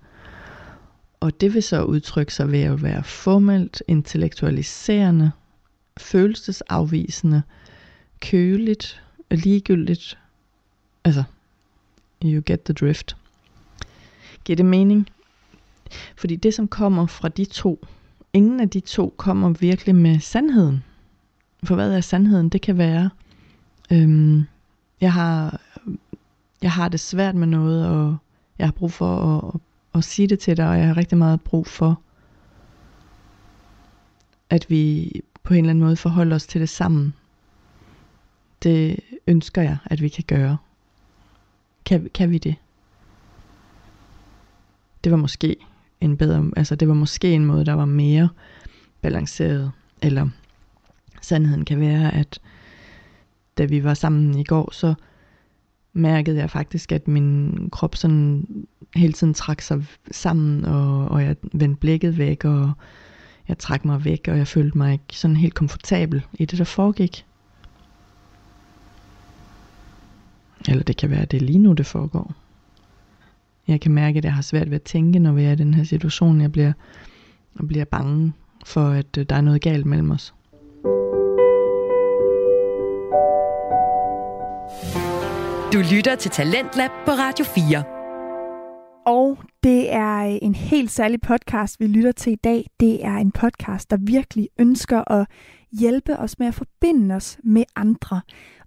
Og 1.20 1.40
det 1.40 1.54
vil 1.54 1.62
så 1.62 1.82
udtrykke 1.82 2.34
sig 2.34 2.52
ved 2.52 2.60
at 2.60 2.82
være 2.82 3.04
formelt, 3.04 3.82
intellektualiserende, 3.88 5.30
følelsesafvisende, 5.96 7.42
køligt, 8.20 9.02
ligegyldigt. 9.30 10.18
Altså, 11.04 11.24
you 12.24 12.42
get 12.46 12.60
the 12.60 12.74
drift. 12.74 13.16
Giver 14.46 14.56
det 14.56 14.66
mening? 14.66 15.08
Fordi 16.16 16.36
det, 16.36 16.54
som 16.54 16.68
kommer 16.68 17.06
fra 17.06 17.28
de 17.28 17.44
to, 17.44 17.86
ingen 18.32 18.60
af 18.60 18.70
de 18.70 18.80
to 18.80 19.14
kommer 19.16 19.50
virkelig 19.50 19.94
med 19.94 20.20
sandheden. 20.20 20.84
For 21.64 21.74
hvad 21.74 21.92
er 21.92 22.00
sandheden? 22.00 22.48
Det 22.48 22.60
kan 22.60 22.78
være, 22.78 23.10
øhm, 23.92 24.44
jeg, 25.00 25.12
har, 25.12 25.60
jeg 26.62 26.72
har 26.72 26.88
det 26.88 27.00
svært 27.00 27.34
med 27.34 27.46
noget, 27.46 27.88
og 27.88 28.16
jeg 28.58 28.66
har 28.66 28.72
brug 28.72 28.92
for 28.92 29.16
at, 29.16 29.54
at, 29.54 29.60
at 29.98 30.04
sige 30.04 30.28
det 30.28 30.38
til 30.38 30.56
dig, 30.56 30.68
og 30.68 30.78
jeg 30.78 30.86
har 30.86 30.96
rigtig 30.96 31.18
meget 31.18 31.40
brug 31.40 31.66
for, 31.66 32.00
at 34.50 34.66
vi 34.68 35.12
på 35.42 35.54
en 35.54 35.58
eller 35.58 35.70
anden 35.70 35.84
måde 35.84 35.96
forholder 35.96 36.36
os 36.36 36.46
til 36.46 36.60
det 36.60 36.68
sammen. 36.68 37.14
Det 38.62 39.00
ønsker 39.26 39.62
jeg, 39.62 39.76
at 39.84 40.02
vi 40.02 40.08
kan 40.08 40.24
gøre. 40.26 40.56
Kan, 41.84 42.10
kan 42.14 42.30
vi 42.30 42.38
det? 42.38 42.54
Det 45.04 45.12
var 45.12 45.18
måske 45.18 45.56
en 46.00 46.16
bedre, 46.16 46.50
altså 46.56 46.76
det 46.76 46.88
var 46.88 46.94
måske 46.94 47.32
en 47.32 47.44
måde, 47.44 47.64
der 47.64 47.72
var 47.72 47.84
mere 47.84 48.28
balanceret, 49.02 49.72
eller 50.02 50.28
sandheden 51.22 51.64
kan 51.64 51.80
være, 51.80 52.14
at 52.14 52.40
da 53.58 53.64
vi 53.64 53.84
var 53.84 53.94
sammen 53.94 54.38
i 54.38 54.44
går, 54.44 54.72
så 54.72 54.94
mærkede 55.92 56.38
jeg 56.38 56.50
faktisk, 56.50 56.92
at 56.92 57.08
min 57.08 57.68
krop 57.72 57.96
sådan 57.96 58.46
hele 58.94 59.12
tiden 59.12 59.34
trak 59.34 59.60
sig 59.60 59.84
sammen, 60.10 60.64
og, 60.64 61.08
og 61.08 61.22
jeg 61.22 61.36
vendte 61.52 61.80
blikket 61.80 62.18
væk, 62.18 62.44
og 62.44 62.72
jeg 63.48 63.58
trak 63.58 63.84
mig 63.84 64.04
væk, 64.04 64.28
og 64.28 64.38
jeg 64.38 64.46
følte 64.46 64.78
mig 64.78 64.92
ikke 64.92 65.18
sådan 65.18 65.36
helt 65.36 65.54
komfortabel 65.54 66.26
i 66.32 66.44
det, 66.44 66.58
der 66.58 66.64
foregik. 66.64 67.24
Eller 70.68 70.84
det 70.84 70.96
kan 70.96 71.10
være, 71.10 71.22
at 71.22 71.30
det 71.30 71.42
er 71.42 71.46
lige 71.46 71.58
nu, 71.58 71.72
det 71.72 71.86
foregår. 71.86 72.34
Jeg 73.68 73.80
kan 73.80 73.92
mærke, 73.92 74.18
at 74.18 74.24
jeg 74.24 74.34
har 74.34 74.42
svært 74.42 74.70
ved 74.70 74.74
at 74.74 74.82
tænke, 74.82 75.18
når 75.18 75.32
vi 75.32 75.44
er 75.44 75.52
i 75.52 75.56
den 75.56 75.74
her 75.74 75.84
situation. 75.84 76.40
Jeg 76.40 76.52
bliver, 76.52 76.72
jeg 77.60 77.68
bliver 77.68 77.84
bange 77.84 78.32
for, 78.66 78.88
at 78.88 79.18
øh, 79.18 79.26
der 79.28 79.36
er 79.36 79.40
noget 79.40 79.62
galt 79.62 79.86
mellem 79.86 80.10
os. 80.10 80.34
Du 85.72 85.78
lytter 85.94 86.16
til 86.18 86.30
Talentlab 86.30 86.90
på 87.04 87.10
Radio 87.10 87.44
4. 87.44 87.82
Og 89.06 89.38
det 89.62 89.92
er 89.92 90.18
en 90.42 90.54
helt 90.54 90.90
særlig 90.90 91.20
podcast, 91.20 91.80
vi 91.80 91.86
lytter 91.86 92.12
til 92.12 92.32
i 92.32 92.36
dag. 92.36 92.66
Det 92.80 93.04
er 93.04 93.16
en 93.16 93.32
podcast, 93.32 93.90
der 93.90 93.96
virkelig 94.00 94.48
ønsker 94.58 95.12
at 95.12 95.26
hjælpe 95.72 96.18
os 96.18 96.38
med 96.38 96.46
at 96.46 96.54
forbinde 96.54 97.14
os 97.14 97.38
med 97.44 97.64
andre 97.76 98.20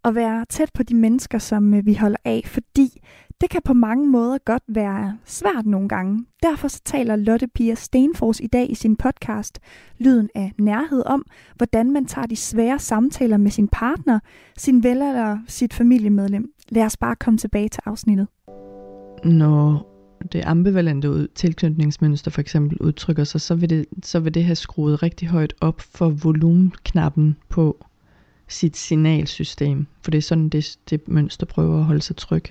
og 0.03 0.15
være 0.15 0.45
tæt 0.49 0.69
på 0.73 0.83
de 0.83 0.95
mennesker, 0.95 1.37
som 1.37 1.73
øh, 1.73 1.85
vi 1.85 1.93
holder 1.93 2.17
af, 2.25 2.41
fordi 2.45 3.01
det 3.41 3.49
kan 3.49 3.61
på 3.65 3.73
mange 3.73 4.07
måder 4.07 4.37
godt 4.45 4.63
være 4.67 5.17
svært 5.25 5.65
nogle 5.65 5.89
gange. 5.89 6.25
Derfor 6.43 6.67
så 6.67 6.81
taler 6.85 7.15
Lotte 7.15 7.47
Pia 7.47 7.75
Stenfors 7.75 8.39
i 8.39 8.47
dag 8.47 8.71
i 8.71 8.75
sin 8.75 8.95
podcast 8.95 9.59
Lyden 9.99 10.29
af 10.35 10.51
nærhed 10.57 11.03
om, 11.05 11.25
hvordan 11.55 11.91
man 11.91 12.05
tager 12.05 12.25
de 12.25 12.35
svære 12.35 12.79
samtaler 12.79 13.37
med 13.37 13.51
sin 13.51 13.67
partner, 13.67 14.19
sin 14.57 14.83
ven 14.83 15.01
eller 15.01 15.39
sit 15.47 15.73
familiemedlem. 15.73 16.53
Lad 16.69 16.83
os 16.83 16.97
bare 16.97 17.15
komme 17.15 17.37
tilbage 17.37 17.69
til 17.69 17.81
afsnittet. 17.85 18.27
Når 19.23 19.89
det 20.31 20.41
ambivalente 20.45 21.27
tilknytningsmønster 21.27 22.31
for 22.31 22.41
eksempel 22.41 22.77
udtrykker 22.77 23.23
sig, 23.23 23.41
så 23.41 23.55
vil, 23.55 23.69
det, 23.69 23.85
så 24.03 24.19
vil 24.19 24.33
det 24.33 24.43
have 24.43 24.55
skruet 24.55 25.03
rigtig 25.03 25.27
højt 25.27 25.53
op 25.61 25.81
for 25.81 26.09
volumenknappen 26.09 27.37
på 27.49 27.85
sit 28.47 28.77
signalsystem. 28.77 29.87
For 30.01 30.11
det 30.11 30.17
er 30.17 30.21
sådan, 30.21 30.49
det, 30.49 30.77
det 30.89 31.07
mønster 31.07 31.45
prøver 31.45 31.77
at 31.77 31.83
holde 31.83 32.01
sig 32.01 32.15
tryg. 32.15 32.43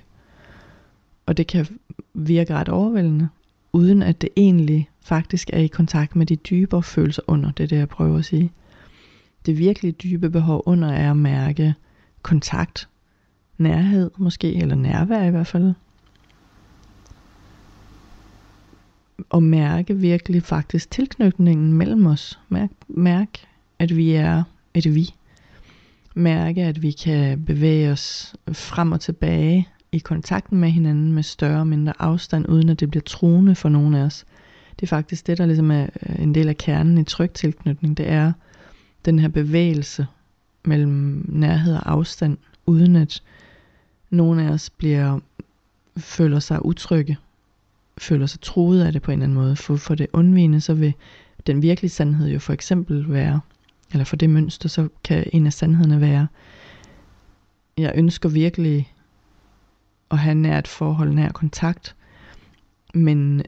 Og 1.29 1.37
det 1.37 1.47
kan 1.47 1.65
virke 2.13 2.53
ret 2.53 2.69
overvældende, 2.69 3.29
uden 3.73 4.01
at 4.01 4.21
det 4.21 4.29
egentlig 4.37 4.89
faktisk 5.01 5.49
er 5.53 5.59
i 5.59 5.67
kontakt 5.67 6.15
med 6.15 6.25
de 6.25 6.35
dybere 6.35 6.83
følelser 6.83 7.21
under, 7.27 7.51
det 7.51 7.63
er 7.63 7.67
det, 7.67 7.77
jeg 7.77 7.89
prøver 7.89 8.17
at 8.17 8.25
sige. 8.25 8.51
Det 9.45 9.57
virkelig 9.57 10.03
dybe 10.03 10.29
behov 10.29 10.63
under 10.65 10.91
er 10.91 11.11
at 11.11 11.17
mærke 11.17 11.73
kontakt, 12.21 12.89
nærhed 13.57 14.11
måske, 14.17 14.55
eller 14.55 14.75
nærvær 14.75 15.23
i 15.23 15.29
hvert 15.29 15.47
fald. 15.47 15.73
Og 19.29 19.43
mærke 19.43 19.97
virkelig 19.97 20.43
faktisk 20.43 20.91
tilknytningen 20.91 21.73
mellem 21.73 22.05
os. 22.05 22.39
Mærk, 22.49 22.69
mærk 22.87 23.29
at 23.79 23.95
vi 23.95 24.11
er 24.11 24.43
et 24.73 24.95
vi. 24.95 25.13
Mærke, 26.15 26.63
at 26.63 26.81
vi 26.81 26.91
kan 26.91 27.45
bevæge 27.45 27.91
os 27.91 28.35
frem 28.51 28.91
og 28.91 29.01
tilbage 29.01 29.67
i 29.91 29.97
kontakten 29.99 30.57
med 30.57 30.69
hinanden 30.69 31.13
med 31.13 31.23
større 31.23 31.59
og 31.59 31.67
mindre 31.67 31.93
afstand, 31.99 32.49
uden 32.49 32.69
at 32.69 32.79
det 32.79 32.89
bliver 32.89 33.03
truende 33.03 33.55
for 33.55 33.69
nogen 33.69 33.93
af 33.93 34.03
os. 34.03 34.25
Det 34.79 34.85
er 34.85 34.87
faktisk 34.87 35.27
det, 35.27 35.37
der 35.37 35.45
ligesom 35.45 35.71
er 35.71 35.87
øh, 36.09 36.21
en 36.21 36.35
del 36.35 36.47
af 36.47 36.57
kernen 36.57 36.97
i 36.97 37.03
tryg 37.03 37.31
tilknytning. 37.31 37.97
Det 37.97 38.09
er 38.09 38.31
den 39.05 39.19
her 39.19 39.27
bevægelse 39.27 40.07
mellem 40.65 41.25
nærhed 41.27 41.75
og 41.75 41.91
afstand, 41.91 42.37
uden 42.65 42.95
at 42.95 43.23
nogen 44.09 44.39
af 44.39 44.49
os 44.49 44.69
bliver, 44.69 45.19
føler 45.97 46.39
sig 46.39 46.65
utrygge, 46.65 47.17
føler 47.97 48.25
sig 48.25 48.41
truet 48.41 48.83
af 48.83 48.91
det 48.91 49.01
på 49.01 49.11
en 49.11 49.19
eller 49.19 49.23
anden 49.23 49.43
måde. 49.43 49.55
For, 49.55 49.75
for 49.75 49.95
det 49.95 50.07
undvigende, 50.13 50.61
så 50.61 50.73
vil 50.73 50.93
den 51.47 51.61
virkelige 51.61 51.91
sandhed 51.91 52.29
jo 52.29 52.39
for 52.39 52.53
eksempel 52.53 53.11
være, 53.11 53.39
eller 53.91 54.05
for 54.05 54.15
det 54.15 54.29
mønster, 54.29 54.69
så 54.69 54.87
kan 55.03 55.29
en 55.33 55.45
af 55.45 55.53
sandhederne 55.53 56.01
være, 56.01 56.27
jeg 57.77 57.93
ønsker 57.95 58.29
virkelig 58.29 58.93
og 60.09 60.19
have 60.19 60.35
nært 60.35 60.67
forhold, 60.67 61.13
nær 61.13 61.29
kontakt, 61.29 61.95
men 62.93 63.43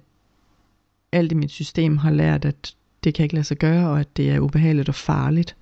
alt 1.12 1.32
i 1.32 1.36
mit 1.36 1.52
system 1.52 1.98
har 1.98 2.12
lært, 2.12 2.46
at 2.46 2.76
det 3.04 3.14
kan 3.14 3.24
ikke 3.24 3.36
lade 3.36 3.44
sig 3.44 3.58
gøre, 3.58 3.90
og 3.90 4.00
at 4.00 4.18
det 4.18 4.32
er 4.32 4.40
ubehageligt 4.40 4.90
og 4.90 4.96
farligt. 4.96 5.56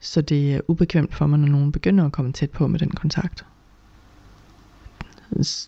Så 0.00 0.20
det 0.20 0.54
er 0.54 0.60
ubekvemt 0.68 1.14
for 1.14 1.26
mig, 1.26 1.38
når 1.38 1.48
nogen 1.48 1.72
begynder 1.72 2.06
at 2.06 2.12
komme 2.12 2.32
tæt 2.32 2.50
på 2.50 2.66
med 2.66 2.78
den 2.78 2.90
kontakt. 2.90 3.44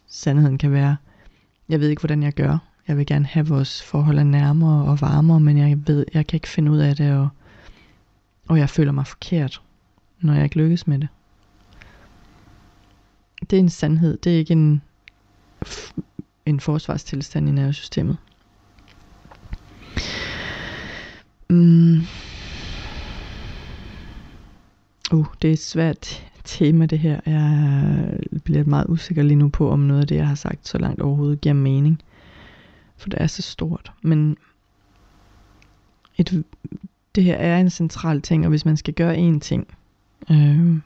Sandheden 0.06 0.58
kan 0.58 0.72
være, 0.72 0.96
jeg 1.68 1.80
ved 1.80 1.88
ikke, 1.88 2.00
hvordan 2.00 2.22
jeg 2.22 2.32
gør. 2.32 2.58
Jeg 2.88 2.96
vil 2.96 3.06
gerne 3.06 3.26
have 3.26 3.46
vores 3.46 3.82
forhold 3.82 4.24
nærmere 4.24 4.84
og 4.84 5.00
varmere, 5.00 5.40
men 5.40 5.58
jeg 5.58 5.78
ved, 5.86 6.06
jeg 6.14 6.26
kan 6.26 6.36
ikke 6.36 6.48
finde 6.48 6.70
ud 6.70 6.78
af 6.78 6.96
det, 6.96 7.12
og, 7.12 7.28
og 8.48 8.58
jeg 8.58 8.70
føler 8.70 8.92
mig 8.92 9.06
forkert, 9.06 9.62
når 10.20 10.34
jeg 10.34 10.44
ikke 10.44 10.56
lykkes 10.56 10.86
med 10.86 10.98
det. 10.98 11.08
Det 13.40 13.52
er 13.52 13.60
en 13.60 13.68
sandhed, 13.68 14.18
det 14.18 14.34
er 14.34 14.38
ikke 14.38 14.52
en, 14.52 14.82
en 16.46 16.60
forsvarstilstand 16.60 17.48
i 17.48 17.52
nervesystemet. 17.52 18.16
Mm. 21.50 22.00
Uh, 25.12 25.26
det 25.42 25.48
er 25.48 25.52
et 25.52 25.58
svært 25.58 26.24
tema 26.44 26.86
det 26.86 26.98
her. 26.98 27.20
Jeg 27.26 28.42
bliver 28.44 28.64
meget 28.64 28.86
usikker 28.88 29.22
lige 29.22 29.36
nu 29.36 29.48
på, 29.48 29.70
om 29.70 29.78
noget 29.78 30.00
af 30.00 30.06
det, 30.06 30.16
jeg 30.16 30.28
har 30.28 30.34
sagt 30.34 30.68
så 30.68 30.78
langt 30.78 31.02
overhovedet 31.02 31.40
giver 31.40 31.54
mening. 31.54 32.02
For 32.96 33.08
det 33.08 33.22
er 33.22 33.26
så 33.26 33.42
stort. 33.42 33.92
Men 34.02 34.36
et, 36.18 36.44
det 37.14 37.24
her 37.24 37.34
er 37.34 37.60
en 37.60 37.70
central 37.70 38.22
ting, 38.22 38.44
og 38.44 38.48
hvis 38.48 38.64
man 38.64 38.76
skal 38.76 38.94
gøre 38.94 39.16
én 39.16 39.38
ting, 39.38 39.66
øh, 40.30 40.80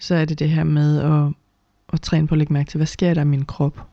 så 0.00 0.14
er 0.14 0.24
det 0.24 0.38
det 0.38 0.50
her 0.50 0.64
med 0.64 0.98
at, 0.98 1.32
at 1.92 2.00
træne 2.00 2.26
på 2.26 2.34
at 2.34 2.38
lægge 2.38 2.52
mærke 2.52 2.70
til, 2.70 2.78
hvad 2.78 2.86
sker 2.86 3.14
der 3.14 3.20
i 3.20 3.24
min 3.24 3.44
krop? 3.44 3.86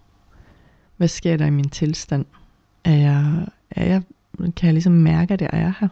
Hvad 0.98 1.08
sker 1.08 1.38
der 1.38 1.46
i 1.46 1.50
min 1.50 1.70
tilstand? 1.70 2.26
Er 2.84 2.96
jeg, 2.96 3.48
er 3.72 3.86
jeg, 3.86 4.02
kan 4.38 4.66
jeg 4.66 4.74
ligesom 4.74 4.94
mærke, 4.94 5.34
at 5.34 5.42
jeg 5.42 5.50
er 5.54 5.74
her? 5.80 5.88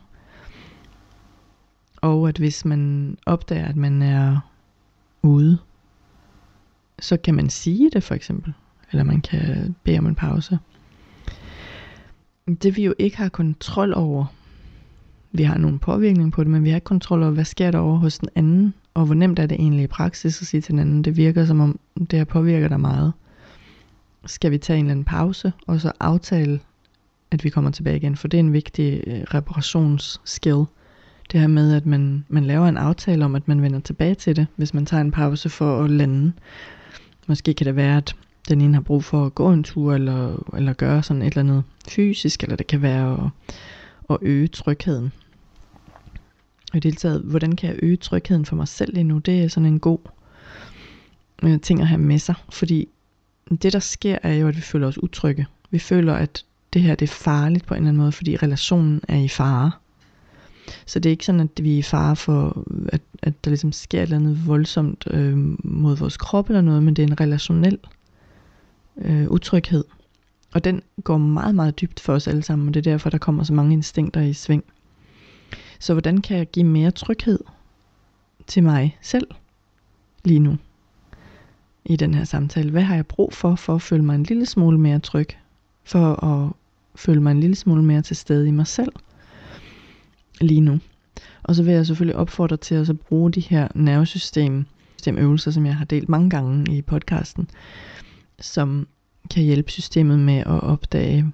Og 2.01 2.30
at 2.30 2.38
hvis 2.38 2.66
man 2.66 3.18
opdager, 3.26 3.68
at 3.68 3.76
man 3.76 4.01
er 4.01 4.39
ude, 5.22 5.57
så 6.99 7.18
kan 7.18 7.36
man 7.36 7.49
sige 7.49 7.89
det 7.89 8.03
for 8.03 8.16
eksempel. 8.16 8.53
Eller 8.91 9.03
man 9.03 9.22
kan 9.22 9.76
bede 9.84 9.99
om 9.99 10.07
en 10.07 10.16
pause. 10.16 10.59
Det 12.63 12.76
vi 12.76 12.84
jo 12.86 12.93
ikke 12.99 13.18
har 13.18 13.30
kontrol 13.30 13.93
over, 13.93 14.26
vi 15.32 15.43
har 15.43 15.57
nogen 15.57 15.80
påvirkning 15.80 16.32
på 16.32 16.43
det, 16.43 16.51
men 16.51 16.63
vi 16.63 16.70
har 16.70 16.76
ikke 16.76 16.86
kontrol 16.86 17.24
over, 17.24 17.32
hvad 17.32 17.45
sker 17.45 17.72
der 17.72 17.80
over 17.80 17.97
hos 17.97 18.20
den 18.20 18.30
anden, 18.36 18.74
og 18.96 19.06
hvor 19.06 19.16
nemt 19.16 19.39
er 19.39 19.46
det 19.46 19.56
egentlig 19.56 19.84
i 19.84 19.88
praksis 19.88 20.41
at 20.41 20.48
sige 20.48 20.62
til 20.62 20.72
hinanden, 20.72 21.04
det 21.04 21.18
virker 21.18 21.46
som 21.46 21.60
om, 21.60 21.80
det 22.00 22.20
her 22.20 22.24
påvirker 22.24 22.68
dig 22.68 22.80
meget. 22.80 23.14
Skal 24.26 24.52
vi 24.52 24.58
tage 24.58 24.80
en 24.80 24.86
eller 24.86 24.91
anden 24.91 25.06
pause, 25.06 25.54
og 25.68 25.82
så 25.82 25.91
aftale, 26.00 26.60
at 27.32 27.43
vi 27.43 27.50
kommer 27.50 27.72
tilbage 27.72 27.98
igen, 27.98 28.16
for 28.16 28.28
det 28.28 28.38
er 28.38 28.39
en 28.39 28.54
vigtig 28.54 29.04
øh, 29.08 29.22
reparationsskill. 29.22 30.64
Det 31.32 31.39
her 31.39 31.48
med, 31.48 31.74
at 31.74 31.86
man, 31.86 32.26
man 32.30 32.46
laver 32.46 32.68
en 32.68 32.78
aftale 32.78 33.26
om, 33.26 33.36
at 33.36 33.48
man 33.48 33.62
vender 33.62 33.80
tilbage 33.80 34.16
til 34.16 34.36
det, 34.36 34.48
hvis 34.56 34.74
man 34.74 34.86
tager 34.86 35.02
en 35.02 35.12
pause 35.12 35.50
for 35.50 35.84
at 35.84 35.89
lande. 35.89 36.32
Måske 37.28 37.54
kan 37.54 37.68
det 37.68 37.76
være, 37.76 37.98
at 37.98 38.16
den 38.50 38.62
ene 38.62 38.74
har 38.74 38.82
brug 38.82 39.04
for 39.04 39.26
at 39.26 39.36
gå 39.36 39.52
en 39.52 39.64
tur, 39.64 39.93
eller, 39.93 40.43
eller 40.58 40.74
gøre 40.74 41.04
sådan 41.04 41.22
et 41.22 41.26
eller 41.26 41.39
andet 41.39 41.64
fysisk, 41.89 42.43
eller 42.43 42.56
det 42.56 42.68
kan 42.68 42.82
være 42.82 43.14
at, 43.14 43.54
at 44.10 44.18
øge 44.22 44.48
trygheden. 44.48 45.12
Og 46.76 46.78
i 46.78 46.80
det 46.80 46.92
hele 46.92 46.98
taget, 46.98 47.22
hvordan 47.22 47.56
kan 47.56 47.70
jeg 47.70 47.80
øge 47.84 47.98
trygheden 47.98 48.46
for 48.46 48.56
mig 48.56 48.68
selv 48.68 48.94
lige 48.94 49.04
nu? 49.04 49.18
Det 49.18 49.44
er 49.44 49.48
sådan 49.48 49.68
en 49.68 49.80
god 49.80 50.00
øh, 51.44 51.62
ting 51.62 51.82
at 51.82 51.88
have 51.88 52.02
med 52.02 52.20
sig, 52.20 52.36
fordi 52.50 52.88
det 53.62 53.74
der 53.74 53.80
sker 53.80 54.18
er 54.24 54.34
jo, 54.34 54.48
at 54.48 54.56
vi 54.56 54.62
føler 54.62 54.88
os 54.88 55.04
utrygge. 55.04 55.46
Vi 55.72 55.80
føler, 55.80 56.14
at 56.14 56.46
det 56.74 56.82
her 56.82 56.96
det 56.96 57.10
er 57.10 57.14
farligt 57.14 57.66
på 57.66 57.74
en 57.74 57.78
eller 57.78 57.88
anden 57.90 58.02
måde, 58.02 58.12
fordi 58.12 58.36
relationen 58.36 59.02
er 59.08 59.18
i 59.18 59.28
fare. 59.28 59.72
Så 60.86 61.00
det 61.00 61.10
er 61.10 61.12
ikke 61.12 61.26
sådan, 61.26 61.42
at 61.42 61.64
vi 61.64 61.74
er 61.74 61.78
i 61.78 61.82
fare 61.82 62.16
for, 62.16 62.66
at, 62.90 63.02
at 63.22 63.46
der 63.46 63.52
ligesom 63.52 63.72
sker 63.72 64.00
et 64.00 64.04
eller 64.04 64.18
andet 64.18 64.48
voldsomt 64.48 65.08
øh, 65.12 65.38
mod 65.66 65.98
vores 65.98 66.18
krop 66.18 66.50
eller 66.50 66.62
noget, 66.62 66.84
men 66.84 66.94
det 66.94 67.04
er 67.04 67.08
en 67.08 67.22
relationel 67.22 67.78
øh, 68.98 69.28
utryghed. 69.30 69.84
Og 70.54 70.64
den 70.64 70.82
går 71.04 71.18
meget, 71.18 71.56
meget 71.56 71.82
dybt 71.82 72.00
for 72.00 72.14
os 72.14 72.28
alle 72.28 72.44
sammen, 72.44 72.68
og 72.68 72.74
det 72.74 72.88
er 72.88 72.92
derfor, 72.92 73.10
der 73.10 73.18
kommer 73.18 73.44
så 73.44 73.54
mange 73.54 73.74
instinkter 73.74 74.22
i 74.22 74.34
sving. 74.34 74.64
Så 75.80 75.94
hvordan 75.94 76.22
kan 76.22 76.38
jeg 76.38 76.52
give 76.52 76.66
mere 76.66 76.92
tryghed 76.92 77.40
til 78.48 78.64
mig 78.64 78.98
selv 79.02 79.28
lige 80.24 80.40
nu 80.40 80.58
i 81.86 81.96
den 81.96 82.14
her 82.14 82.24
samtale? 82.24 82.72
Hvad 82.72 82.82
har 82.82 82.96
jeg 82.96 83.06
brug 83.08 83.34
for, 83.34 83.56
for 83.56 83.76
at 83.76 83.82
føle 83.82 84.04
mig 84.04 84.16
en 84.16 84.24
lille 84.24 84.46
smule 84.46 84.78
mere 84.78 85.00
tryg? 85.00 85.28
For 85.84 86.24
at 86.24 86.52
føle 86.96 87.22
mig 87.22 87.32
en 87.32 87.40
lille 87.40 87.56
smule 87.56 87.84
mere 87.84 88.02
til 88.02 88.16
stede 88.16 88.48
i 88.48 88.52
mig 88.52 88.68
selv 88.68 88.92
lige 90.42 90.62
nu. 90.62 90.80
Og 91.44 91.56
så 91.56 91.64
vil 91.64 91.74
jeg 91.74 91.86
selvfølgelig 91.86 92.16
opfordre 92.16 92.58
til 92.58 92.76
at 92.76 92.88
så 92.88 92.94
bruge 92.94 93.32
de 93.32 93.40
her 93.40 93.68
nervesystem 93.76 94.66
øvelser, 95.08 95.52
som 95.52 95.66
jeg 95.66 95.76
har 95.76 95.86
delt 95.86 96.10
mange 96.10 96.30
gange 96.30 96.78
i 96.78 96.82
podcasten, 96.82 97.50
som 98.40 98.88
kan 99.32 99.44
hjælpe 99.44 99.72
systemet 99.72 100.20
med 100.20 100.38
at 100.38 100.64
opdage, 100.64 101.32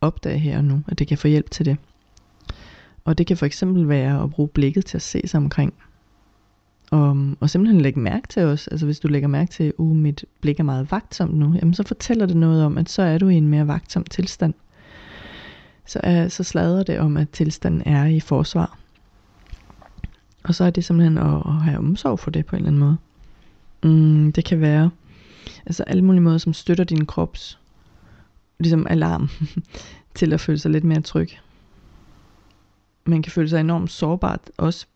opdage 0.00 0.38
her 0.38 0.58
og 0.58 0.64
nu, 0.64 0.82
at 0.88 0.98
det 0.98 1.08
kan 1.08 1.18
få 1.18 1.28
hjælp 1.28 1.50
til 1.50 1.66
det. 1.66 1.76
Og 3.04 3.18
det 3.18 3.26
kan 3.26 3.36
for 3.36 3.46
eksempel 3.46 3.88
være 3.88 4.22
at 4.22 4.30
bruge 4.30 4.48
blikket 4.48 4.86
til 4.86 4.98
at 4.98 5.02
se 5.02 5.22
sig 5.24 5.38
omkring. 5.38 5.74
Og, 6.90 7.26
og 7.40 7.50
simpelthen 7.50 7.80
lægge 7.80 8.00
mærke 8.00 8.28
til 8.28 8.42
os. 8.42 8.68
Altså 8.68 8.86
hvis 8.86 9.00
du 9.00 9.08
lægger 9.08 9.28
mærke 9.28 9.50
til, 9.50 9.64
at 9.64 9.72
uh, 9.78 9.96
mit 9.96 10.24
blik 10.40 10.60
er 10.60 10.64
meget 10.64 10.90
vagtsomt 10.90 11.34
nu, 11.34 11.54
jamen 11.54 11.74
så 11.74 11.82
fortæller 11.82 12.26
det 12.26 12.36
noget 12.36 12.64
om, 12.64 12.78
at 12.78 12.88
så 12.88 13.02
er 13.02 13.18
du 13.18 13.28
i 13.28 13.34
en 13.34 13.48
mere 13.48 13.66
vagtsom 13.66 14.04
tilstand 14.04 14.54
så, 15.86 16.00
uh, 16.06 16.30
så 16.30 16.42
slader 16.42 16.82
det 16.82 16.98
om, 16.98 17.16
at 17.16 17.30
tilstanden 17.30 17.82
er 17.86 18.06
i 18.06 18.20
forsvar. 18.20 18.78
Og 20.44 20.54
så 20.54 20.64
er 20.64 20.70
det 20.70 20.84
simpelthen 20.84 21.18
at, 21.18 21.42
at 21.46 21.52
have 21.52 21.78
omsorg 21.78 22.18
for 22.18 22.30
det 22.30 22.46
på 22.46 22.56
en 22.56 22.62
eller 22.62 22.68
anden 22.68 22.80
måde. 22.80 22.96
Mm, 23.82 24.32
det 24.32 24.44
kan 24.44 24.60
være 24.60 24.90
altså 25.66 25.82
alle 25.82 26.04
mulige 26.04 26.22
måder, 26.22 26.38
som 26.38 26.52
støtter 26.52 26.84
din 26.84 27.06
krops 27.06 27.58
ligesom 28.58 28.86
alarm 28.90 29.28
til 30.14 30.32
at 30.32 30.40
føle 30.40 30.58
sig 30.58 30.70
lidt 30.70 30.84
mere 30.84 31.00
tryg. 31.00 31.28
Man 33.10 33.22
kan 33.22 33.32
føle 33.32 33.48
sig 33.48 33.60
enormt 33.60 33.90
sårbart, 33.90 34.40
også 34.56 34.86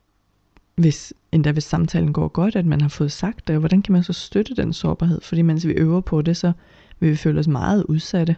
hvis, 0.77 1.12
endda 1.33 1.53
hvis 1.53 1.65
samtalen 1.65 2.12
går 2.12 2.29
godt, 2.29 2.57
at 2.57 2.67
man 2.67 2.81
har 2.81 2.89
fået 2.89 3.12
sagt 3.12 3.49
det, 3.49 3.57
og 3.57 3.61
hvordan 3.61 3.83
kan 3.83 3.93
man 3.93 4.03
så 4.03 4.12
støtte 4.12 4.55
den 4.55 4.73
sårbarhed? 4.73 5.21
Fordi 5.21 5.43
mens 5.43 5.67
vi 5.67 5.73
øver 5.73 6.01
på 6.01 6.23
det, 6.23 6.37
så 6.37 6.53
vil 7.01 7.11
vi 7.11 7.17
føle 7.17 7.41
os 7.41 7.49
meget 7.49 7.85
udsatte. 7.85 8.37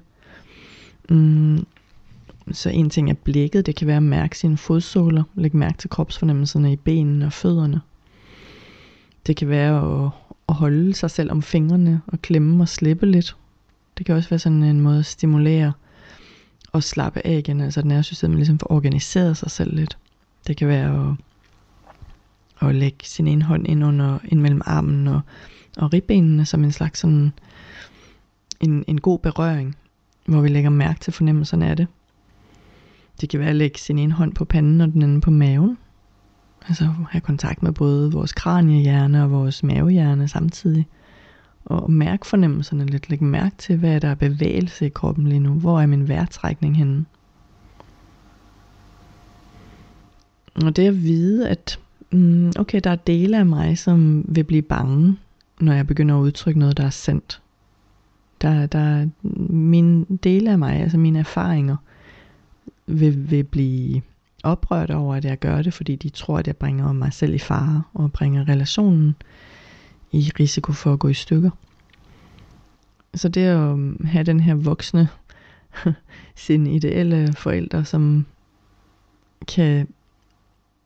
Mm, 1.10 1.66
så 2.52 2.70
en 2.70 2.90
ting 2.90 3.10
er 3.10 3.14
blikket, 3.14 3.66
det 3.66 3.76
kan 3.76 3.86
være 3.86 3.96
at 3.96 4.02
mærke 4.02 4.38
sine 4.38 4.56
fodsåler, 4.56 5.22
lægge 5.34 5.56
mærke 5.56 5.78
til 5.78 5.90
kropsfornemmelserne 5.90 6.72
i 6.72 6.76
benene 6.76 7.26
og 7.26 7.32
fødderne. 7.32 7.80
Det 9.26 9.36
kan 9.36 9.48
være 9.48 10.04
at, 10.04 10.10
at 10.48 10.54
holde 10.54 10.94
sig 10.94 11.10
selv 11.10 11.30
om 11.30 11.42
fingrene 11.42 12.00
og 12.06 12.22
klemme 12.22 12.62
og 12.62 12.68
slippe 12.68 13.06
lidt. 13.06 13.36
Det 13.98 14.06
kan 14.06 14.14
også 14.14 14.28
være 14.28 14.38
sådan 14.38 14.62
en 14.62 14.80
måde 14.80 14.98
at 14.98 15.06
stimulere 15.06 15.72
at 16.76 16.84
slappe 16.84 17.26
af 17.26 17.38
igen, 17.38 17.60
altså 17.60 17.80
at 17.80 17.86
nervesystemet 17.86 18.36
ligesom 18.36 18.58
får 18.58 18.72
organiseret 18.72 19.36
sig 19.36 19.50
selv 19.50 19.74
lidt. 19.74 19.98
Det 20.46 20.56
kan 20.56 20.68
være 20.68 21.16
at, 22.60 22.68
at 22.68 22.74
lægge 22.74 22.98
sin 23.02 23.26
ene 23.26 23.42
hånd 23.42 23.68
ind 23.68 23.84
under 23.84 24.18
ind 24.24 24.40
mellem 24.40 24.62
armen 24.64 25.08
og, 25.08 25.20
og 25.76 25.92
ribbenene 25.92 26.44
som 26.46 26.64
en 26.64 26.72
slags 26.72 27.00
sådan 27.00 27.32
en, 28.60 28.84
en 28.86 29.00
god 29.00 29.18
berøring, 29.18 29.76
hvor 30.26 30.40
vi 30.40 30.48
lægger 30.48 30.70
mærke 30.70 31.00
til 31.00 31.12
fornemmelserne 31.12 31.66
af 31.66 31.76
det. 31.76 31.86
Det 33.20 33.28
kan 33.28 33.40
være 33.40 33.50
at 33.50 33.56
lægge 33.56 33.78
sin 33.78 33.98
ene 33.98 34.12
hånd 34.12 34.34
på 34.34 34.44
panden 34.44 34.80
og 34.80 34.88
den 34.88 35.02
anden 35.02 35.20
på 35.20 35.30
maven. 35.30 35.78
Altså 36.68 36.92
have 37.10 37.20
kontakt 37.20 37.62
med 37.62 37.72
både 37.72 38.12
vores 38.12 38.32
kraniehjerne 38.32 39.22
og 39.22 39.30
vores 39.30 39.62
mavehjerne 39.62 40.28
samtidig. 40.28 40.86
Og 41.66 41.90
mærke 41.90 42.26
fornemmelserne 42.26 42.86
lidt. 42.86 43.10
Læg 43.10 43.22
mærke 43.22 43.56
til, 43.58 43.76
hvad 43.76 44.00
der 44.00 44.08
er 44.08 44.14
bevægelse 44.14 44.86
i 44.86 44.88
kroppen 44.88 45.28
lige 45.28 45.40
nu. 45.40 45.52
Hvor 45.52 45.80
er 45.80 45.86
min 45.86 46.08
vejrtrækning 46.08 46.76
henne? 46.76 47.04
Og 50.54 50.76
det 50.76 50.88
at 50.88 51.02
vide, 51.02 51.48
at 51.48 51.78
mm, 52.12 52.52
okay, 52.58 52.80
der 52.84 52.90
er 52.90 52.96
dele 52.96 53.38
af 53.38 53.46
mig, 53.46 53.78
som 53.78 54.24
vil 54.28 54.44
blive 54.44 54.62
bange, 54.62 55.16
når 55.60 55.72
jeg 55.72 55.86
begynder 55.86 56.16
at 56.16 56.20
udtrykke 56.20 56.60
noget, 56.60 56.76
der 56.76 56.84
er 56.84 56.90
sandt. 56.90 57.42
Der, 58.42 58.66
der 58.66 58.78
er 58.78 59.06
mine 59.52 60.06
dele 60.24 60.50
af 60.50 60.58
mig, 60.58 60.80
altså 60.80 60.98
mine 60.98 61.18
erfaringer, 61.18 61.76
vil, 62.86 63.30
vil 63.30 63.44
blive 63.44 64.02
oprørt 64.44 64.90
over, 64.90 65.14
at 65.14 65.24
jeg 65.24 65.38
gør 65.38 65.62
det, 65.62 65.74
fordi 65.74 65.96
de 65.96 66.08
tror, 66.08 66.38
at 66.38 66.46
jeg 66.46 66.56
bringer 66.56 66.92
mig 66.92 67.12
selv 67.12 67.34
i 67.34 67.38
fare 67.38 67.82
og 67.94 68.12
bringer 68.12 68.48
relationen 68.48 69.14
i 70.12 70.32
risiko 70.40 70.72
for 70.72 70.92
at 70.92 70.98
gå 70.98 71.08
i 71.08 71.14
stykker. 71.14 71.50
Så 73.14 73.28
det 73.28 73.40
at 73.40 73.56
um, 73.56 74.04
have 74.04 74.24
den 74.24 74.40
her 74.40 74.54
voksne, 74.54 75.08
sin 76.34 76.66
ideelle 76.66 77.32
forældre, 77.32 77.84
som 77.84 78.26
kan 79.48 79.88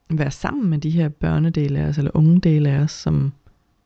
være 0.09 0.31
sammen 0.31 0.69
med 0.69 0.77
de 0.77 0.89
her 0.89 1.09
børnedele 1.09 1.79
af 1.79 1.87
os, 1.87 1.97
eller 1.97 2.11
unge 2.13 2.39
dele 2.39 2.69
af 2.69 2.79
os, 2.79 2.91
som 2.91 3.31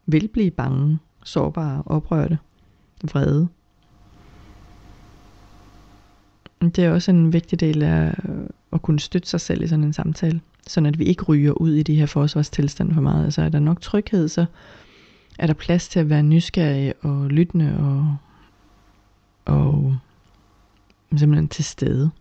vil 0.06 0.28
blive 0.28 0.52
bange, 0.52 1.00
sårbare, 1.24 1.84
oprørte, 1.86 2.38
vrede. 3.04 3.48
Det 6.62 6.80
er 6.80 6.92
også 6.92 7.12
en 7.12 7.34
vigtig 7.34 7.60
del 7.60 7.84
af 7.84 8.16
øh, 8.30 8.50
at 8.74 8.82
kunne 8.82 9.00
støtte 9.00 9.30
sig 9.30 9.42
selv 9.42 9.64
i 9.64 9.68
sådan 9.68 9.84
en 9.84 9.94
samtale, 9.94 10.42
sådan 10.68 10.86
at 10.86 11.00
vi 11.00 11.04
ikke 11.04 11.24
ryger 11.24 11.52
ud 11.52 11.74
i 11.74 11.84
de 11.84 11.96
her 11.96 12.06
forsvarstilstande 12.06 12.94
for 12.94 13.02
meget. 13.02 13.26
Altså 13.26 13.42
er 13.42 13.50
der 13.50 13.60
nok 13.60 13.82
tryghed, 13.82 14.28
så 14.28 14.46
er 15.40 15.48
der 15.48 15.54
plads 15.54 15.88
til 15.88 16.00
at 16.00 16.10
være 16.10 16.24
nysgerrig 16.24 16.94
og 17.02 17.30
lyttende 17.30 17.78
og, 17.80 18.18
og 19.46 19.98
simpelthen 21.18 21.48
til 21.48 21.64
stede. 21.64 22.12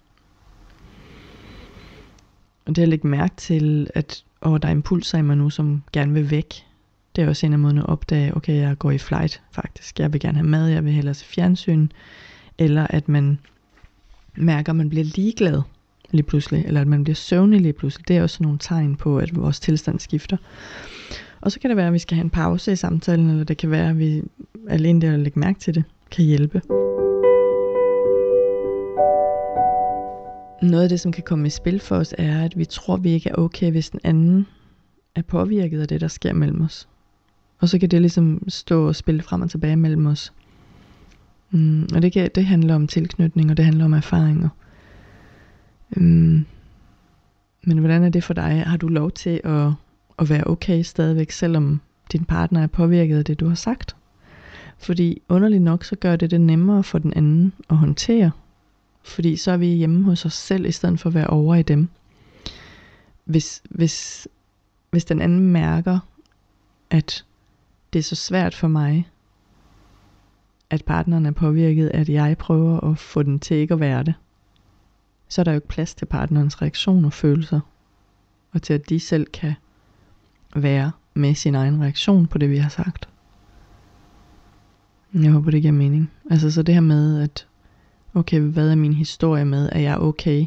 Og 2.66 2.76
det 2.76 2.82
at 2.82 2.88
lægge 2.88 3.08
mærke 3.08 3.36
til, 3.36 3.90
at 3.94 4.24
og 4.44 4.62
der 4.62 4.68
er 4.68 4.72
impulser 4.72 5.18
i 5.18 5.22
mig 5.22 5.36
nu, 5.36 5.50
som 5.50 5.82
gerne 5.92 6.12
vil 6.12 6.30
væk. 6.30 6.66
Det 7.16 7.24
er 7.24 7.28
også 7.28 7.46
en 7.46 7.52
af 7.52 7.58
måderne 7.58 7.80
at 7.80 7.86
opdage, 7.86 8.36
okay, 8.36 8.56
jeg 8.56 8.78
går 8.78 8.90
i 8.90 8.98
flight 8.98 9.42
faktisk. 9.52 10.00
Jeg 10.00 10.12
vil 10.12 10.20
gerne 10.20 10.38
have 10.38 10.48
mad, 10.48 10.68
jeg 10.68 10.84
vil 10.84 10.92
hellere 10.92 11.14
se 11.14 11.24
fjernsyn. 11.24 11.88
Eller 12.58 12.86
at 12.90 13.08
man 13.08 13.38
mærker, 14.36 14.72
at 14.72 14.76
man 14.76 14.88
bliver 14.88 15.04
ligeglad 15.04 15.62
lige 16.10 16.22
pludselig, 16.22 16.64
eller 16.66 16.80
at 16.80 16.86
man 16.86 17.04
bliver 17.04 17.14
søvnig 17.14 17.60
lige 17.60 17.72
pludselig. 17.72 18.08
Det 18.08 18.16
er 18.16 18.22
også 18.22 18.42
nogle 18.42 18.58
tegn 18.58 18.96
på, 18.96 19.18
at 19.18 19.36
vores 19.36 19.60
tilstand 19.60 20.00
skifter. 20.00 20.36
Og 21.45 21.53
så 21.53 21.61
kan 21.61 21.70
det 21.70 21.76
være, 21.76 21.86
at 21.86 21.92
vi 21.92 21.99
skal 21.99 22.14
have 22.14 22.24
en 22.24 22.30
pause 22.30 22.72
i 22.72 22.76
samtalen, 22.76 23.30
eller 23.30 23.45
det 23.45 23.57
kan 23.57 23.70
være, 23.70 23.88
at 23.88 23.99
vi 23.99 24.22
alene 24.68 25.01
det 25.01 25.14
at 25.14 25.20
lægge 25.20 25.40
mærke 25.40 25.61
til 25.61 25.74
det, 25.74 25.84
kan 26.11 26.24
hjælpe. 26.24 26.62
Noget 30.62 30.82
af 30.82 30.88
det, 30.88 31.01
som 31.01 31.12
kan 31.12 31.22
komme 31.22 31.47
i 31.47 31.51
spil 31.51 31.80
for 31.80 31.97
os, 31.97 32.14
er, 32.18 32.45
at 32.45 32.59
vi 32.59 32.64
tror, 32.64 32.95
at 32.95 33.05
vi 33.05 33.11
ikke 33.11 33.30
er 33.30 33.34
okay, 33.34 33.70
hvis 33.70 33.90
den 33.90 34.01
anden 34.05 34.47
er 35.14 35.22
påvirket 35.22 35.80
af 35.80 35.88
det, 35.88 36.01
der 36.01 36.09
sker 36.09 36.32
mellem 36.32 36.61
os. 36.61 36.88
Og 37.59 37.68
så 37.68 37.78
kan 37.78 37.88
det 37.88 38.01
ligesom 38.01 38.49
stå 38.49 38.88
og 38.88 38.97
spille 38.97 39.22
frem 39.22 39.42
og 39.42 39.51
tilbage 39.51 39.76
mellem 39.76 40.07
os. 40.07 40.32
Mm, 41.51 41.88
og 41.95 42.03
det, 42.03 42.12
kan, 42.12 42.30
det 42.34 42.45
handler 42.45 42.74
om 42.74 42.86
tilknytning, 42.86 43.51
og 43.51 43.57
det 43.57 43.64
handler 43.64 43.84
om 43.84 43.92
erfaringer. 43.92 44.49
Mm, 45.97 46.45
men 47.62 47.78
hvordan 47.78 48.03
er 48.03 48.09
det 48.09 48.24
for 48.24 48.34
dig? 48.34 48.64
Har 48.66 48.76
du 48.76 48.88
lov 48.88 49.11
til 49.11 49.40
at, 49.45 49.72
at 50.18 50.30
være 50.30 50.46
okay 50.46 50.82
stadigvæk, 50.82 51.30
selvom 51.30 51.80
din 52.12 52.24
partner 52.24 52.62
er 52.62 52.66
påvirket 52.66 53.18
af 53.18 53.24
det, 53.24 53.40
du 53.40 53.48
har 53.48 53.54
sagt? 53.54 53.96
Fordi 54.78 55.22
underligt 55.28 55.62
nok, 55.62 55.84
så 55.84 55.96
gør 55.96 56.16
det 56.16 56.30
det 56.30 56.40
nemmere 56.40 56.82
for 56.82 56.98
den 56.98 57.12
anden 57.16 57.52
at 57.70 57.76
håndtere, 57.76 58.30
fordi 59.02 59.36
så 59.36 59.50
er 59.50 59.56
vi 59.56 59.66
hjemme 59.66 60.04
hos 60.04 60.24
os 60.24 60.34
selv, 60.34 60.66
i 60.66 60.72
stedet 60.72 61.00
for 61.00 61.08
at 61.08 61.14
være 61.14 61.26
over 61.26 61.54
i 61.54 61.62
dem. 61.62 61.88
Hvis, 63.24 63.62
hvis, 63.70 64.28
hvis 64.90 65.04
den 65.04 65.20
anden 65.20 65.40
mærker, 65.40 65.98
at 66.90 67.24
det 67.92 67.98
er 67.98 68.02
så 68.02 68.14
svært 68.14 68.54
for 68.54 68.68
mig, 68.68 69.08
at 70.70 70.84
partneren 70.84 71.26
er 71.26 71.30
påvirket, 71.30 71.90
at 71.94 72.08
jeg 72.08 72.38
prøver 72.38 72.90
at 72.90 72.98
få 72.98 73.22
den 73.22 73.40
til 73.40 73.56
ikke 73.56 73.74
at 73.74 73.80
være 73.80 74.02
det, 74.02 74.14
så 75.28 75.42
er 75.42 75.44
der 75.44 75.52
jo 75.52 75.56
ikke 75.56 75.68
plads 75.68 75.94
til 75.94 76.06
partnerens 76.06 76.62
reaktion 76.62 77.04
og 77.04 77.12
følelser, 77.12 77.60
og 78.52 78.62
til 78.62 78.72
at 78.74 78.88
de 78.88 79.00
selv 79.00 79.26
kan 79.26 79.54
være 80.55 80.92
med 81.14 81.34
sin 81.34 81.55
egen 81.55 81.82
reaktion 81.82 82.26
på 82.26 82.38
det, 82.38 82.50
vi 82.50 82.57
har 82.57 82.68
sagt. 82.68 83.09
Jeg 85.14 85.32
håber, 85.32 85.50
det 85.50 85.62
giver 85.62 85.72
mening. 85.72 86.11
Altså 86.30 86.50
så 86.50 86.62
det 86.62 86.74
her 86.74 86.80
med, 86.80 87.20
at 87.20 87.46
okay, 88.14 88.40
hvad 88.40 88.70
er 88.70 88.74
min 88.74 88.92
historie 88.92 89.44
med, 89.44 89.68
at 89.72 89.82
jeg 89.82 89.92
er 89.92 89.98
okay, 89.98 90.46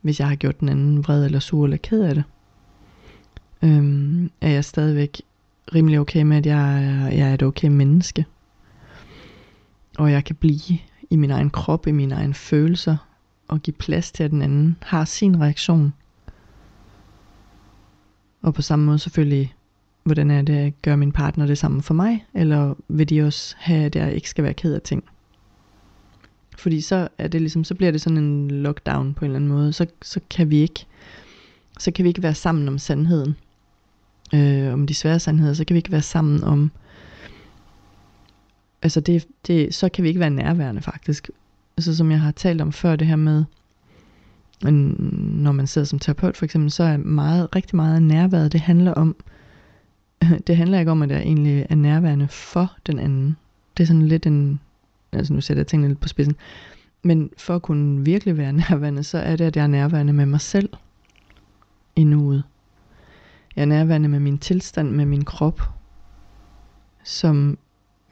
hvis 0.00 0.20
jeg 0.20 0.28
har 0.28 0.36
gjort 0.36 0.60
den 0.60 0.68
anden 0.68 1.04
vred 1.04 1.24
eller 1.24 1.38
sur 1.38 1.64
eller 1.64 1.76
ked 1.76 2.02
af 2.02 2.14
det? 2.14 2.24
Øhm, 3.62 4.30
er 4.40 4.50
jeg 4.50 4.64
stadigvæk 4.64 5.22
rimelig 5.74 6.00
okay 6.00 6.22
med, 6.22 6.36
at 6.36 6.46
jeg 6.46 7.08
jeg 7.12 7.30
er 7.30 7.34
et 7.34 7.42
okay 7.42 7.68
menneske? 7.68 8.24
Og 9.98 10.12
jeg 10.12 10.24
kan 10.24 10.36
blive 10.36 10.78
i 11.10 11.16
min 11.16 11.30
egen 11.30 11.50
krop, 11.50 11.86
i 11.86 11.90
mine 11.90 12.14
egne 12.14 12.34
følelser, 12.34 12.96
og 13.48 13.60
give 13.60 13.74
plads 13.74 14.12
til, 14.12 14.24
at 14.24 14.30
den 14.30 14.42
anden 14.42 14.76
har 14.82 15.04
sin 15.04 15.40
reaktion. 15.40 15.92
Og 18.46 18.54
på 18.54 18.62
samme 18.62 18.84
måde 18.84 18.98
selvfølgelig, 18.98 19.54
hvordan 20.04 20.30
er 20.30 20.42
det 20.42 20.56
at 20.56 20.82
gøre 20.82 20.96
min 20.96 21.12
partner 21.12 21.46
det 21.46 21.58
samme 21.58 21.82
for 21.82 21.94
mig? 21.94 22.26
Eller 22.34 22.74
vil 22.88 23.08
de 23.08 23.22
også 23.22 23.54
have, 23.58 23.84
at 23.84 23.96
jeg 23.96 24.14
ikke 24.14 24.30
skal 24.30 24.44
være 24.44 24.54
ked 24.54 24.74
af 24.74 24.82
ting? 24.82 25.04
Fordi 26.58 26.80
så 26.80 27.08
er 27.18 27.28
det 27.28 27.40
ligesom, 27.40 27.64
så 27.64 27.74
bliver 27.74 27.92
det 27.92 28.00
sådan 28.00 28.18
en 28.18 28.50
lockdown 28.50 29.14
på 29.14 29.24
en 29.24 29.30
eller 29.30 29.36
anden 29.36 29.50
måde. 29.50 29.72
Så, 29.72 29.86
så 30.02 30.20
kan 30.30 30.50
vi 30.50 30.56
ikke, 30.56 30.86
så 31.78 31.90
kan 31.90 32.02
vi 32.02 32.08
ikke 32.08 32.22
være 32.22 32.34
sammen 32.34 32.68
om 32.68 32.78
sandheden. 32.78 33.36
Øh, 34.34 34.72
om 34.72 34.86
de 34.86 34.94
svære 34.94 35.20
sandheder, 35.20 35.54
så 35.54 35.64
kan 35.64 35.74
vi 35.74 35.78
ikke 35.78 35.92
være 35.92 36.02
sammen 36.02 36.44
om, 36.44 36.70
altså 38.82 39.00
det, 39.00 39.26
det, 39.46 39.74
så 39.74 39.88
kan 39.88 40.02
vi 40.02 40.08
ikke 40.08 40.20
være 40.20 40.30
nærværende 40.30 40.82
faktisk. 40.82 41.30
Altså 41.76 41.96
som 41.96 42.10
jeg 42.10 42.20
har 42.20 42.30
talt 42.30 42.60
om 42.60 42.72
før, 42.72 42.96
det 42.96 43.06
her 43.06 43.16
med, 43.16 43.44
når 44.62 45.52
man 45.52 45.66
sidder 45.66 45.86
som 45.86 45.98
terapeut 45.98 46.36
for 46.36 46.44
eksempel, 46.44 46.70
så 46.70 46.82
er 46.82 46.96
meget, 46.96 47.56
rigtig 47.56 47.76
meget 47.76 47.94
af 47.94 48.02
nærværet, 48.02 48.52
det 48.52 48.60
handler 48.60 48.94
om, 48.94 49.16
det 50.46 50.56
handler 50.56 50.78
ikke 50.78 50.90
om, 50.90 51.02
at 51.02 51.10
jeg 51.10 51.20
egentlig 51.20 51.66
er 51.70 51.74
nærværende 51.74 52.28
for 52.28 52.76
den 52.86 52.98
anden. 52.98 53.36
Det 53.76 53.82
er 53.82 53.86
sådan 53.86 54.08
lidt 54.08 54.26
en, 54.26 54.60
altså 55.12 55.32
nu 55.32 55.40
sætter 55.40 55.60
jeg 55.60 55.66
tingene 55.66 55.88
lidt 55.88 56.00
på 56.00 56.08
spidsen, 56.08 56.36
men 57.02 57.30
for 57.38 57.54
at 57.54 57.62
kunne 57.62 58.04
virkelig 58.04 58.36
være 58.36 58.52
nærværende, 58.70 59.02
så 59.02 59.18
er 59.18 59.36
det, 59.36 59.44
at 59.44 59.56
jeg 59.56 59.62
er 59.62 59.66
nærværende 59.66 60.12
med 60.12 60.26
mig 60.26 60.40
selv 60.40 60.68
i 61.96 62.04
nuet. 62.04 62.42
Jeg 63.56 63.62
er 63.62 63.66
nærværende 63.66 64.08
med 64.08 64.20
min 64.20 64.38
tilstand, 64.38 64.90
med 64.90 65.06
min 65.06 65.24
krop, 65.24 65.60
som 67.04 67.58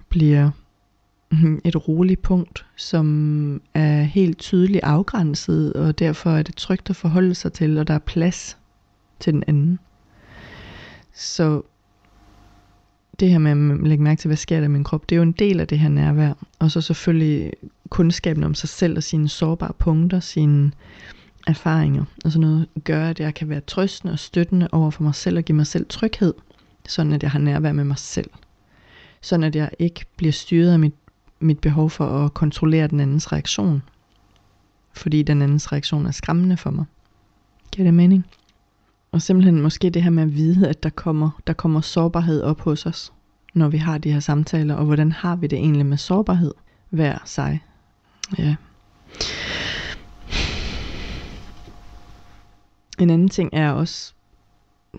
bliver 0.08 0.50
Mhm, 1.32 1.60
et 1.64 1.88
roligt 1.88 2.22
punkt, 2.22 2.66
som 2.76 3.62
er 3.74 4.02
helt 4.02 4.38
tydeligt 4.38 4.84
afgrænset, 4.84 5.72
og 5.72 5.98
derfor 5.98 6.30
er 6.30 6.42
det 6.42 6.56
trygt 6.56 6.90
at 6.90 6.96
forholde 6.96 7.34
sig 7.34 7.52
til, 7.52 7.78
og 7.78 7.88
der 7.88 7.94
er 7.94 7.98
plads 7.98 8.58
til 9.20 9.32
den 9.32 9.44
anden. 9.46 9.78
Så 11.12 11.62
det 13.20 13.30
her 13.30 13.38
med 13.38 13.50
at 13.50 13.88
lægge 13.88 14.04
mærke 14.04 14.20
til, 14.20 14.28
hvad 14.28 14.36
sker 14.36 14.58
der 14.58 14.64
i 14.64 14.68
min 14.68 14.84
krop, 14.84 15.08
det 15.08 15.14
er 15.14 15.16
jo 15.16 15.22
en 15.22 15.32
del 15.32 15.60
af 15.60 15.68
det 15.68 15.78
her 15.78 15.88
nærvær. 15.88 16.32
Og 16.58 16.70
så 16.70 16.80
selvfølgelig 16.80 17.52
kundskaben 17.88 18.44
om 18.44 18.54
sig 18.54 18.68
selv 18.68 18.96
og 18.96 19.02
sine 19.02 19.28
sårbare 19.28 19.72
punkter, 19.78 20.20
sine 20.20 20.72
erfaringer 21.46 22.04
og 22.24 22.32
sådan 22.32 22.48
noget, 22.48 22.68
gør, 22.84 23.08
at 23.08 23.20
jeg 23.20 23.34
kan 23.34 23.48
være 23.48 23.60
trøstende 23.60 24.12
og 24.12 24.18
støttende 24.18 24.68
over 24.72 24.90
for 24.90 25.02
mig 25.02 25.14
selv 25.14 25.38
og 25.38 25.44
give 25.44 25.56
mig 25.56 25.66
selv 25.66 25.86
tryghed, 25.88 26.34
sådan 26.88 27.12
at 27.12 27.22
jeg 27.22 27.30
har 27.30 27.38
nærvær 27.38 27.72
med 27.72 27.84
mig 27.84 27.98
selv. 27.98 28.30
Sådan 29.20 29.44
at 29.44 29.56
jeg 29.56 29.70
ikke 29.78 30.04
bliver 30.16 30.32
styret 30.32 30.72
af 30.72 30.78
mit, 30.78 30.94
mit 31.44 31.58
behov 31.58 31.90
for 31.90 32.06
at 32.06 32.34
kontrollere 32.34 32.86
den 32.86 33.00
andens 33.00 33.32
reaktion. 33.32 33.82
Fordi 34.92 35.22
den 35.22 35.42
andens 35.42 35.72
reaktion 35.72 36.06
er 36.06 36.10
skræmmende 36.10 36.56
for 36.56 36.70
mig. 36.70 36.84
Giver 37.72 37.86
det 37.86 37.94
mening? 37.94 38.26
Og 39.12 39.22
simpelthen 39.22 39.60
måske 39.60 39.90
det 39.90 40.02
her 40.02 40.10
med 40.10 40.22
at 40.22 40.34
vide, 40.34 40.68
at 40.68 40.82
der 40.82 40.90
kommer, 40.90 41.30
der 41.46 41.52
kommer 41.52 41.80
sårbarhed 41.80 42.42
op 42.42 42.60
hos 42.60 42.86
os, 42.86 43.12
når 43.54 43.68
vi 43.68 43.76
har 43.76 43.98
de 43.98 44.12
her 44.12 44.20
samtaler, 44.20 44.74
og 44.74 44.84
hvordan 44.84 45.12
har 45.12 45.36
vi 45.36 45.46
det 45.46 45.58
egentlig 45.58 45.86
med 45.86 45.96
sårbarhed 45.96 46.54
hver 46.90 47.18
sig. 47.24 47.64
Ja. 48.38 48.56
En 52.98 53.10
anden 53.10 53.28
ting 53.28 53.50
er 53.52 53.70
også 53.70 54.13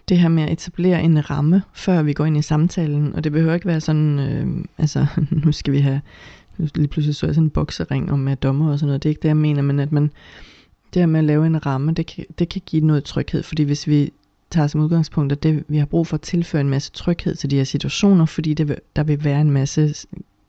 det 0.10 0.20
her 0.20 0.30
med 0.30 0.44
at 0.44 0.52
etablere 0.52 1.04
en 1.04 1.30
ramme, 1.30 1.64
før 1.74 2.02
vi 2.02 2.14
går 2.14 2.26
ind 2.26 2.38
i 2.38 2.42
samtalen, 2.42 3.16
og 3.16 3.24
det 3.24 3.32
behøver 3.32 3.54
ikke 3.54 3.68
være 3.68 3.82
sådan, 3.82 4.20
øh, 4.20 4.66
altså 4.78 5.06
nu 5.46 5.52
skal 5.52 5.74
vi 5.74 5.80
have, 5.80 6.02
lige 6.58 6.88
pludselig 6.88 7.16
så 7.16 7.26
jeg 7.26 7.36
sådan 7.36 7.46
en 7.46 7.50
boksering 7.50 8.12
om 8.12 8.20
med 8.20 8.36
dommer 8.36 8.72
og 8.72 8.80
sådan 8.80 8.88
noget, 8.88 9.04
det 9.04 9.10
er 9.10 9.12
ikke 9.12 9.22
det 9.22 9.28
jeg 9.28 9.38
mener, 9.38 9.62
men 9.62 9.80
at 9.80 9.92
man, 9.92 10.12
det 10.94 11.02
her 11.02 11.08
med 11.08 11.20
at 11.20 11.26
lave 11.26 11.46
en 11.46 11.66
ramme, 11.66 11.92
det 11.92 12.06
kan, 12.06 12.26
det 12.40 12.50
kan 12.50 12.62
give 12.66 12.86
noget 12.86 13.04
tryghed, 13.04 13.44
fordi 13.44 13.64
hvis 13.64 13.88
vi 13.88 14.12
tager 14.50 14.68
som 14.68 14.82
udgangspunkt, 14.82 15.32
at 15.32 15.44
det, 15.44 15.64
vi 15.68 15.78
har 15.78 15.86
brug 15.86 16.08
for 16.08 16.16
at 16.18 16.22
tilføre 16.22 16.62
en 16.62 16.70
masse 16.70 16.92
tryghed 16.92 17.36
til 17.36 17.52
de 17.52 17.56
her 17.56 17.64
situationer, 17.64 18.26
fordi 18.26 18.54
det 18.54 18.68
vil, 18.68 18.78
der 18.96 19.04
vil 19.04 19.24
være 19.24 19.42
en 19.42 19.52
masse 19.52 19.96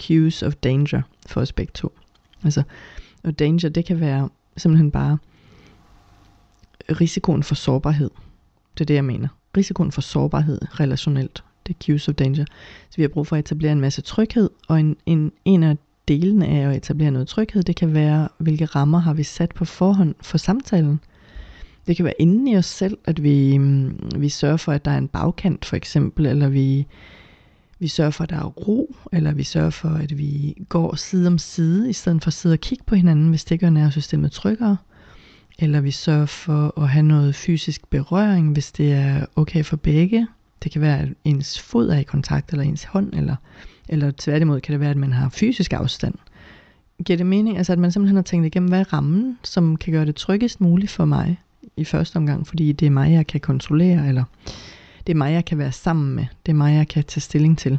cues 0.03 0.43
of 0.43 0.55
danger 0.55 1.03
for 1.27 1.41
os 1.41 1.53
begge 1.53 1.71
to. 1.75 1.93
Altså, 2.45 2.63
og 3.25 3.39
danger, 3.39 3.69
det 3.69 3.85
kan 3.85 4.01
være 4.01 4.29
simpelthen 4.57 4.91
bare 4.91 5.19
risikoen 7.01 7.43
for 7.43 7.55
sårbarhed. 7.55 8.11
Det 8.79 8.85
er 8.85 8.87
det, 8.87 8.95
jeg 8.95 9.05
mener. 9.05 9.29
Risikoen 9.57 9.93
for 9.93 10.01
sårbarhed 10.01 10.81
relationelt. 10.81 11.45
Det 11.67 11.75
er 11.75 11.85
cues 11.85 12.09
of 12.09 12.15
danger. 12.15 12.45
Så 12.91 12.97
vi 12.97 13.03
har 13.03 13.09
brug 13.09 13.27
for 13.27 13.37
at 13.37 13.41
etablere 13.41 13.73
en 13.73 13.81
masse 13.81 14.03
tryghed, 14.03 14.51
og 14.69 14.81
en, 14.81 14.97
en, 15.07 15.33
en 15.45 15.63
af 15.63 15.77
delene 16.09 16.47
af 16.47 16.69
at 16.69 16.77
etablere 16.77 17.11
noget 17.11 17.29
tryghed, 17.29 17.63
det 17.63 17.77
kan 17.77 17.95
være, 17.95 18.29
hvilke 18.39 18.65
rammer 18.65 18.99
har 18.99 19.15
vi 19.15 19.23
sat 19.23 19.53
på 19.55 19.65
forhånd 19.65 20.15
for 20.21 20.39
samtalen. 20.39 21.01
Det 21.87 21.97
kan 21.97 22.05
være 22.05 22.21
inden 22.21 22.49
i 22.49 22.57
os 22.57 22.67
selv, 22.67 22.99
at 23.05 23.23
vi, 23.23 23.59
mm, 23.59 23.99
vi 24.17 24.29
sørger 24.29 24.57
for, 24.57 24.73
at 24.73 24.85
der 24.85 24.91
er 24.91 24.99
en 24.99 25.09
bagkant 25.09 25.65
for 25.65 25.77
eksempel, 25.77 26.27
eller 26.27 26.49
vi, 26.49 26.87
vi 27.79 27.89
sørger 27.89 28.11
for, 28.11 28.25
at 28.25 28.31
der 28.31 28.37
er 28.37 28.45
ro, 28.45 28.97
eller 29.13 29.33
vi 29.33 29.43
sørger 29.43 29.71
for, 29.71 29.89
at 29.89 30.19
vi 30.19 30.57
går 30.69 30.95
side 30.97 31.27
om 31.27 31.39
side, 31.39 31.91
i 31.91 31.93
stedet 31.93 32.23
for 32.23 32.29
at 32.29 32.35
sidde 32.35 32.53
og 32.53 32.61
kigge 32.61 32.85
på 32.87 32.95
hinanden, 32.95 33.29
hvis 33.29 33.45
det 33.45 33.61
gør 33.61 33.71
nervesystemet 33.71 34.33
tryggere. 34.33 34.77
Eller 35.59 35.81
vi 35.81 35.91
sørger 35.91 36.27
for 36.27 36.83
at 36.83 36.89
have 36.89 37.03
noget 37.03 37.35
fysisk 37.35 37.91
berøring, 37.91 38.53
hvis 38.53 38.73
det 38.73 38.93
er 38.93 39.27
okay 39.37 39.65
for 39.65 39.77
begge. 39.77 40.27
Det 40.63 40.73
kan 40.73 40.81
være, 40.81 40.99
at 40.99 41.09
ens 41.25 41.61
fod 41.61 41.89
er 41.89 41.99
i 41.99 42.03
kontakt, 42.03 42.51
eller 42.51 42.65
ens 42.65 42.85
hånd, 42.85 43.15
eller, 43.15 43.37
eller 43.89 44.13
tværtimod 44.19 44.61
kan 44.61 44.73
det 44.73 44.81
være, 44.81 44.91
at 44.91 44.97
man 44.97 45.13
har 45.13 45.29
fysisk 45.29 45.73
afstand. 45.73 46.15
Giver 47.05 47.17
det 47.17 47.27
mening? 47.27 47.59
Altså 47.59 47.73
at 47.73 47.79
man 47.79 47.93
simpelthen 47.93 48.17
har 48.17 48.23
tænkt 48.23 48.47
igennem, 48.47 48.69
hvad 48.69 48.81
er 48.81 48.93
rammen, 48.93 49.39
som 49.43 49.77
kan 49.77 49.93
gøre 49.93 50.07
det 50.07 50.17
tryggest 50.17 50.61
muligt 50.61 50.91
for 50.91 51.05
mig 51.05 51.41
i 51.77 51.85
første 51.85 52.17
omgang, 52.17 52.47
fordi 52.47 52.73
det 52.73 52.87
er 52.87 52.91
mig, 52.91 53.13
jeg 53.13 53.27
kan 53.27 53.41
kontrollere, 53.41 54.09
eller 54.09 54.25
det 55.07 55.13
er 55.13 55.17
mig, 55.17 55.33
jeg 55.33 55.45
kan 55.45 55.59
være 55.59 55.73
sammen 55.73 56.15
med. 56.15 56.27
Det 56.47 56.53
er 56.53 56.57
mig, 56.57 56.75
jeg 56.75 56.89
kan 56.89 57.05
tage 57.05 57.21
stilling 57.21 57.59
til. 57.59 57.79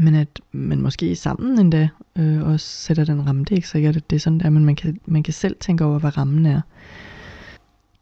Men 0.00 0.14
at 0.14 0.40
man 0.52 0.80
måske 0.80 1.16
sammen 1.16 1.58
endda 1.58 1.88
øh, 2.16 2.42
også 2.42 2.66
sætter 2.66 3.04
den 3.04 3.26
ramme, 3.26 3.44
det 3.44 3.50
er 3.50 3.56
ikke 3.56 3.68
sikkert, 3.68 3.96
at 3.96 4.10
det 4.10 4.16
er 4.16 4.20
sådan 4.20 4.40
der, 4.40 4.50
men 4.50 4.64
man 4.64 4.76
kan, 4.76 5.00
man 5.06 5.22
kan 5.22 5.34
selv 5.34 5.56
tænke 5.60 5.84
over, 5.84 5.98
hvad 5.98 6.16
rammen 6.16 6.46
er. 6.46 6.60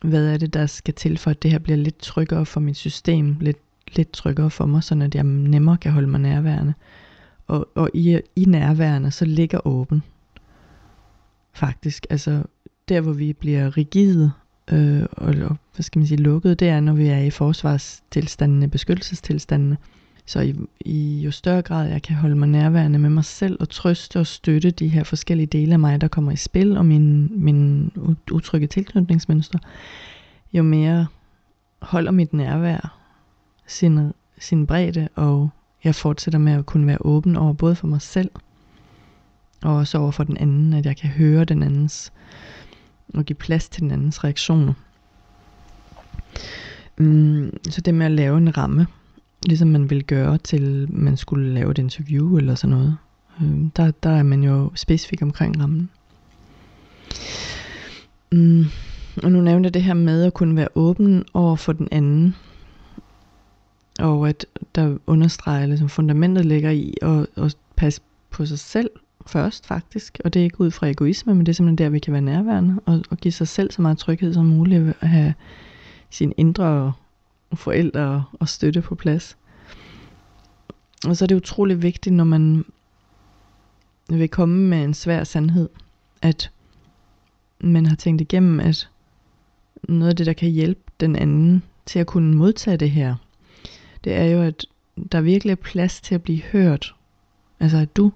Hvad 0.01 0.33
er 0.33 0.37
det, 0.37 0.55
der 0.55 0.67
skal 0.67 0.95
til 0.95 1.19
for, 1.19 1.31
at 1.31 1.43
det 1.43 1.51
her 1.51 1.59
bliver 1.59 1.77
lidt 1.77 1.99
tryggere 1.99 2.47
for 2.47 2.61
mit 2.61 2.77
system, 2.77 3.37
lidt, 3.41 3.59
lidt 3.93 4.13
tryggere 4.13 4.51
for 4.51 4.67
mig, 4.67 4.83
så 4.83 4.95
at 5.03 5.15
jeg 5.15 5.25
nemmere 5.25 5.77
kan 5.77 5.93
holde 5.93 6.09
mig 6.09 6.21
nærværende. 6.21 6.75
Og, 7.47 7.69
og 7.75 7.91
i, 7.95 8.21
i 8.37 8.45
nærværende, 8.45 9.11
så 9.11 9.25
ligger 9.25 9.67
åben. 9.67 10.03
Faktisk, 11.53 12.07
altså 12.11 12.43
der 12.89 13.01
hvor 13.01 13.13
vi 13.13 13.33
bliver 13.33 13.77
rigide 13.77 14.33
øh, 14.73 15.03
og, 15.13 15.35
og 15.35 15.57
hvad 15.75 15.83
skal 15.83 15.99
man 15.99 16.07
sige, 16.07 16.19
lukket, 16.19 16.61
det 16.61 16.69
er, 16.69 16.81
når 16.81 16.93
vi 16.93 17.07
er 17.07 17.19
i 17.19 17.31
forsvarstilstandene, 17.31 18.69
beskyttelsestilstandene. 18.69 19.77
Så 20.27 20.41
i, 20.41 20.55
i 20.81 21.21
jo 21.21 21.31
større 21.31 21.63
grad 21.63 21.89
jeg 21.89 22.03
kan 22.03 22.17
holde 22.17 22.37
mig 22.37 22.49
nærværende 22.49 22.99
med 22.99 23.11
mig 23.11 23.25
selv 23.25 23.57
og 23.61 23.69
trøste 23.69 24.21
og 24.21 24.27
støtte 24.27 24.71
de 24.71 24.89
her 24.89 25.05
forskellige 25.05 25.47
dele 25.47 25.73
af 25.73 25.79
mig, 25.79 26.01
der 26.01 26.09
kommer 26.09 26.33
i 26.33 26.37
spil, 26.37 26.77
og 26.77 26.87
min, 26.87 27.29
min 27.43 27.93
utrygge 28.31 28.67
tilknytningsmønster, 28.67 29.59
jo 30.53 30.63
mere 30.63 31.07
holder 31.83 32.11
mit 32.11 32.33
nærvær 32.33 32.99
sin, 33.67 34.13
sin 34.39 34.67
bredde, 34.67 35.09
og 35.15 35.51
jeg 35.85 35.95
fortsætter 35.95 36.39
med 36.39 36.53
at 36.53 36.67
kunne 36.67 36.87
være 36.87 36.99
åben 37.01 37.37
over 37.37 37.53
både 37.53 37.75
for 37.75 37.87
mig 37.87 38.03
selv, 38.03 38.31
og 39.63 39.75
også 39.75 39.99
over 39.99 40.11
for 40.11 40.25
den 40.25 40.37
anden, 40.37 40.73
at 40.73 40.87
jeg 40.87 40.97
kan 40.97 41.11
høre 41.11 41.45
den 41.45 41.63
andens 41.63 42.13
og 43.15 43.25
give 43.25 43.37
plads 43.37 43.69
til 43.69 43.83
den 43.83 43.91
andens 43.91 44.25
reaktioner. 44.25 44.73
Mm, 46.99 47.59
så 47.71 47.81
det 47.81 47.95
med 47.95 48.07
at 48.07 48.13
lave 48.13 48.39
en 48.39 48.57
ramme, 48.57 48.87
ligesom 49.47 49.69
man 49.69 49.91
ville 49.91 50.03
gøre 50.03 50.39
til, 50.39 50.87
man 50.93 51.17
skulle 51.17 51.55
lave 51.55 51.71
et 51.71 51.79
interview 51.79 52.37
eller 52.37 52.55
sådan 52.55 52.77
noget, 52.77 52.97
øh, 53.43 53.71
der, 53.77 53.91
der 53.91 54.11
er 54.11 54.23
man 54.23 54.43
jo 54.43 54.71
specifik 54.75 55.23
omkring 55.23 55.61
rammen. 55.61 55.91
Mm, 58.33 58.65
og 59.23 59.33
nu 59.33 59.41
nævnte 59.41 59.67
jeg 59.67 59.75
det 59.75 59.83
her 59.83 59.95
med 59.95 60.25
at 60.25 60.35
kunne 60.35 60.57
være 60.57 60.69
åben 60.75 61.25
over 61.35 61.57
for 61.57 61.73
den 61.73 61.89
anden, 61.91 62.35
og 64.01 64.29
at 64.29 64.47
der 64.75 64.99
understreger, 65.07 65.67
ligesom 65.67 65.89
fundamentet 65.89 66.45
ligger 66.45 66.71
i 66.71 66.95
at, 67.03 67.27
at 67.37 67.57
passe 67.77 68.01
på 68.31 68.47
sig 68.47 68.59
selv 68.59 68.91
først 69.27 69.67
faktisk, 69.67 70.21
og 70.25 70.35
det 70.35 70.41
er 70.41 70.45
ikke 70.45 70.61
ud 70.61 70.71
fra 70.71 70.87
egoisme, 70.87 71.35
men 71.35 71.47
det 71.47 71.53
er 71.53 71.55
simpelthen 71.55 71.79
der, 71.79 71.91
vi 71.91 71.99
kan 71.99 72.13
være 72.13 72.23
nærværende. 72.23 72.81
Og, 72.87 73.03
og 73.11 73.17
give 73.17 73.33
sig 73.33 73.49
selv 73.49 73.71
så 73.71 73.83
meget 73.83 73.99
tryghed 73.99 74.35
som 74.35 74.47
muligt 74.47 74.95
at 75.01 75.09
have 75.09 75.35
sin 76.11 76.33
indre 76.37 76.93
forældre 77.55 78.25
og 78.33 78.49
støtte 78.49 78.83
på 78.83 78.95
plads. 78.95 79.37
Og 81.07 81.17
så 81.17 81.25
er 81.25 81.27
det 81.27 81.37
utrolig 81.37 81.83
vigtigt, 81.83 82.15
når 82.15 82.25
man 82.25 82.65
vil 84.11 84.29
komme 84.29 84.69
med 84.69 84.85
en 84.85 84.95
svær 84.95 85.25
sandhed, 85.25 85.69
at 86.23 86.51
man 87.61 87.87
har 87.87 87.97
tænkt 87.97 88.21
igennem, 88.21 88.61
at 88.61 88.89
noget 89.89 90.11
af 90.11 90.17
det, 90.17 90.27
der 90.27 90.33
kan 90.33 90.51
hjælpe 90.51 90.81
den 91.01 91.17
anden 91.17 91.63
til 91.87 91.99
at 91.99 92.07
kunne 92.07 92.35
modtage 92.35 92.77
det 92.77 92.91
her, 92.91 93.15
det 94.05 94.15
er 94.15 94.25
jo, 94.25 94.43
at 94.43 94.67
der 95.13 95.21
virkelig 95.21 95.53
er 95.53 95.57
plads 95.57 96.01
til 96.01 96.15
at 96.15 96.23
blive 96.23 96.43
hørt. 96.43 96.95
Altså 97.61 97.79
at 97.79 97.97
du 97.97 98.13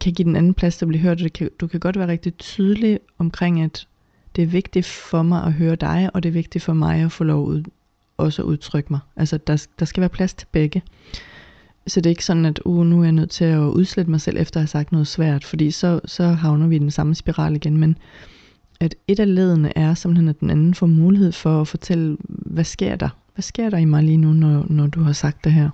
kan 0.00 0.12
give 0.12 0.24
den 0.24 0.36
anden 0.36 0.54
plads 0.54 0.76
til 0.76 0.84
at 0.84 0.88
blive 0.88 1.02
hørt. 1.02 1.20
Du 1.20 1.28
kan, 1.34 1.50
du 1.60 1.66
kan 1.66 1.80
godt 1.80 1.98
være 1.98 2.08
rigtig 2.08 2.38
tydelig 2.38 3.00
omkring, 3.18 3.62
at 3.62 3.86
det 4.40 4.46
er 4.46 4.50
vigtigt 4.50 4.86
for 4.86 5.22
mig 5.22 5.44
at 5.44 5.52
høre 5.52 5.76
dig, 5.76 6.10
og 6.14 6.22
det 6.22 6.28
er 6.28 6.32
vigtigt 6.32 6.64
for 6.64 6.72
mig 6.72 7.00
at 7.00 7.12
få 7.12 7.24
lov 7.24 7.46
ud, 7.46 7.62
også 8.18 8.42
at 8.42 8.46
udtrykke 8.46 8.92
mig. 8.92 9.00
Altså, 9.16 9.38
der, 9.38 9.66
der 9.78 9.84
skal 9.84 10.00
være 10.00 10.08
plads 10.08 10.34
til 10.34 10.46
begge. 10.52 10.82
Så 11.86 12.00
det 12.00 12.06
er 12.06 12.10
ikke 12.10 12.24
sådan, 12.24 12.46
at 12.46 12.60
uh, 12.64 12.86
nu 12.86 13.00
er 13.00 13.04
jeg 13.04 13.12
nødt 13.12 13.30
til 13.30 13.44
at 13.44 13.58
udslætte 13.58 14.10
mig 14.10 14.20
selv, 14.20 14.36
efter 14.36 14.60
at 14.60 14.62
have 14.62 14.68
sagt 14.68 14.92
noget 14.92 15.06
svært, 15.06 15.44
fordi 15.44 15.70
så, 15.70 16.00
så 16.04 16.24
havner 16.28 16.66
vi 16.66 16.76
i 16.76 16.78
den 16.78 16.90
samme 16.90 17.14
spiral 17.14 17.56
igen. 17.56 17.76
Men 17.76 17.98
at 18.80 18.94
et 19.08 19.20
af 19.20 19.34
ledene 19.34 19.78
er 19.78 19.94
simpelthen, 19.94 20.28
at 20.28 20.40
den 20.40 20.50
anden 20.50 20.74
får 20.74 20.86
mulighed 20.86 21.32
for 21.32 21.60
at 21.60 21.68
fortælle, 21.68 22.16
hvad 22.28 22.64
sker 22.64 22.96
der? 22.96 23.08
Hvad 23.34 23.42
sker 23.42 23.70
der 23.70 23.78
i 23.78 23.84
mig 23.84 24.02
lige 24.02 24.16
nu, 24.16 24.32
når, 24.32 24.66
når 24.68 24.86
du 24.86 25.02
har 25.02 25.12
sagt 25.12 25.44
det 25.44 25.52
her? 25.52 25.70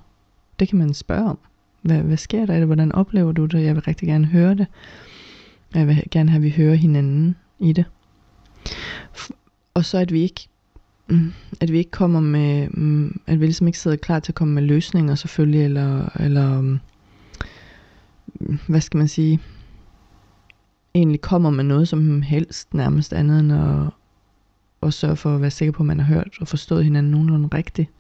Det 0.59 0.69
kan 0.69 0.79
man 0.79 0.95
spørge 0.95 1.31
om. 1.31 1.39
Hvad, 1.83 1.99
hvad 1.99 2.17
sker 2.17 2.47
der 2.47 2.55
i 2.55 2.59
det? 2.59 2.67
Hvordan 2.67 2.93
oplever 2.93 3.33
du 3.33 3.47
det? 3.47 3.65
Jeg 3.65 3.75
vil 3.75 3.83
rigtig 3.83 4.09
gerne 4.09 4.27
høre 4.27 4.55
det. 4.55 4.67
Jeg 5.75 5.87
vil 5.87 6.03
gerne 6.11 6.31
have, 6.31 6.39
at 6.39 6.43
vi 6.43 6.51
hører 6.51 6.75
hinanden 6.75 7.37
i 7.59 7.73
det. 7.73 7.85
Og 9.75 9.85
så 9.85 9.99
at 9.99 10.13
vi 10.13 10.23
ikke 10.23 10.49
mm, 11.09 11.33
at 11.61 11.73
vi 11.73 11.79
ikke 11.79 11.91
kommer 11.91 12.21
med, 12.21 12.69
mm, 12.69 13.21
at 13.27 13.41
vi 13.41 13.45
ligesom 13.47 13.67
ikke 13.67 13.79
sidder 13.79 13.97
klar 13.97 14.21
til 14.21 14.33
at 14.33 14.37
komme 14.37 14.55
med 14.55 14.63
løsninger 14.63 15.15
selvfølgelig, 15.15 15.65
eller, 15.65 16.09
eller 16.21 16.61
mm, 16.61 16.81
hvad 18.69 18.81
skal 18.81 18.99
man 18.99 19.09
sige, 19.09 19.41
egentlig 20.95 21.21
kommer 21.21 21.51
med 21.51 21.65
noget 21.65 21.89
som 21.89 22.23
helst 22.23 22.75
nærmest 22.75 23.13
andet 23.13 23.41
end 23.41 23.53
at, 23.53 23.93
at 24.83 24.95
sørge 24.95 25.17
for 25.17 25.35
at 25.35 25.41
være 25.41 25.51
sikker 25.51 25.73
på, 25.73 25.83
at 25.83 25.87
man 25.87 26.01
har 26.01 26.15
hørt 26.15 26.37
og 26.41 26.49
forstået 26.49 26.85
hinanden 26.85 27.13
nogenlunde 27.13 27.49
rigtigt. 27.55 27.91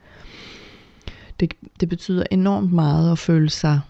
Det, 1.40 1.54
det 1.80 1.88
betyder 1.88 2.24
enormt 2.30 2.72
meget 2.72 3.12
at 3.12 3.18
føle 3.18 3.50
sig, 3.50 3.80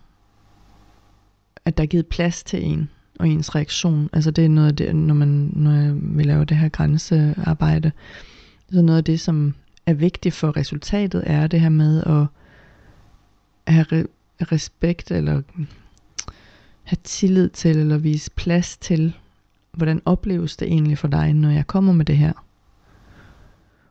at 1.65 1.77
der 1.77 1.83
er 1.83 1.87
givet 1.87 2.07
plads 2.07 2.43
til 2.43 2.65
en 2.65 2.91
og 3.19 3.29
ens 3.29 3.55
reaktion. 3.55 4.11
Altså 4.13 4.31
det 4.31 4.45
er 4.45 4.49
noget 4.49 4.69
af 4.69 4.77
det, 4.77 4.97
når, 4.97 5.15
man, 5.15 5.51
når 5.53 5.93
vi 5.93 6.23
laver 6.23 6.45
det 6.45 6.57
her 6.57 6.69
grænsearbejde, 6.69 7.93
så 8.73 8.83
noget 8.83 8.99
af 8.99 9.05
det, 9.05 9.21
som 9.21 9.55
er 9.87 9.95
vigtigt 9.95 10.35
for 10.35 10.57
resultatet, 10.57 11.23
er 11.27 11.47
det 11.47 11.61
her 11.61 11.69
med 11.69 12.03
at 12.03 12.27
have 13.75 13.87
re- 13.93 14.07
respekt 14.41 15.11
eller 15.11 15.43
have 16.83 16.99
tillid 17.05 17.49
til 17.49 17.79
eller 17.79 17.99
vise 17.99 18.31
plads 18.31 18.77
til, 18.77 19.17
hvordan 19.73 20.03
opleves 20.05 20.57
det 20.57 20.69
egentlig 20.69 20.99
for 20.99 21.09
dig, 21.09 21.35
når 21.35 21.51
jeg 21.51 21.67
kommer 21.67 21.93
med 21.93 22.05
det 22.05 22.17
her? 22.17 22.33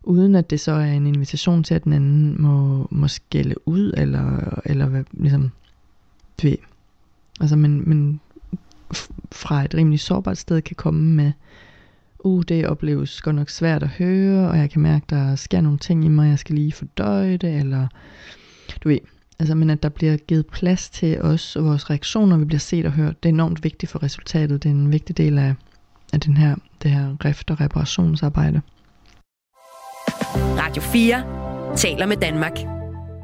Uden 0.04 0.36
at 0.36 0.50
det 0.50 0.60
så 0.60 0.72
er 0.72 0.92
en 0.92 1.08
invitation 1.08 1.64
til, 1.64 1.74
at 1.74 1.84
den 1.84 1.94
anden 1.94 2.42
må, 2.42 2.88
må 2.92 3.08
skælde 3.08 3.68
ud, 3.68 3.94
eller, 3.98 4.60
eller 4.66 4.86
hvad, 4.86 5.04
ligesom, 5.12 5.52
ved, 6.44 6.58
altså, 7.40 7.56
men, 7.56 7.90
men 7.90 8.20
fra 9.32 9.64
et 9.64 9.74
rimelig 9.74 10.00
sårbart 10.00 10.38
sted 10.38 10.62
kan 10.62 10.76
komme 10.76 11.16
med, 11.16 11.32
uh, 12.20 12.44
det 12.48 12.68
opleves 12.68 13.22
godt 13.22 13.36
nok 13.36 13.50
svært 13.50 13.84
at 13.84 13.90
høre, 13.90 14.50
og 14.50 14.58
jeg 14.58 14.70
kan 14.70 14.82
mærke, 14.82 15.06
der 15.10 15.36
sker 15.36 15.62
nogle 15.62 15.78
ting 15.78 16.06
i 16.06 16.08
mig, 16.08 16.30
jeg 16.30 16.40
skal 16.40 16.56
lige 16.56 16.72
fordøje 16.72 17.38
det, 17.38 17.56
eller 17.56 17.88
du 18.84 18.90
ved, 18.90 19.00
altså, 19.40 19.56
men 19.56 19.70
at 19.70 19.84
der 19.84 19.90
bliver 19.90 20.18
givet 20.18 20.48
plads 20.48 20.90
til 20.90 21.22
os 21.22 21.56
og 21.56 21.66
vores 21.66 21.90
reaktioner, 21.90 22.38
vi 22.38 22.46
bliver 22.46 22.60
set 22.60 22.86
og 22.86 22.92
hørt, 22.92 23.24
det 23.24 23.30
er 23.30 23.34
enormt 23.34 23.64
vigtigt 23.64 23.92
for 23.92 24.04
resultatet, 24.04 24.64
det 24.64 24.70
er 24.70 24.74
en 24.74 24.92
vigtig 24.92 25.18
del 25.18 25.38
af, 25.38 25.56
af 26.14 26.20
den 26.20 26.38
her, 26.38 26.56
det 26.84 26.92
her 26.92 27.16
rift- 27.26 27.52
og 27.52 27.62
reparationsarbejde. 27.62 28.62
Radio 30.36 30.82
4 30.82 31.76
taler 31.78 32.06
med 32.06 32.18
Danmark. 32.18 32.75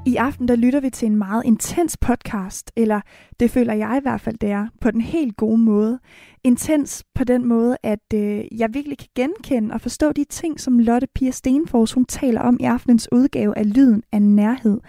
I 0.06 0.16
aften 0.16 0.47
der 0.47 0.56
lytter 0.56 0.80
vi 0.80 0.89
til 0.89 1.06
en 1.06 1.16
meget 1.16 1.45
intens 1.45 1.97
podcast, 1.97 2.72
eller 2.76 3.02
det 3.39 3.52
føler 3.52 3.74
jeg 3.74 3.97
i 3.97 4.02
hvert 4.02 4.22
fald, 4.22 4.38
det 4.38 4.52
er, 4.52 4.68
på 4.82 4.91
den 4.91 5.02
helt 5.02 5.38
gode 5.38 5.58
måde. 5.58 5.99
Intens 6.43 7.04
på 7.16 7.24
den 7.24 7.45
måde, 7.45 7.78
at 7.84 8.14
øh, 8.14 8.43
jeg 8.60 8.70
virkelig 8.74 8.97
kan 8.97 9.08
genkende 9.16 9.74
og 9.74 9.82
forstå 9.82 10.12
de 10.12 10.24
ting, 10.24 10.60
som 10.60 10.80
Lotte 10.80 11.08
Pia 11.16 11.32
Stenfors 11.32 11.93
hun 11.93 12.06
taler 12.06 12.41
om 12.41 12.58
i 12.60 12.64
aftenens 12.64 13.08
udgave 13.12 13.58
af 13.58 13.76
Lyden 13.76 14.04
af 14.12 14.22
Nærhed. 14.22 14.80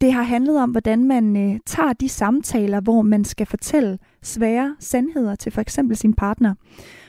Det 0.00 0.12
har 0.12 0.22
handlet 0.22 0.58
om, 0.58 0.70
hvordan 0.70 1.04
man 1.04 1.36
øh, 1.36 1.60
tager 1.66 1.92
de 1.92 2.08
samtaler, 2.08 2.80
hvor 2.80 3.02
man 3.02 3.24
skal 3.24 3.46
fortælle 3.46 3.98
svære 4.22 4.76
sandheder 4.80 5.34
til 5.34 5.52
for 5.52 5.60
eksempel 5.60 5.96
sin 5.96 6.14
partner. 6.14 6.54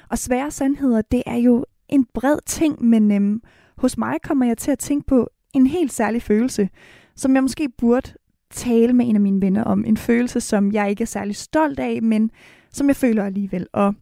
Og 0.10 0.18
svære 0.18 0.52
sandheder, 0.52 1.02
det 1.02 1.24
er 1.26 1.38
jo 1.38 1.66
en 1.90 2.06
bred 2.14 2.38
ting, 2.46 2.86
men 2.86 3.12
øh, 3.12 3.40
hos 3.78 3.98
mig 3.98 4.16
kommer 4.24 4.46
jeg 4.46 4.58
til 4.58 4.72
at 4.72 4.80
tænke 4.80 5.06
på 5.08 5.30
en 5.54 5.68
helt 5.68 5.94
særlig 5.94 6.22
følelse, 6.22 6.70
som 7.16 7.36
jeg 7.36 7.44
måske 7.44 7.70
burde 7.78 8.14
tale 8.52 8.94
med 8.94 9.10
en 9.10 9.16
af 9.16 9.22
mine 9.22 9.42
venner 9.42 9.64
om. 9.64 9.86
En 9.86 9.98
følelse, 9.98 10.42
som 10.42 10.72
jeg 10.72 10.90
ikke 10.90 11.02
er 11.02 11.06
særlig 11.06 11.36
stolt 11.36 11.80
af, 11.80 12.02
men 12.02 12.32
som 12.72 12.88
jeg 12.88 12.96
føler 12.96 13.26
alligevel. 13.26 13.68
Og 13.74 13.96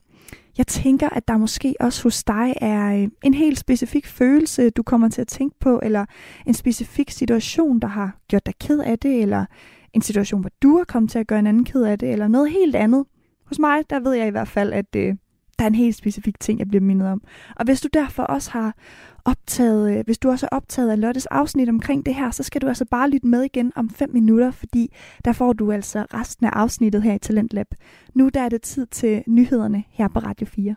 jeg 0.57 0.67
tænker, 0.67 1.09
at 1.09 1.27
der 1.27 1.37
måske 1.37 1.75
også 1.79 2.03
hos 2.03 2.23
dig 2.23 2.53
er 2.61 3.01
øh, 3.01 3.07
en 3.23 3.33
helt 3.33 3.59
specifik 3.59 4.07
følelse, 4.07 4.69
du 4.69 4.83
kommer 4.83 5.09
til 5.09 5.21
at 5.21 5.27
tænke 5.27 5.55
på, 5.59 5.79
eller 5.83 6.05
en 6.47 6.53
specifik 6.53 7.11
situation, 7.11 7.79
der 7.79 7.87
har 7.87 8.17
gjort 8.27 8.45
dig 8.45 8.53
ked 8.59 8.79
af 8.79 8.99
det, 8.99 9.21
eller 9.21 9.45
en 9.93 10.01
situation, 10.01 10.41
hvor 10.41 10.51
du 10.61 10.77
er 10.77 10.83
kommet 10.83 11.11
til 11.11 11.19
at 11.19 11.27
gøre 11.27 11.39
en 11.39 11.47
anden 11.47 11.65
ked 11.65 11.83
af 11.83 11.99
det, 11.99 12.11
eller 12.11 12.27
noget 12.27 12.51
helt 12.51 12.75
andet. 12.75 13.05
Hos 13.45 13.59
mig, 13.59 13.89
der 13.89 13.99
ved 13.99 14.13
jeg 14.13 14.27
i 14.27 14.31
hvert 14.31 14.47
fald, 14.47 14.73
at 14.73 14.95
øh, 14.95 15.15
der 15.61 15.65
er 15.65 15.69
en 15.69 15.75
helt 15.75 15.95
specifik 15.95 16.39
ting, 16.39 16.59
jeg 16.59 16.67
bliver 16.67 16.81
mindet 16.81 17.07
om. 17.07 17.21
Og 17.55 17.65
hvis 17.65 17.81
du 17.81 17.87
derfor 17.93 18.23
også 18.23 18.51
har 18.51 18.75
optaget, 19.25 19.97
øh, 19.97 20.05
hvis 20.05 20.17
du 20.17 20.29
også 20.29 20.47
er 20.51 20.55
optaget 20.55 20.91
af 20.91 21.01
Lottes 21.01 21.25
afsnit 21.25 21.69
omkring 21.69 22.05
det 22.05 22.15
her, 22.15 22.31
så 22.31 22.43
skal 22.43 22.61
du 22.61 22.67
altså 22.67 22.85
bare 22.85 23.09
lytte 23.09 23.27
med 23.27 23.43
igen 23.43 23.71
om 23.75 23.89
5 23.89 24.09
minutter, 24.13 24.51
fordi 24.51 24.93
der 25.25 25.31
får 25.31 25.53
du 25.53 25.71
altså 25.71 26.05
resten 26.13 26.45
af 26.45 26.49
afsnittet 26.49 27.03
her 27.03 27.13
i 27.13 27.19
Talentlab. 27.19 27.67
Nu 28.13 28.29
der 28.29 28.41
er 28.41 28.49
det 28.49 28.61
tid 28.61 28.85
til 28.85 29.23
nyhederne 29.27 29.83
her 29.89 30.07
på 30.07 30.19
Radio 30.19 30.47
4. 30.47 30.75